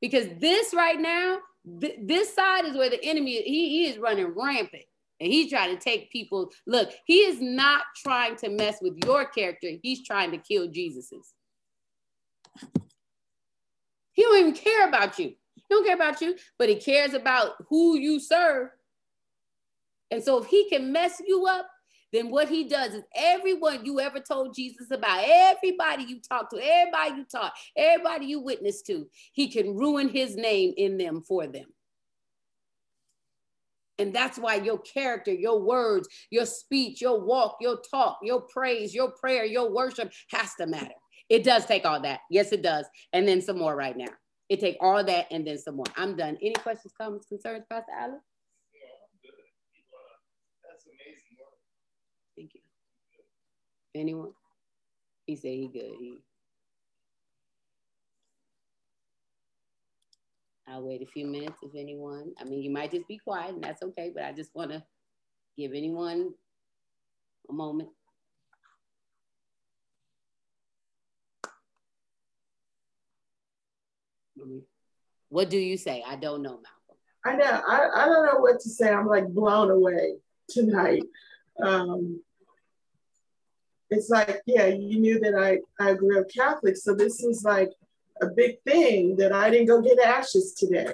Because 0.00 0.26
this 0.38 0.74
right 0.74 1.00
now 1.00 1.38
th- 1.80 1.98
this 2.02 2.34
side 2.34 2.64
is 2.64 2.76
where 2.76 2.90
the 2.90 3.02
enemy 3.04 3.42
he, 3.42 3.68
he 3.68 3.86
is 3.86 3.98
running 3.98 4.34
rampant. 4.36 4.84
And 5.20 5.32
he's 5.32 5.50
trying 5.50 5.76
to 5.76 5.80
take 5.80 6.10
people 6.10 6.50
look 6.66 6.90
he 7.06 7.18
is 7.18 7.40
not 7.40 7.82
trying 7.96 8.36
to 8.36 8.48
mess 8.48 8.78
with 8.82 8.98
your 9.04 9.24
character. 9.26 9.68
He's 9.82 10.04
trying 10.04 10.32
to 10.32 10.38
kill 10.38 10.68
jesus's. 10.68 11.32
He 14.12 14.22
don't 14.22 14.38
even 14.38 14.54
care 14.54 14.88
about 14.88 15.18
you. 15.18 15.28
He 15.54 15.62
don't 15.70 15.86
care 15.86 15.94
about 15.94 16.20
you 16.20 16.36
but 16.58 16.68
he 16.68 16.76
cares 16.76 17.14
about 17.14 17.52
who 17.68 17.96
you 17.96 18.18
serve. 18.18 18.70
And 20.10 20.22
so 20.22 20.42
if 20.42 20.46
he 20.46 20.68
can 20.68 20.92
mess 20.92 21.22
you 21.26 21.46
up 21.46 21.66
then 22.12 22.30
what 22.30 22.48
he 22.48 22.64
does 22.64 22.94
is 22.94 23.02
everyone 23.14 23.84
you 23.84 24.00
ever 24.00 24.20
told 24.20 24.54
Jesus 24.54 24.90
about, 24.90 25.24
everybody 25.24 26.04
you 26.04 26.20
talk 26.20 26.50
to, 26.50 26.58
everybody 26.62 27.16
you 27.20 27.24
taught, 27.24 27.52
everybody 27.76 28.26
you 28.26 28.40
witnessed 28.40 28.86
to, 28.86 29.08
he 29.32 29.48
can 29.48 29.76
ruin 29.76 30.08
his 30.08 30.36
name 30.36 30.74
in 30.76 30.98
them 30.98 31.22
for 31.22 31.46
them. 31.46 31.66
And 33.98 34.14
that's 34.14 34.38
why 34.38 34.56
your 34.56 34.78
character, 34.78 35.32
your 35.32 35.60
words, 35.60 36.08
your 36.30 36.46
speech, 36.46 37.00
your 37.00 37.20
walk, 37.20 37.58
your 37.60 37.78
talk, 37.90 38.18
your 38.22 38.40
praise, 38.40 38.94
your 38.94 39.12
prayer, 39.12 39.44
your 39.44 39.70
worship 39.70 40.12
has 40.30 40.54
to 40.56 40.66
matter. 40.66 40.94
It 41.28 41.44
does 41.44 41.66
take 41.66 41.84
all 41.84 42.00
that. 42.02 42.20
Yes, 42.30 42.52
it 42.52 42.62
does. 42.62 42.86
And 43.12 43.26
then 43.26 43.40
some 43.40 43.58
more 43.58 43.76
right 43.76 43.96
now. 43.96 44.08
It 44.48 44.60
take 44.60 44.76
all 44.80 45.02
that 45.04 45.26
and 45.30 45.46
then 45.46 45.56
some 45.56 45.76
more. 45.76 45.86
I'm 45.96 46.16
done. 46.16 46.36
Any 46.42 46.54
questions, 46.54 46.92
comments, 47.00 47.26
concerns, 47.26 47.64
Pastor 47.70 47.92
Allen? 47.98 48.20
Anyone? 53.94 54.32
He 55.26 55.36
said 55.36 55.50
he 55.50 55.68
good. 55.68 55.92
He. 55.98 56.18
I'll 60.66 60.82
wait 60.82 61.02
a 61.02 61.06
few 61.06 61.26
minutes 61.26 61.56
if 61.62 61.72
anyone. 61.76 62.32
I 62.40 62.44
mean, 62.44 62.62
you 62.62 62.70
might 62.70 62.92
just 62.92 63.08
be 63.08 63.18
quiet, 63.18 63.54
and 63.54 63.62
that's 63.62 63.82
okay. 63.82 64.10
But 64.14 64.24
I 64.24 64.32
just 64.32 64.54
want 64.54 64.70
to 64.70 64.82
give 65.56 65.72
anyone 65.74 66.32
a 67.48 67.52
moment. 67.52 67.90
What 75.28 75.50
do 75.50 75.58
you 75.58 75.76
say? 75.76 76.02
I 76.06 76.16
don't 76.16 76.42
know, 76.42 76.60
Malcolm. 76.60 76.96
I 77.24 77.36
know. 77.36 77.62
I, 77.66 77.88
I 78.02 78.06
don't 78.06 78.26
know 78.26 78.40
what 78.40 78.60
to 78.60 78.68
say. 78.68 78.90
I'm 78.90 79.06
like 79.06 79.28
blown 79.28 79.70
away 79.70 80.16
tonight. 80.48 81.02
Um, 81.62 82.20
it's 83.92 84.10
like, 84.10 84.42
yeah, 84.46 84.66
you 84.66 85.00
knew 85.00 85.20
that 85.20 85.34
I, 85.34 85.58
I 85.84 85.94
grew 85.94 86.20
up 86.20 86.30
Catholic. 86.30 86.76
So 86.76 86.94
this 86.94 87.22
was 87.24 87.44
like 87.44 87.70
a 88.20 88.26
big 88.26 88.60
thing 88.62 89.16
that 89.16 89.32
I 89.32 89.50
didn't 89.50 89.66
go 89.66 89.80
get 89.80 89.98
ashes 89.98 90.54
today. 90.54 90.92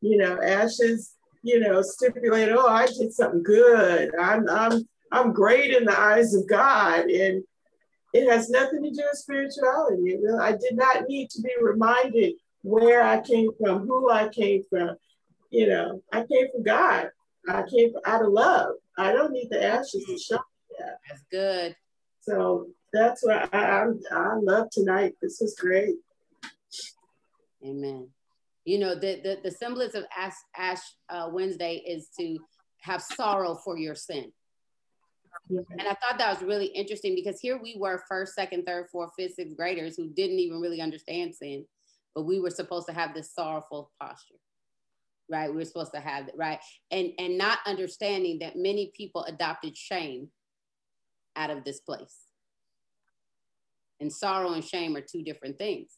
You 0.00 0.18
know, 0.18 0.40
ashes, 0.42 1.14
you 1.42 1.60
know, 1.60 1.82
stipulate, 1.82 2.50
oh, 2.50 2.66
I 2.66 2.86
did 2.86 3.12
something 3.12 3.42
good. 3.42 4.14
I'm, 4.18 4.48
I'm, 4.48 4.86
I'm 5.12 5.32
great 5.32 5.72
in 5.74 5.84
the 5.84 5.98
eyes 5.98 6.34
of 6.34 6.48
God. 6.48 7.06
And 7.06 7.42
it 8.12 8.30
has 8.30 8.48
nothing 8.48 8.82
to 8.82 8.90
do 8.90 9.02
with 9.10 9.18
spirituality. 9.18 10.18
I 10.40 10.52
did 10.52 10.76
not 10.76 11.08
need 11.08 11.30
to 11.30 11.42
be 11.42 11.52
reminded 11.60 12.34
where 12.62 13.02
I 13.02 13.20
came 13.20 13.50
from, 13.60 13.86
who 13.86 14.10
I 14.10 14.28
came 14.28 14.62
from. 14.68 14.96
You 15.50 15.68
know, 15.68 16.02
I 16.12 16.24
came 16.24 16.50
from 16.52 16.62
God. 16.62 17.10
I 17.48 17.62
came 17.62 17.92
from, 17.92 18.02
out 18.06 18.22
of 18.22 18.32
love. 18.32 18.74
I 18.98 19.12
don't 19.12 19.32
need 19.32 19.48
the 19.50 19.62
ashes 19.62 20.04
to 20.06 20.12
mm. 20.12 20.20
show 20.20 20.36
me 20.36 20.76
that. 20.80 20.98
That's 21.08 21.22
good. 21.30 21.76
So 22.28 22.68
that's 22.92 23.24
what 23.24 23.54
I, 23.54 23.58
I, 23.58 23.86
I 24.10 24.34
love 24.36 24.70
tonight. 24.70 25.14
This 25.22 25.38
was 25.40 25.54
great. 25.54 25.96
Amen. 27.64 28.08
You 28.64 28.78
know, 28.80 28.94
the, 28.94 29.20
the, 29.22 29.38
the 29.44 29.50
semblance 29.50 29.94
of 29.94 30.04
Ash, 30.16 30.34
Ash 30.56 30.80
uh, 31.08 31.30
Wednesday 31.32 31.82
is 31.86 32.08
to 32.18 32.38
have 32.80 33.00
sorrow 33.00 33.54
for 33.54 33.78
your 33.78 33.94
sin. 33.94 34.32
And 35.48 35.82
I 35.82 35.94
thought 35.94 36.18
that 36.18 36.34
was 36.34 36.42
really 36.42 36.66
interesting 36.66 37.14
because 37.14 37.40
here 37.40 37.60
we 37.62 37.76
were 37.78 38.02
first, 38.08 38.34
second, 38.34 38.64
third, 38.64 38.88
fourth, 38.90 39.10
fifth, 39.16 39.34
sixth 39.34 39.56
graders 39.56 39.96
who 39.96 40.08
didn't 40.08 40.38
even 40.40 40.60
really 40.60 40.80
understand 40.80 41.34
sin, 41.34 41.64
but 42.14 42.22
we 42.22 42.40
were 42.40 42.50
supposed 42.50 42.88
to 42.88 42.92
have 42.92 43.14
this 43.14 43.32
sorrowful 43.32 43.92
posture, 44.00 44.40
right? 45.30 45.50
We 45.50 45.56
were 45.56 45.64
supposed 45.64 45.94
to 45.94 46.00
have 46.00 46.26
it, 46.26 46.34
right? 46.36 46.58
And 46.90 47.12
and 47.18 47.38
not 47.38 47.58
understanding 47.66 48.40
that 48.40 48.56
many 48.56 48.90
people 48.96 49.22
adopted 49.24 49.76
shame 49.76 50.30
out 51.36 51.50
of 51.50 51.64
this 51.64 51.80
place. 51.80 52.16
And 54.00 54.12
sorrow 54.12 54.52
and 54.52 54.64
shame 54.64 54.96
are 54.96 55.00
two 55.00 55.22
different 55.22 55.58
things. 55.58 55.90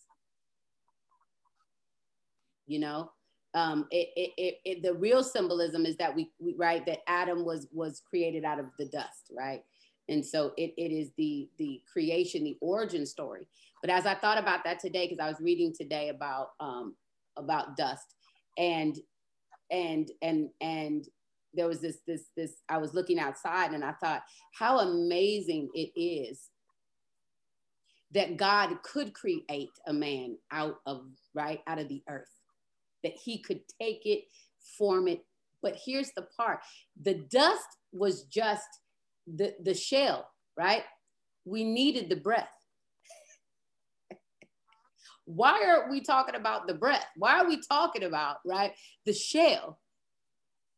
You 2.66 2.80
know, 2.80 3.10
um, 3.54 3.86
it, 3.90 4.08
it, 4.14 4.30
it, 4.36 4.54
it, 4.64 4.82
the 4.82 4.94
real 4.94 5.24
symbolism 5.24 5.86
is 5.86 5.96
that 5.96 6.14
we, 6.14 6.30
we, 6.38 6.54
right 6.56 6.84
that 6.86 6.98
Adam 7.08 7.44
was 7.44 7.66
was 7.72 8.02
created 8.08 8.44
out 8.44 8.60
of 8.60 8.66
the 8.78 8.86
dust, 8.86 9.32
right? 9.36 9.64
And 10.08 10.24
so 10.24 10.52
it, 10.56 10.74
it 10.76 10.92
is 10.92 11.10
the 11.16 11.48
the 11.58 11.80
creation, 11.90 12.44
the 12.44 12.58
origin 12.60 13.06
story. 13.06 13.46
But 13.80 13.90
as 13.90 14.06
I 14.06 14.14
thought 14.14 14.38
about 14.38 14.64
that 14.64 14.80
today, 14.80 15.06
because 15.06 15.22
I 15.22 15.28
was 15.28 15.40
reading 15.40 15.72
today 15.76 16.10
about 16.10 16.50
um, 16.60 16.94
about 17.36 17.76
dust, 17.76 18.14
and 18.58 18.98
and 19.70 20.10
and 20.22 20.50
and 20.60 21.06
there 21.58 21.68
was 21.68 21.80
this 21.80 21.98
this 22.06 22.26
this 22.36 22.52
I 22.68 22.78
was 22.78 22.94
looking 22.94 23.18
outside 23.18 23.72
and 23.72 23.84
I 23.84 23.92
thought 23.92 24.22
how 24.54 24.78
amazing 24.78 25.68
it 25.74 25.90
is 26.00 26.48
that 28.12 28.36
God 28.36 28.82
could 28.82 29.12
create 29.12 29.70
a 29.86 29.92
man 29.92 30.38
out 30.52 30.76
of 30.86 31.02
right 31.34 31.60
out 31.66 31.80
of 31.80 31.88
the 31.88 32.02
earth 32.08 32.30
that 33.02 33.12
he 33.12 33.38
could 33.38 33.60
take 33.80 34.06
it, 34.06 34.24
form 34.78 35.08
it. 35.08 35.24
But 35.62 35.76
here's 35.84 36.12
the 36.12 36.26
part 36.36 36.60
the 37.00 37.14
dust 37.30 37.66
was 37.92 38.22
just 38.24 38.68
the, 39.26 39.54
the 39.62 39.74
shell, 39.74 40.28
right? 40.56 40.84
We 41.44 41.64
needed 41.64 42.08
the 42.08 42.16
breath. 42.16 42.48
Why 45.24 45.64
are 45.66 45.90
we 45.90 46.00
talking 46.00 46.36
about 46.36 46.68
the 46.68 46.74
breath? 46.74 47.06
Why 47.16 47.40
are 47.40 47.48
we 47.48 47.60
talking 47.60 48.04
about, 48.04 48.36
right? 48.46 48.72
The 49.06 49.12
shell. 49.12 49.80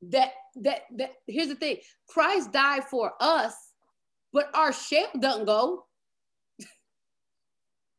That 0.02 0.30
that 0.56 0.82
that 0.96 1.12
here's 1.26 1.48
the 1.48 1.54
thing. 1.54 1.78
Christ 2.08 2.52
died 2.52 2.84
for 2.84 3.12
us, 3.20 3.54
but 4.32 4.48
our 4.54 4.72
shell 4.72 5.08
doesn't 5.18 5.46
go. 5.46 5.86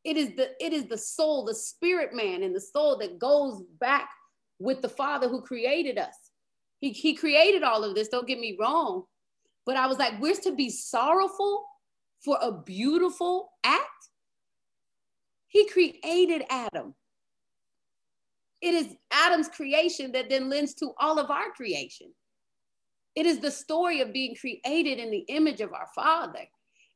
It 0.04 0.18
is 0.18 0.36
the 0.36 0.50
it 0.60 0.74
is 0.74 0.86
the 0.86 0.98
soul, 0.98 1.46
the 1.46 1.54
spirit 1.54 2.12
man 2.14 2.42
and 2.42 2.56
the 2.56 2.62
soul 2.62 2.98
that 2.98 3.20
goes 3.20 3.62
back 3.80 4.10
with 4.58 4.82
the 4.82 4.90
Father 4.90 5.28
who 5.28 5.42
created 5.42 6.00
us. 6.00 6.16
He, 6.80 6.92
he 6.92 7.14
created 7.14 7.62
all 7.62 7.84
of 7.84 7.94
this, 7.94 8.08
don't 8.08 8.28
get 8.28 8.40
me 8.40 8.58
wrong. 8.60 9.04
But 9.66 9.78
I 9.78 9.86
was 9.88 10.00
like, 10.00 10.20
we're 10.20 10.36
to 10.36 10.56
be 10.56 10.70
sorrowful 10.70 11.64
for 12.26 12.38
a 12.42 12.52
beautiful 12.52 13.52
act. 13.64 13.86
He 15.48 15.68
created 15.68 16.44
Adam. 16.50 16.96
It 18.62 18.74
is 18.74 18.96
Adam's 19.12 19.50
creation 19.50 20.12
that 20.12 20.30
then 20.30 20.50
lends 20.50 20.74
to 20.76 20.92
all 21.00 21.20
of 21.20 21.32
our 21.32 21.52
creation. 21.52 22.14
It 23.16 23.26
is 23.26 23.40
the 23.40 23.52
story 23.52 24.02
of 24.02 24.14
being 24.14 24.36
created 24.36 25.00
in 25.00 25.12
the 25.12 25.26
image 25.28 25.62
of 25.62 25.74
our 25.74 25.88
Father. 25.96 26.48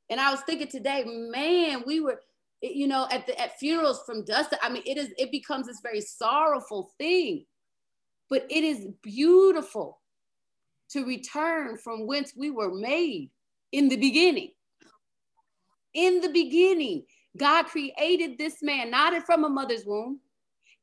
And 0.09 0.19
I 0.19 0.31
was 0.31 0.41
thinking 0.41 0.67
today, 0.67 1.03
man, 1.05 1.83
we 1.85 1.99
were 1.99 2.19
you 2.61 2.87
know, 2.87 3.07
at 3.11 3.27
the 3.27 3.39
at 3.39 3.59
funerals 3.59 4.01
from 4.05 4.25
dust. 4.25 4.55
I 4.61 4.69
mean, 4.69 4.83
it 4.85 4.97
is 4.97 5.09
it 5.17 5.31
becomes 5.31 5.67
this 5.67 5.81
very 5.81 6.01
sorrowful 6.01 6.91
thing, 6.97 7.45
but 8.29 8.45
it 8.49 8.63
is 8.63 8.87
beautiful 9.01 9.99
to 10.89 11.05
return 11.05 11.77
from 11.77 12.07
whence 12.07 12.33
we 12.35 12.51
were 12.51 12.73
made 12.73 13.29
in 13.71 13.89
the 13.89 13.97
beginning. 13.97 14.51
In 15.93 16.21
the 16.21 16.29
beginning, 16.29 17.03
God 17.37 17.65
created 17.65 18.37
this 18.37 18.61
man, 18.61 18.91
not 18.91 19.25
from 19.25 19.43
a 19.43 19.49
mother's 19.49 19.85
womb. 19.85 20.19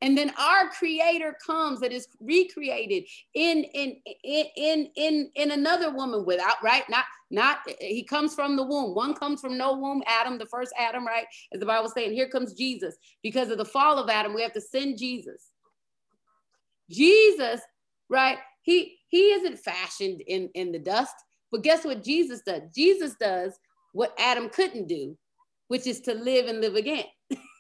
And 0.03 0.19
then 0.19 0.33
our 0.37 0.69
creator 0.69 1.37
comes 1.47 1.79
that 1.81 1.93
is 1.93 2.09
recreated 2.21 3.05
in 3.35 3.65
in 3.73 3.97
in 4.25 4.47
in 4.57 4.89
in, 4.97 5.31
in 5.37 5.51
another 5.53 5.95
woman 5.95 6.27
without 6.27 6.57
right 6.63 6.83
not 6.91 7.05
not 7.31 7.59
he 7.79 8.03
comes 8.03 8.35
from 8.35 8.57
the 8.57 8.65
womb. 8.65 8.97
One 8.97 9.15
comes 9.15 9.41
from 9.41 9.57
no 9.57 9.75
womb, 9.75 10.03
Adam, 10.09 10.39
the 10.39 10.47
first 10.47 10.73
Adam, 10.77 11.07
right? 11.07 11.25
As 11.55 11.61
the 11.61 11.67
Bible 11.67 11.89
saying, 11.89 12.13
here 12.13 12.29
comes 12.29 12.53
Jesus. 12.53 12.97
Because 13.23 13.51
of 13.51 13.59
the 13.59 13.65
fall 13.65 13.97
of 13.97 14.11
Adam, 14.11 14.35
we 14.35 14.43
have 14.43 14.53
to 14.55 14.61
send 14.61 14.99
Jesus. 14.99 15.51
Jesus, 16.91 17.61
right? 18.11 18.39
He 18.63 18.99
he 19.09 19.31
isn't 19.31 19.61
fashioned 19.61 20.21
in 20.27 20.51
in 20.55 20.73
the 20.73 20.81
dust, 20.81 21.15
but 21.53 21.63
guess 21.63 21.85
what 21.85 22.03
Jesus 22.03 22.43
does? 22.45 22.63
Jesus 22.75 23.15
does 23.21 23.57
what 23.93 24.15
Adam 24.19 24.49
couldn't 24.49 24.89
do, 24.89 25.17
which 25.69 25.87
is 25.87 26.01
to 26.01 26.15
live 26.15 26.47
and 26.47 26.61
live 26.61 26.75
again. 26.75 27.05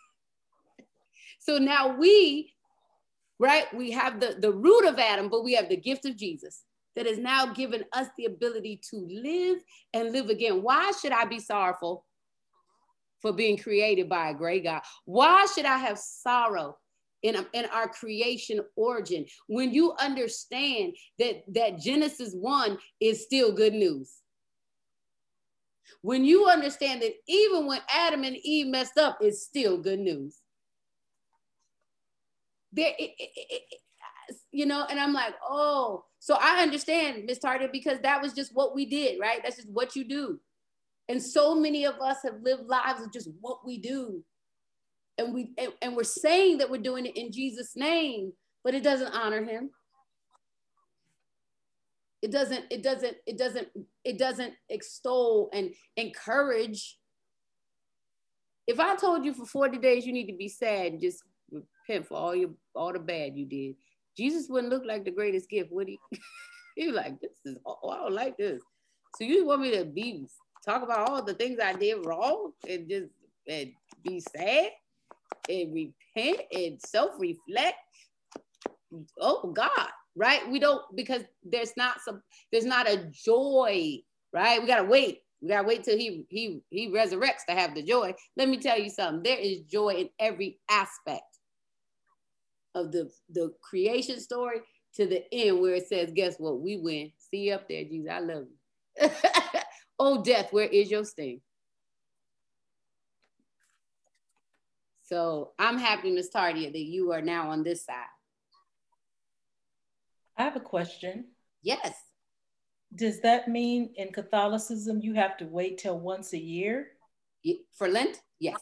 so 1.44 1.58
now 1.58 1.96
we, 1.96 2.54
right? 3.40 3.64
We 3.74 3.90
have 3.90 4.20
the 4.20 4.36
the 4.38 4.52
root 4.52 4.86
of 4.86 4.98
Adam, 4.98 5.28
but 5.28 5.42
we 5.42 5.54
have 5.54 5.68
the 5.68 5.76
gift 5.76 6.06
of 6.06 6.16
Jesus 6.16 6.62
that 6.94 7.06
has 7.06 7.18
now 7.18 7.46
given 7.46 7.84
us 7.92 8.06
the 8.16 8.26
ability 8.26 8.80
to 8.90 8.96
live 8.96 9.58
and 9.92 10.12
live 10.12 10.28
again. 10.28 10.62
Why 10.62 10.92
should 11.00 11.12
I 11.12 11.24
be 11.24 11.40
sorrowful 11.40 12.04
for 13.20 13.32
being 13.32 13.56
created 13.56 14.08
by 14.08 14.30
a 14.30 14.34
great 14.34 14.64
God? 14.64 14.82
Why 15.04 15.46
should 15.46 15.64
I 15.64 15.78
have 15.78 15.98
sorrow 15.98 16.76
in, 17.22 17.34
in 17.54 17.64
our 17.66 17.88
creation 17.88 18.60
origin 18.76 19.26
when 19.46 19.72
you 19.72 19.94
understand 19.98 20.94
that, 21.18 21.42
that 21.54 21.80
Genesis 21.80 22.34
1 22.34 22.78
is 23.00 23.22
still 23.22 23.52
good 23.52 23.74
news? 23.74 24.12
When 26.02 26.24
you 26.24 26.46
understand 26.46 27.02
that 27.02 27.14
even 27.26 27.66
when 27.66 27.80
Adam 27.88 28.24
and 28.24 28.36
Eve 28.42 28.66
messed 28.66 28.98
up, 28.98 29.18
it's 29.20 29.42
still 29.42 29.78
good 29.78 30.00
news. 30.00 30.41
There, 32.72 32.92
it, 32.98 33.10
it, 33.18 33.30
it, 33.36 33.62
you 34.50 34.66
know, 34.66 34.86
and 34.88 34.98
I'm 34.98 35.12
like, 35.12 35.34
oh, 35.46 36.04
so 36.18 36.36
I 36.40 36.62
understand, 36.62 37.24
Miss 37.26 37.38
Tardy, 37.38 37.68
because 37.72 37.98
that 38.02 38.22
was 38.22 38.32
just 38.32 38.54
what 38.54 38.74
we 38.74 38.86
did, 38.86 39.18
right? 39.20 39.40
That's 39.42 39.56
just 39.56 39.70
what 39.70 39.96
you 39.96 40.04
do. 40.04 40.40
And 41.08 41.22
so 41.22 41.54
many 41.54 41.84
of 41.84 41.96
us 42.00 42.18
have 42.24 42.42
lived 42.42 42.66
lives 42.66 43.02
of 43.02 43.12
just 43.12 43.28
what 43.40 43.66
we 43.66 43.78
do. 43.78 44.22
And 45.18 45.34
we 45.34 45.50
and, 45.58 45.72
and 45.82 45.96
we're 45.96 46.04
saying 46.04 46.58
that 46.58 46.70
we're 46.70 46.80
doing 46.80 47.06
it 47.06 47.16
in 47.16 47.32
Jesus' 47.32 47.76
name, 47.76 48.32
but 48.64 48.74
it 48.74 48.82
doesn't 48.82 49.12
honor 49.12 49.44
him. 49.44 49.70
It 52.22 52.30
doesn't, 52.30 52.66
it 52.70 52.82
doesn't, 52.82 53.16
it 53.26 53.36
doesn't, 53.36 53.68
it 54.04 54.16
doesn't 54.16 54.54
extol 54.68 55.50
and 55.52 55.74
encourage. 55.96 56.98
If 58.68 58.78
I 58.78 58.94
told 58.94 59.24
you 59.24 59.34
for 59.34 59.44
40 59.44 59.78
days 59.78 60.06
you 60.06 60.12
need 60.12 60.28
to 60.28 60.36
be 60.36 60.48
sad 60.48 61.00
just 61.00 61.24
repent 61.52 62.06
for 62.06 62.16
all 62.16 62.34
your 62.34 62.50
all 62.74 62.92
the 62.92 62.98
bad 62.98 63.36
you 63.36 63.46
did, 63.46 63.76
Jesus 64.16 64.48
wouldn't 64.48 64.72
look 64.72 64.84
like 64.84 65.04
the 65.04 65.10
greatest 65.10 65.48
gift, 65.48 65.70
would 65.72 65.88
he? 65.88 65.98
he 66.76 66.86
was 66.86 66.96
like, 66.96 67.20
this 67.20 67.30
is, 67.44 67.58
oh, 67.66 67.90
I 67.90 67.96
don't 67.98 68.12
like 68.12 68.36
this. 68.36 68.62
So 69.16 69.24
you 69.24 69.46
want 69.46 69.62
me 69.62 69.76
to 69.76 69.84
be 69.84 70.26
talk 70.64 70.82
about 70.82 71.08
all 71.08 71.22
the 71.22 71.34
things 71.34 71.58
I 71.62 71.72
did 71.74 72.04
wrong 72.06 72.52
and 72.68 72.88
just 72.88 73.08
and 73.48 73.72
be 74.04 74.20
sad 74.20 74.70
and 75.48 75.74
repent 75.74 76.40
and 76.52 76.80
self-reflect? 76.80 77.76
Oh 79.20 79.52
God, 79.54 79.88
right? 80.16 80.48
We 80.50 80.58
don't 80.58 80.82
because 80.94 81.22
there's 81.44 81.72
not 81.76 82.00
some 82.00 82.22
there's 82.50 82.64
not 82.64 82.88
a 82.88 83.08
joy, 83.10 83.98
right? 84.32 84.60
We 84.60 84.66
gotta 84.66 84.84
wait. 84.84 85.20
We 85.40 85.48
gotta 85.48 85.66
wait 85.66 85.84
till 85.84 85.98
he 85.98 86.24
he 86.28 86.60
he 86.70 86.88
resurrects 86.90 87.44
to 87.48 87.54
have 87.54 87.74
the 87.74 87.82
joy. 87.82 88.14
Let 88.36 88.48
me 88.48 88.58
tell 88.58 88.78
you 88.78 88.90
something. 88.90 89.22
There 89.22 89.38
is 89.38 89.62
joy 89.62 89.94
in 89.94 90.10
every 90.18 90.58
aspect 90.70 91.22
of 92.74 92.92
the, 92.92 93.10
the 93.30 93.52
creation 93.60 94.20
story 94.20 94.60
to 94.94 95.06
the 95.06 95.24
end 95.32 95.60
where 95.60 95.74
it 95.74 95.88
says, 95.88 96.10
guess 96.14 96.36
what? 96.38 96.60
We 96.60 96.76
win. 96.76 97.12
See 97.18 97.48
you 97.48 97.54
up 97.54 97.68
there, 97.68 97.84
Jesus. 97.84 98.10
I 98.10 98.20
love 98.20 98.44
you. 99.00 99.10
oh, 99.98 100.22
death, 100.22 100.52
where 100.52 100.66
is 100.66 100.90
your 100.90 101.04
sting? 101.04 101.40
So 105.04 105.52
I'm 105.58 105.78
happy, 105.78 106.10
Miss 106.10 106.30
Tardia, 106.30 106.72
that 106.72 106.78
you 106.78 107.12
are 107.12 107.22
now 107.22 107.50
on 107.50 107.62
this 107.62 107.84
side. 107.84 107.96
I 110.36 110.44
have 110.44 110.56
a 110.56 110.60
question. 110.60 111.26
Yes. 111.62 111.94
Does 112.94 113.20
that 113.20 113.48
mean 113.48 113.90
in 113.96 114.12
Catholicism 114.12 115.00
you 115.02 115.14
have 115.14 115.36
to 115.38 115.46
wait 115.46 115.78
till 115.78 115.98
once 115.98 116.32
a 116.32 116.38
year? 116.38 116.88
For 117.76 117.88
Lent? 117.88 118.20
Yes. 118.38 118.58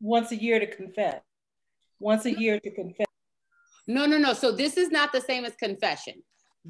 Once 0.00 0.32
a 0.32 0.36
year 0.36 0.58
to 0.58 0.66
confess. 0.66 1.20
Once 2.00 2.24
a 2.26 2.32
year 2.38 2.58
to 2.60 2.70
confess 2.70 3.06
No, 3.86 4.06
no, 4.06 4.18
no. 4.18 4.32
So 4.32 4.52
this 4.52 4.76
is 4.76 4.90
not 4.90 5.12
the 5.12 5.20
same 5.20 5.44
as 5.44 5.54
confession. 5.56 6.22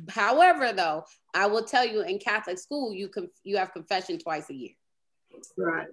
However, 0.09 0.73
though, 0.73 1.05
I 1.35 1.47
will 1.47 1.63
tell 1.63 1.87
you 1.87 2.03
in 2.03 2.19
Catholic 2.19 2.59
school, 2.59 2.93
you 2.93 3.09
can 3.09 3.31
you 3.45 3.57
have 3.57 3.73
confession 3.73 4.19
twice 4.19 4.51
a 4.51 4.55
year. 4.55 4.73
Right. 5.57 5.87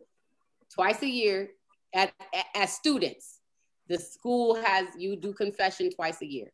Twice 0.74 1.02
a 1.04 1.08
year 1.08 1.50
at, 1.94 2.12
at 2.34 2.46
as 2.56 2.74
students. 2.74 3.40
The 3.88 4.00
school 4.00 4.56
has 4.56 4.88
you 4.98 5.16
do 5.16 5.34
confession 5.34 5.92
twice 5.92 6.22
a 6.22 6.26
year. 6.26 6.52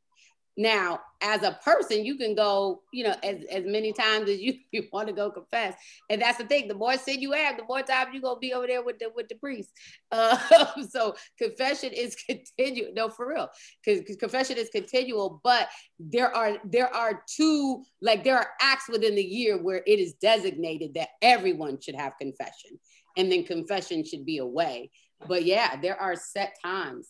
Now, 0.60 1.02
as 1.22 1.44
a 1.44 1.60
person, 1.64 2.04
you 2.04 2.18
can 2.18 2.34
go, 2.34 2.82
you 2.92 3.04
know, 3.04 3.16
as, 3.24 3.44
as 3.52 3.64
many 3.66 3.94
times 3.94 4.28
as 4.28 4.40
you, 4.40 4.56
you 4.72 4.88
want 4.92 5.08
to 5.08 5.14
go 5.14 5.30
confess. 5.30 5.76
And 6.10 6.22
that's 6.22 6.40
the 6.40 6.46
thing. 6.46 6.68
The 6.68 6.74
more 6.74 6.98
sin 6.98 7.22
you 7.22 7.32
have, 7.34 7.58
the 7.58 7.64
more 7.64 7.84
time 7.84 8.08
you're 8.12 8.24
gonna 8.24 8.40
be 8.40 8.54
over 8.54 8.66
there 8.66 8.82
with 8.82 8.98
the 8.98 9.12
with 9.16 9.30
the 9.30 9.36
priest. 9.36 9.72
Uh, 10.12 10.38
so 10.90 11.16
confession 11.38 11.94
is 11.94 12.16
continual. 12.56 12.94
No, 12.96 13.10
for 13.10 13.30
real. 13.30 13.50
Because 13.86 14.16
confession 14.18 14.58
is 14.58 14.70
continual, 14.70 15.40
but 15.44 15.70
there 16.00 16.36
are 16.36 16.58
there 16.66 16.94
are 16.94 17.24
two, 17.28 17.84
like 18.02 18.24
there 18.24 18.38
are 18.38 18.50
acts 18.60 18.90
within 18.90 19.16
the 19.16 19.24
year 19.24 19.62
where 19.62 19.84
it 19.86 20.00
is 20.00 20.14
designated 20.14 20.96
that 20.96 21.10
everyone 21.22 21.80
should 21.80 21.96
have 21.96 22.14
confession. 22.20 22.80
And 23.16 23.32
then 23.32 23.44
confession 23.44 24.04
should 24.04 24.26
be 24.26 24.40
away. 24.40 24.92
But 25.28 25.46
yeah, 25.46 25.80
there 25.82 26.00
are 26.00 26.16
set 26.16 26.56
times 26.64 27.08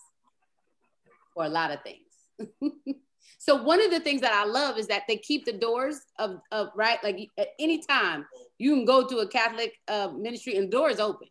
for 1.34 1.46
a 1.46 1.50
lot 1.50 1.72
of 1.72 1.80
things. 1.84 2.98
So 3.48 3.56
one 3.56 3.82
of 3.82 3.92
the 3.92 4.02
things 4.02 4.20
that 4.22 4.34
I 4.34 4.44
love 4.44 4.78
is 4.78 4.88
that 4.88 5.04
they 5.08 5.16
keep 5.16 5.46
the 5.46 5.54
doors 5.54 6.02
of, 6.20 6.42
of 6.52 6.68
right, 6.76 7.02
like 7.02 7.30
at 7.38 7.50
any 7.60 7.82
time 7.82 8.26
you 8.58 8.76
can 8.76 8.84
go 8.84 9.08
to 9.08 9.20
a 9.20 9.28
Catholic 9.28 9.74
uh, 9.88 10.10
ministry 10.10 10.58
and 10.58 10.70
doors 10.70 11.00
open 11.00 11.30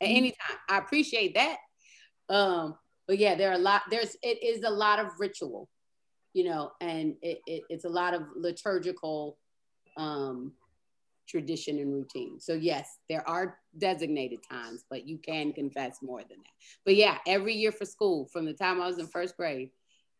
at 0.00 0.06
mm-hmm. 0.06 0.16
any 0.16 0.30
time. 0.30 0.58
I 0.68 0.78
appreciate 0.78 1.34
that. 1.34 1.56
Um, 2.28 2.76
but 3.08 3.18
yeah, 3.18 3.34
there 3.34 3.50
are 3.50 3.54
a 3.54 3.58
lot. 3.58 3.82
There's 3.90 4.16
it 4.22 4.40
is 4.44 4.62
a 4.62 4.70
lot 4.70 5.00
of 5.00 5.08
ritual, 5.18 5.68
you 6.32 6.44
know, 6.44 6.70
and 6.80 7.16
it, 7.22 7.40
it, 7.48 7.62
it's 7.68 7.84
a 7.84 7.88
lot 7.88 8.14
of 8.14 8.22
liturgical 8.36 9.36
um, 9.96 10.52
tradition 11.28 11.78
and 11.78 11.92
routine. 11.92 12.38
So 12.38 12.54
yes, 12.54 12.98
there 13.08 13.28
are 13.28 13.58
designated 13.76 14.40
times, 14.48 14.84
but 14.88 15.08
you 15.08 15.18
can 15.18 15.52
confess 15.52 15.98
more 16.02 16.20
than 16.20 16.38
that. 16.38 16.52
But 16.84 16.94
yeah, 16.94 17.18
every 17.26 17.54
year 17.54 17.72
for 17.72 17.84
school, 17.84 18.28
from 18.32 18.44
the 18.44 18.52
time 18.52 18.80
I 18.80 18.86
was 18.86 18.98
in 18.98 19.08
first 19.08 19.36
grade, 19.36 19.70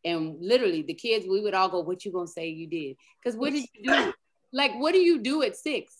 and 0.04 0.36
literally 0.40 0.82
the 0.82 0.94
kids, 0.94 1.26
we 1.28 1.40
would 1.40 1.54
all 1.54 1.68
go, 1.68 1.80
What 1.80 2.04
you 2.04 2.12
gonna 2.12 2.26
say 2.26 2.48
you 2.48 2.66
did? 2.66 2.96
Because 3.22 3.38
what 3.38 3.52
did 3.52 3.64
you 3.74 3.90
do? 3.90 4.12
like, 4.52 4.74
what 4.78 4.92
do 4.92 4.98
you 4.98 5.20
do 5.20 5.42
at 5.42 5.56
six? 5.56 5.94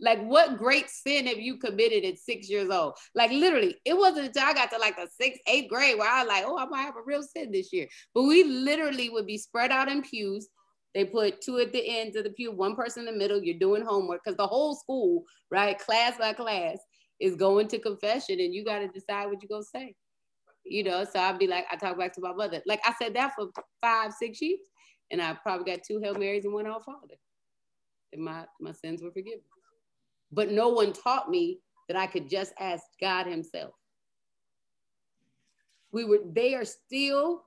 Like, 0.00 0.24
what 0.24 0.58
great 0.58 0.88
sin 0.88 1.26
have 1.26 1.38
you 1.38 1.56
committed 1.56 2.04
at 2.04 2.18
six 2.18 2.48
years 2.48 2.70
old? 2.70 2.94
Like, 3.14 3.32
literally, 3.32 3.76
it 3.84 3.96
wasn't 3.96 4.26
until 4.26 4.44
I 4.44 4.54
got 4.54 4.70
to 4.70 4.78
like 4.78 4.96
the 4.96 5.08
sixth, 5.20 5.40
eighth 5.48 5.68
grade 5.68 5.98
where 5.98 6.08
I 6.08 6.22
was 6.22 6.28
like, 6.28 6.44
oh, 6.46 6.56
I 6.56 6.66
might 6.66 6.82
have 6.82 6.96
a 6.96 7.02
real 7.04 7.22
sin 7.22 7.50
this 7.50 7.72
year. 7.72 7.88
But 8.14 8.22
we 8.22 8.44
literally 8.44 9.10
would 9.10 9.26
be 9.26 9.38
spread 9.38 9.72
out 9.72 9.88
in 9.88 10.02
pews. 10.02 10.48
They 10.94 11.04
put 11.04 11.40
two 11.40 11.58
at 11.58 11.72
the 11.72 11.98
ends 11.98 12.16
of 12.16 12.24
the 12.24 12.30
pew, 12.30 12.52
one 12.52 12.76
person 12.76 13.06
in 13.06 13.12
the 13.12 13.18
middle. 13.18 13.42
You're 13.42 13.58
doing 13.58 13.84
homework 13.84 14.22
because 14.24 14.36
the 14.36 14.46
whole 14.46 14.76
school, 14.76 15.24
right, 15.50 15.78
class 15.78 16.16
by 16.16 16.32
class, 16.32 16.78
is 17.20 17.34
going 17.34 17.66
to 17.68 17.80
confession, 17.80 18.38
and 18.38 18.54
you 18.54 18.64
got 18.64 18.78
to 18.78 18.88
decide 18.88 19.26
what 19.26 19.42
you're 19.42 19.48
gonna 19.48 19.64
say 19.64 19.94
you 20.70 20.84
know. 20.84 21.04
So 21.04 21.18
I'd 21.18 21.38
be 21.38 21.46
like, 21.46 21.66
I 21.70 21.76
talk 21.76 21.98
back 21.98 22.12
to 22.14 22.20
my 22.20 22.32
mother. 22.32 22.60
Like 22.66 22.80
I 22.84 22.94
said 23.00 23.14
that 23.14 23.32
for 23.34 23.48
five, 23.80 24.12
six 24.12 24.40
years, 24.40 24.60
and 25.10 25.20
I 25.20 25.34
probably 25.34 25.72
got 25.72 25.84
two 25.84 26.00
Hail 26.00 26.14
Marys 26.14 26.44
and 26.44 26.52
one 26.52 26.66
Our 26.66 26.82
Father. 26.82 27.14
And 28.12 28.22
my, 28.22 28.44
my 28.60 28.72
sins 28.72 29.02
were 29.02 29.10
forgiven. 29.10 29.40
But 30.32 30.50
no 30.50 30.68
one 30.68 30.92
taught 30.92 31.30
me 31.30 31.60
that 31.88 31.96
I 31.96 32.06
could 32.06 32.28
just 32.28 32.52
ask 32.58 32.84
God 33.00 33.26
Himself. 33.26 33.74
We 35.90 36.04
were, 36.04 36.20
they 36.32 36.54
are 36.54 36.66
still, 36.66 37.44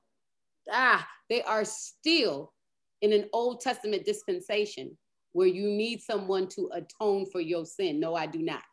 ah, 0.71 1.07
they 1.29 1.43
are 1.43 1.63
still 1.63 2.53
in 3.01 3.13
an 3.13 3.25
Old 3.33 3.61
Testament 3.61 4.05
dispensation 4.05 4.97
where 5.33 5.47
you 5.47 5.69
need 5.69 6.01
someone 6.01 6.47
to 6.49 6.69
atone 6.73 7.25
for 7.31 7.39
your 7.39 7.65
sin. 7.65 7.99
No, 7.99 8.15
I 8.15 8.25
do 8.25 8.39
not. 8.39 8.63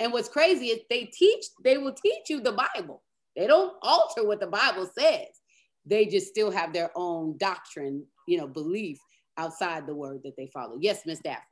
And 0.00 0.12
what's 0.12 0.28
crazy 0.28 0.66
is 0.66 0.80
they 0.90 1.04
teach, 1.04 1.46
they 1.62 1.78
will 1.78 1.94
teach 1.94 2.28
you 2.28 2.40
the 2.40 2.52
Bible. 2.74 3.03
They 3.36 3.46
don't 3.46 3.74
alter 3.82 4.26
what 4.26 4.40
the 4.40 4.46
Bible 4.46 4.88
says. 4.98 5.28
They 5.86 6.06
just 6.06 6.28
still 6.28 6.50
have 6.50 6.72
their 6.72 6.90
own 6.94 7.36
doctrine, 7.38 8.06
you 8.26 8.38
know, 8.38 8.46
belief 8.46 8.98
outside 9.36 9.86
the 9.86 9.94
word 9.94 10.20
that 10.24 10.36
they 10.36 10.46
follow. 10.46 10.78
Yes, 10.80 11.02
Miss 11.04 11.20
Daphne. 11.20 11.42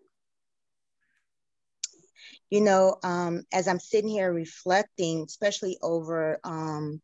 You 2.50 2.60
know, 2.60 2.96
um, 3.02 3.42
as 3.52 3.66
I'm 3.66 3.80
sitting 3.80 4.10
here 4.10 4.32
reflecting, 4.32 5.24
especially 5.26 5.78
over, 5.82 6.38
um, 6.44 7.00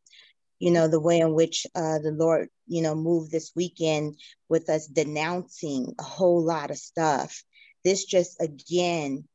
you 0.59 0.71
know, 0.71 0.89
the 0.89 1.01
way 1.01 1.21
in 1.21 1.35
which 1.35 1.67
uh, 1.75 1.99
the 1.99 2.13
Lord, 2.13 2.49
you 2.67 2.83
know, 2.83 2.95
moved 2.95 3.31
this 3.31 3.53
weekend 3.57 4.19
with 4.49 4.69
us 4.69 4.87
denouncing 4.87 5.95
a 5.99 6.03
whole 6.03 6.43
lot 6.43 6.71
of 6.71 6.77
stuff. 6.77 7.43
This 7.85 8.05
just 8.05 8.41
again 8.41 9.27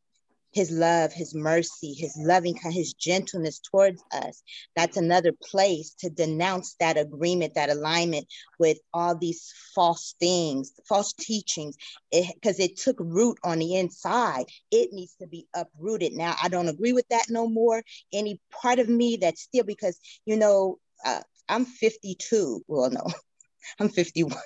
his 0.54 0.72
love, 0.72 1.12
his 1.12 1.34
mercy, 1.34 1.93
his 1.93 2.16
loving, 2.18 2.56
his 2.56 2.93
gentleness 2.93 3.60
towards 3.60 4.04
us. 4.12 4.43
That's 4.76 4.97
another 4.97 5.32
place 5.32 5.95
to 5.99 6.10
denounce 6.10 6.76
that 6.80 6.97
agreement, 6.97 7.56
that 7.56 7.70
alignment 7.70 8.28
with 8.60 8.78
all 8.93 9.18
these 9.18 9.51
false 9.74 10.16
things, 10.20 10.72
false 10.88 11.14
teachings, 11.14 11.76
because 12.12 12.60
it, 12.60 12.72
it, 12.72 12.78
took 12.78 12.97
root 12.99 13.38
on 13.43 13.60
the 13.60 13.76
inside. 13.76 14.45
It 14.72 14.93
needs 14.93 15.16
to 15.16 15.28
be 15.28 15.47
uprooted. 15.56 16.14
Now, 16.14 16.36
I 16.41 16.49
don't 16.49 16.68
agree 16.68 16.93
with 16.93 17.08
that 17.10 17.26
no 17.30 17.47
more. 17.47 17.84
Any 18.12 18.39
part 18.51 18.80
of 18.80 18.88
me 18.88 19.18
that's 19.18 19.41
still, 19.41 19.64
because, 19.64 19.99
you 20.26 20.38
know, 20.38 20.80
uh, 21.04 21.22
I'm 21.49 21.66
52. 21.66 22.64
Well, 22.68 22.89
no, 22.91 23.08
I'm 23.80 23.89
51. 23.89 24.38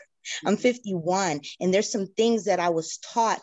I'm 0.45 0.57
51, 0.57 1.41
and 1.59 1.73
there's 1.73 1.91
some 1.91 2.07
things 2.07 2.45
that 2.45 2.59
I 2.59 2.69
was 2.69 2.97
taught 2.97 3.41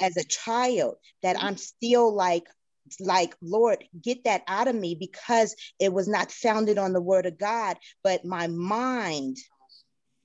as 0.00 0.16
a 0.16 0.24
child 0.24 0.96
that 1.22 1.36
I'm 1.42 1.56
still 1.56 2.14
like 2.14 2.44
like 3.00 3.34
lord 3.40 3.82
get 4.02 4.24
that 4.24 4.42
out 4.46 4.68
of 4.68 4.74
me 4.74 4.94
because 4.94 5.56
it 5.80 5.90
was 5.90 6.06
not 6.06 6.30
founded 6.30 6.76
on 6.76 6.92
the 6.92 7.00
word 7.00 7.24
of 7.24 7.38
god 7.38 7.78
but 8.02 8.26
my 8.26 8.46
mind 8.46 9.38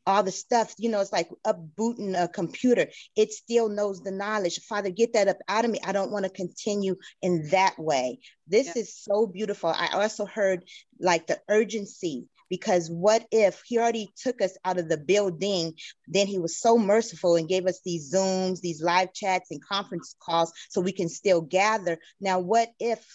all 0.09 0.23
the 0.23 0.31
stuff 0.31 0.73
you 0.77 0.89
know 0.89 0.99
it's 0.99 1.13
like 1.13 1.29
upbooting 1.45 2.21
a 2.21 2.27
computer. 2.27 2.87
It 3.15 3.31
still 3.31 3.69
knows 3.69 4.01
the 4.01 4.11
knowledge. 4.11 4.59
Father 4.67 4.89
get 4.89 5.13
that 5.13 5.27
up 5.27 5.37
out 5.47 5.65
of 5.65 5.71
me. 5.71 5.79
I 5.85 5.91
don't 5.91 6.11
want 6.11 6.25
to 6.25 6.31
continue 6.31 6.95
in 7.21 7.47
that 7.49 7.77
way. 7.77 8.19
This 8.47 8.67
yeah. 8.67 8.81
is 8.81 8.95
so 8.95 9.27
beautiful. 9.27 9.69
I 9.69 9.89
also 9.93 10.25
heard 10.25 10.65
like 10.99 11.27
the 11.27 11.39
urgency 11.47 12.25
because 12.49 12.89
what 12.89 13.25
if 13.31 13.61
he 13.65 13.77
already 13.77 14.11
took 14.21 14.41
us 14.41 14.57
out 14.65 14.79
of 14.79 14.89
the 14.89 14.97
building? 14.97 15.73
Then 16.07 16.27
he 16.27 16.39
was 16.39 16.59
so 16.59 16.77
merciful 16.77 17.35
and 17.35 17.47
gave 17.47 17.65
us 17.65 17.81
these 17.85 18.13
zooms 18.13 18.61
these 18.61 18.81
live 18.81 19.13
chats 19.13 19.51
and 19.51 19.63
conference 19.63 20.15
calls 20.21 20.51
so 20.69 20.81
we 20.81 20.91
can 20.91 21.09
still 21.09 21.41
gather. 21.41 21.99
Now 22.19 22.39
what 22.39 22.69
if 22.79 23.05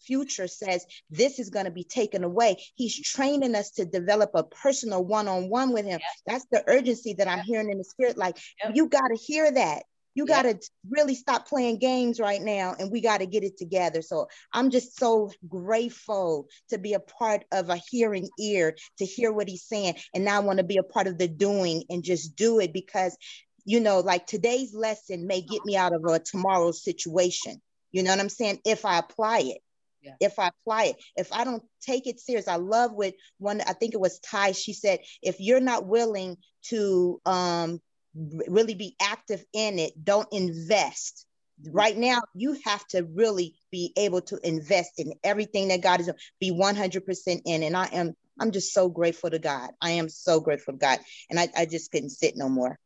future 0.00 0.48
says 0.48 0.84
this 1.10 1.38
is 1.38 1.50
going 1.50 1.66
to 1.66 1.70
be 1.70 1.84
taken 1.84 2.24
away? 2.24 2.62
He's 2.74 3.00
training 3.00 3.54
us 3.54 3.70
to 3.72 3.84
develop 3.84 4.30
a 4.34 4.44
personal 4.44 5.04
one-on-one 5.04 5.72
with 5.72 5.84
him. 5.84 6.00
Yep. 6.00 6.10
that's 6.26 6.46
the 6.50 6.64
urgency 6.66 7.14
that 7.14 7.28
i'm 7.28 7.40
hearing 7.40 7.70
in 7.70 7.78
the 7.78 7.84
spirit 7.84 8.16
like 8.16 8.36
yep. 8.62 8.72
you 8.74 8.88
got 8.88 9.08
to 9.08 9.16
hear 9.16 9.50
that 9.50 9.84
you 10.14 10.26
got 10.26 10.42
to 10.42 10.58
really 10.88 11.14
stop 11.14 11.48
playing 11.48 11.78
games 11.78 12.20
right 12.20 12.40
now 12.40 12.74
and 12.78 12.90
we 12.90 13.00
got 13.00 13.18
to 13.18 13.26
get 13.26 13.44
it 13.44 13.56
together. 13.56 14.02
So 14.02 14.28
i'm 14.52 14.70
just 14.70 14.98
so 14.98 15.30
grateful 15.48 16.48
to 16.68 16.78
be 16.78 16.94
a 16.94 17.00
part 17.00 17.44
of 17.52 17.68
a 17.68 17.80
hearing 17.90 18.28
ear 18.38 18.76
to 18.98 19.04
hear 19.04 19.32
what 19.32 19.48
he's 19.48 19.64
saying 19.64 19.94
and 20.14 20.24
now 20.24 20.36
i 20.36 20.44
want 20.44 20.58
to 20.58 20.64
be 20.64 20.78
a 20.78 20.82
part 20.82 21.06
of 21.06 21.18
the 21.18 21.28
doing 21.28 21.84
and 21.90 22.02
just 22.02 22.36
do 22.36 22.60
it 22.60 22.72
because 22.72 23.16
you 23.64 23.80
know 23.80 24.00
like 24.00 24.26
today's 24.26 24.74
lesson 24.74 25.26
may 25.26 25.40
get 25.40 25.64
me 25.64 25.76
out 25.76 25.94
of 25.94 26.04
a 26.04 26.18
tomorrow's 26.18 26.82
situation. 26.82 27.60
You 27.92 28.02
know 28.02 28.10
what 28.10 28.20
i'm 28.20 28.28
saying? 28.28 28.60
If 28.64 28.84
i 28.84 28.98
apply 28.98 29.40
it. 29.40 29.58
Yeah. 30.02 30.14
if 30.18 30.38
I 30.40 30.48
apply 30.48 30.84
it. 30.86 30.96
If 31.16 31.32
I 31.32 31.44
don't 31.44 31.62
take 31.80 32.08
it 32.08 32.18
serious, 32.18 32.48
I 32.48 32.56
love 32.56 32.90
what 32.92 33.14
one, 33.38 33.60
I 33.60 33.72
think 33.72 33.94
it 33.94 34.00
was 34.00 34.18
Ty, 34.18 34.50
she 34.50 34.72
said, 34.72 34.98
if 35.22 35.36
you're 35.38 35.60
not 35.60 35.86
willing 35.86 36.38
to 36.70 37.20
um, 37.24 37.80
really 38.14 38.74
be 38.74 38.96
active 39.00 39.44
in 39.52 39.78
it 39.78 39.92
don't 40.02 40.28
invest. 40.32 41.26
Right 41.70 41.96
now 41.96 42.22
you 42.34 42.58
have 42.64 42.86
to 42.88 43.06
really 43.14 43.54
be 43.70 43.92
able 43.96 44.20
to 44.22 44.38
invest 44.42 44.98
in 44.98 45.12
everything 45.22 45.68
that 45.68 45.80
god 45.80 46.00
is 46.00 46.10
be 46.40 46.50
100% 46.50 47.42
in 47.44 47.62
and 47.62 47.76
i 47.76 47.86
am 47.86 48.14
i'm 48.40 48.50
just 48.50 48.72
so 48.72 48.88
grateful 48.88 49.30
to 49.30 49.38
god. 49.38 49.70
I 49.80 49.92
am 49.92 50.08
so 50.08 50.40
grateful 50.40 50.74
to 50.74 50.78
god 50.78 50.98
and 51.30 51.38
i, 51.38 51.48
I 51.56 51.66
just 51.66 51.90
couldn't 51.92 52.10
sit 52.10 52.36
no 52.36 52.48
more. 52.48 52.78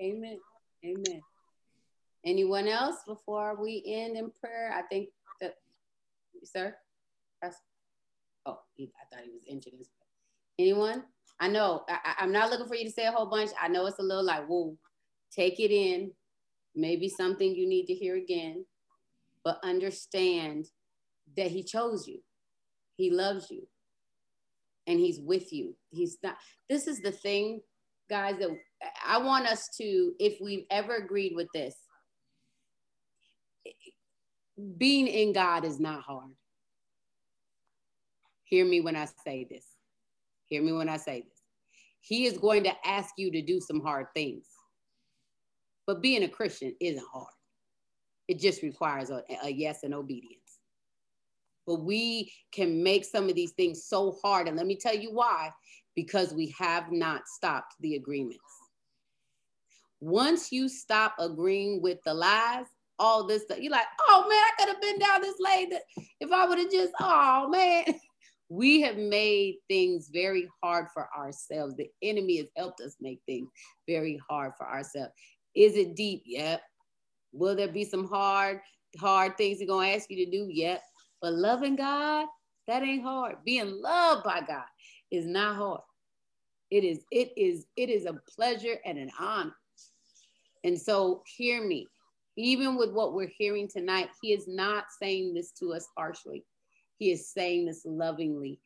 Amen. 0.00 0.38
Amen. 0.84 1.22
Anyone 2.26 2.68
else 2.68 2.96
before 3.06 3.56
we 3.60 3.82
end 3.86 4.16
in 4.16 4.30
prayer? 4.40 4.72
I 4.74 4.82
think 4.82 5.10
that 5.40 5.54
sir? 6.42 6.74
Oh 8.46 8.58
i 8.78 9.14
thought 9.14 9.24
he 9.24 9.30
was 9.30 9.44
injured. 9.46 9.74
Anyone 10.58 11.04
I 11.40 11.48
know 11.48 11.84
I, 11.88 12.24
am 12.24 12.32
not 12.32 12.50
looking 12.50 12.66
for 12.66 12.76
you 12.76 12.84
to 12.84 12.92
say 12.92 13.06
a 13.06 13.12
whole 13.12 13.26
bunch. 13.26 13.50
I 13.60 13.68
know 13.68 13.86
it's 13.86 13.98
a 13.98 14.02
little 14.02 14.24
like, 14.24 14.46
whoa, 14.46 14.76
take 15.32 15.60
it 15.60 15.70
in. 15.70 16.12
Maybe 16.76 17.08
something 17.08 17.54
you 17.54 17.68
need 17.68 17.86
to 17.86 17.94
hear 17.94 18.16
again, 18.16 18.64
but 19.44 19.60
understand 19.62 20.66
that 21.36 21.48
he 21.48 21.62
chose 21.62 22.08
you. 22.08 22.20
He 22.96 23.10
loves 23.10 23.50
you 23.50 23.66
and 24.86 24.98
he's 24.98 25.20
with 25.20 25.52
you. 25.52 25.76
He's 25.90 26.18
not, 26.22 26.36
this 26.68 26.86
is 26.86 27.00
the 27.00 27.12
thing 27.12 27.60
guys, 28.08 28.36
that 28.38 28.50
I 29.06 29.18
want 29.18 29.46
us 29.46 29.68
to, 29.78 30.12
if 30.18 30.40
we've 30.40 30.66
ever 30.70 30.96
agreed 30.96 31.34
with 31.34 31.48
this, 31.54 31.74
being 34.76 35.08
in 35.08 35.32
God 35.32 35.64
is 35.64 35.80
not 35.80 36.02
hard. 36.02 36.30
Hear 38.44 38.64
me 38.64 38.80
when 38.80 38.94
I 38.94 39.08
say 39.24 39.46
this. 39.50 39.66
Hear 40.54 40.62
me 40.62 40.70
when 40.70 40.88
I 40.88 40.98
say 40.98 41.22
this. 41.22 41.42
He 42.00 42.26
is 42.26 42.38
going 42.38 42.62
to 42.62 42.72
ask 42.86 43.14
you 43.18 43.32
to 43.32 43.42
do 43.42 43.60
some 43.60 43.80
hard 43.80 44.06
things. 44.14 44.46
But 45.84 46.00
being 46.00 46.22
a 46.22 46.28
Christian 46.28 46.76
isn't 46.80 47.04
hard. 47.12 47.26
It 48.28 48.38
just 48.38 48.62
requires 48.62 49.10
a, 49.10 49.24
a 49.42 49.50
yes 49.50 49.82
and 49.82 49.92
obedience. 49.92 50.60
But 51.66 51.82
we 51.82 52.32
can 52.52 52.84
make 52.84 53.04
some 53.04 53.28
of 53.28 53.34
these 53.34 53.50
things 53.50 53.86
so 53.86 54.16
hard. 54.22 54.46
And 54.46 54.56
let 54.56 54.68
me 54.68 54.76
tell 54.76 54.94
you 54.94 55.12
why 55.12 55.50
because 55.96 56.32
we 56.32 56.54
have 56.56 56.92
not 56.92 57.26
stopped 57.26 57.74
the 57.80 57.96
agreements. 57.96 58.38
Once 59.98 60.52
you 60.52 60.68
stop 60.68 61.16
agreeing 61.18 61.82
with 61.82 61.98
the 62.04 62.14
lies, 62.14 62.66
all 63.00 63.26
this 63.26 63.42
stuff, 63.42 63.58
you're 63.58 63.72
like, 63.72 63.86
oh 64.06 64.24
man, 64.28 64.38
I 64.38 64.50
could 64.56 64.68
have 64.68 64.80
been 64.80 65.00
down 65.00 65.20
this 65.20 65.40
lane 65.40 65.72
if 66.20 66.30
I 66.30 66.46
would 66.46 66.58
have 66.60 66.70
just, 66.70 66.92
oh 67.00 67.48
man. 67.48 67.86
We 68.54 68.82
have 68.82 68.96
made 68.96 69.56
things 69.68 70.10
very 70.12 70.48
hard 70.62 70.86
for 70.94 71.08
ourselves. 71.16 71.74
The 71.74 71.90
enemy 72.02 72.36
has 72.36 72.46
helped 72.56 72.80
us 72.80 72.94
make 73.00 73.20
things 73.26 73.48
very 73.88 74.20
hard 74.28 74.52
for 74.56 74.64
ourselves. 74.64 75.12
Is 75.56 75.74
it 75.74 75.96
deep? 75.96 76.22
Yep. 76.24 76.62
Will 77.32 77.56
there 77.56 77.66
be 77.66 77.84
some 77.84 78.06
hard, 78.06 78.60
hard 79.00 79.36
things 79.36 79.58
he's 79.58 79.68
gonna 79.68 79.88
ask 79.88 80.08
you 80.08 80.24
to 80.24 80.30
do? 80.30 80.46
Yep. 80.48 80.80
But 81.20 81.32
loving 81.32 81.74
God, 81.74 82.28
that 82.68 82.84
ain't 82.84 83.02
hard. 83.02 83.38
Being 83.44 83.82
loved 83.82 84.22
by 84.22 84.40
God 84.46 84.66
is 85.10 85.26
not 85.26 85.56
hard. 85.56 85.80
It 86.70 86.84
is, 86.84 87.04
it 87.10 87.32
is, 87.36 87.66
it 87.76 87.90
is 87.90 88.06
a 88.06 88.20
pleasure 88.36 88.76
and 88.84 88.98
an 88.98 89.10
honor. 89.18 89.56
And 90.62 90.80
so 90.80 91.24
hear 91.36 91.66
me. 91.66 91.88
Even 92.36 92.76
with 92.76 92.92
what 92.92 93.14
we're 93.14 93.32
hearing 93.36 93.66
tonight, 93.68 94.10
he 94.22 94.32
is 94.32 94.46
not 94.46 94.84
saying 95.00 95.34
this 95.34 95.50
to 95.58 95.72
us 95.72 95.88
harshly. 95.96 96.44
He 96.98 97.10
is 97.10 97.28
saying 97.28 97.66
this 97.66 97.82
lovingly. 97.84 98.60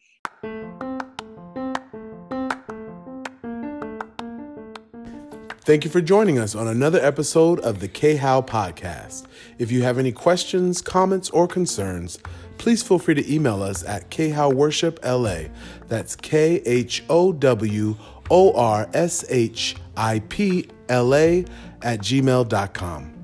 Thank 5.68 5.84
you 5.84 5.90
for 5.90 6.00
joining 6.00 6.38
us 6.38 6.54
on 6.54 6.66
another 6.66 6.98
episode 6.98 7.60
of 7.60 7.80
the 7.80 7.88
K 7.88 8.16
How 8.16 8.40
podcast. 8.40 9.26
If 9.58 9.70
you 9.70 9.82
have 9.82 9.98
any 9.98 10.12
questions, 10.12 10.80
comments, 10.80 11.28
or 11.28 11.46
concerns, 11.46 12.18
please 12.56 12.82
feel 12.82 12.98
free 12.98 13.14
to 13.14 13.34
email 13.34 13.62
us 13.62 13.84
at 13.84 14.10
khowworshipla. 14.10 15.50
That's 15.88 16.16
K 16.16 16.62
H 16.64 17.04
O 17.10 17.32
W 17.32 17.96
O 18.30 18.52
R 18.54 18.88
S 18.94 19.26
H 19.28 19.76
I 19.94 20.20
P 20.20 20.68
L 20.88 21.14
A 21.14 21.44
at 21.82 22.00
gmail.com. 22.00 23.17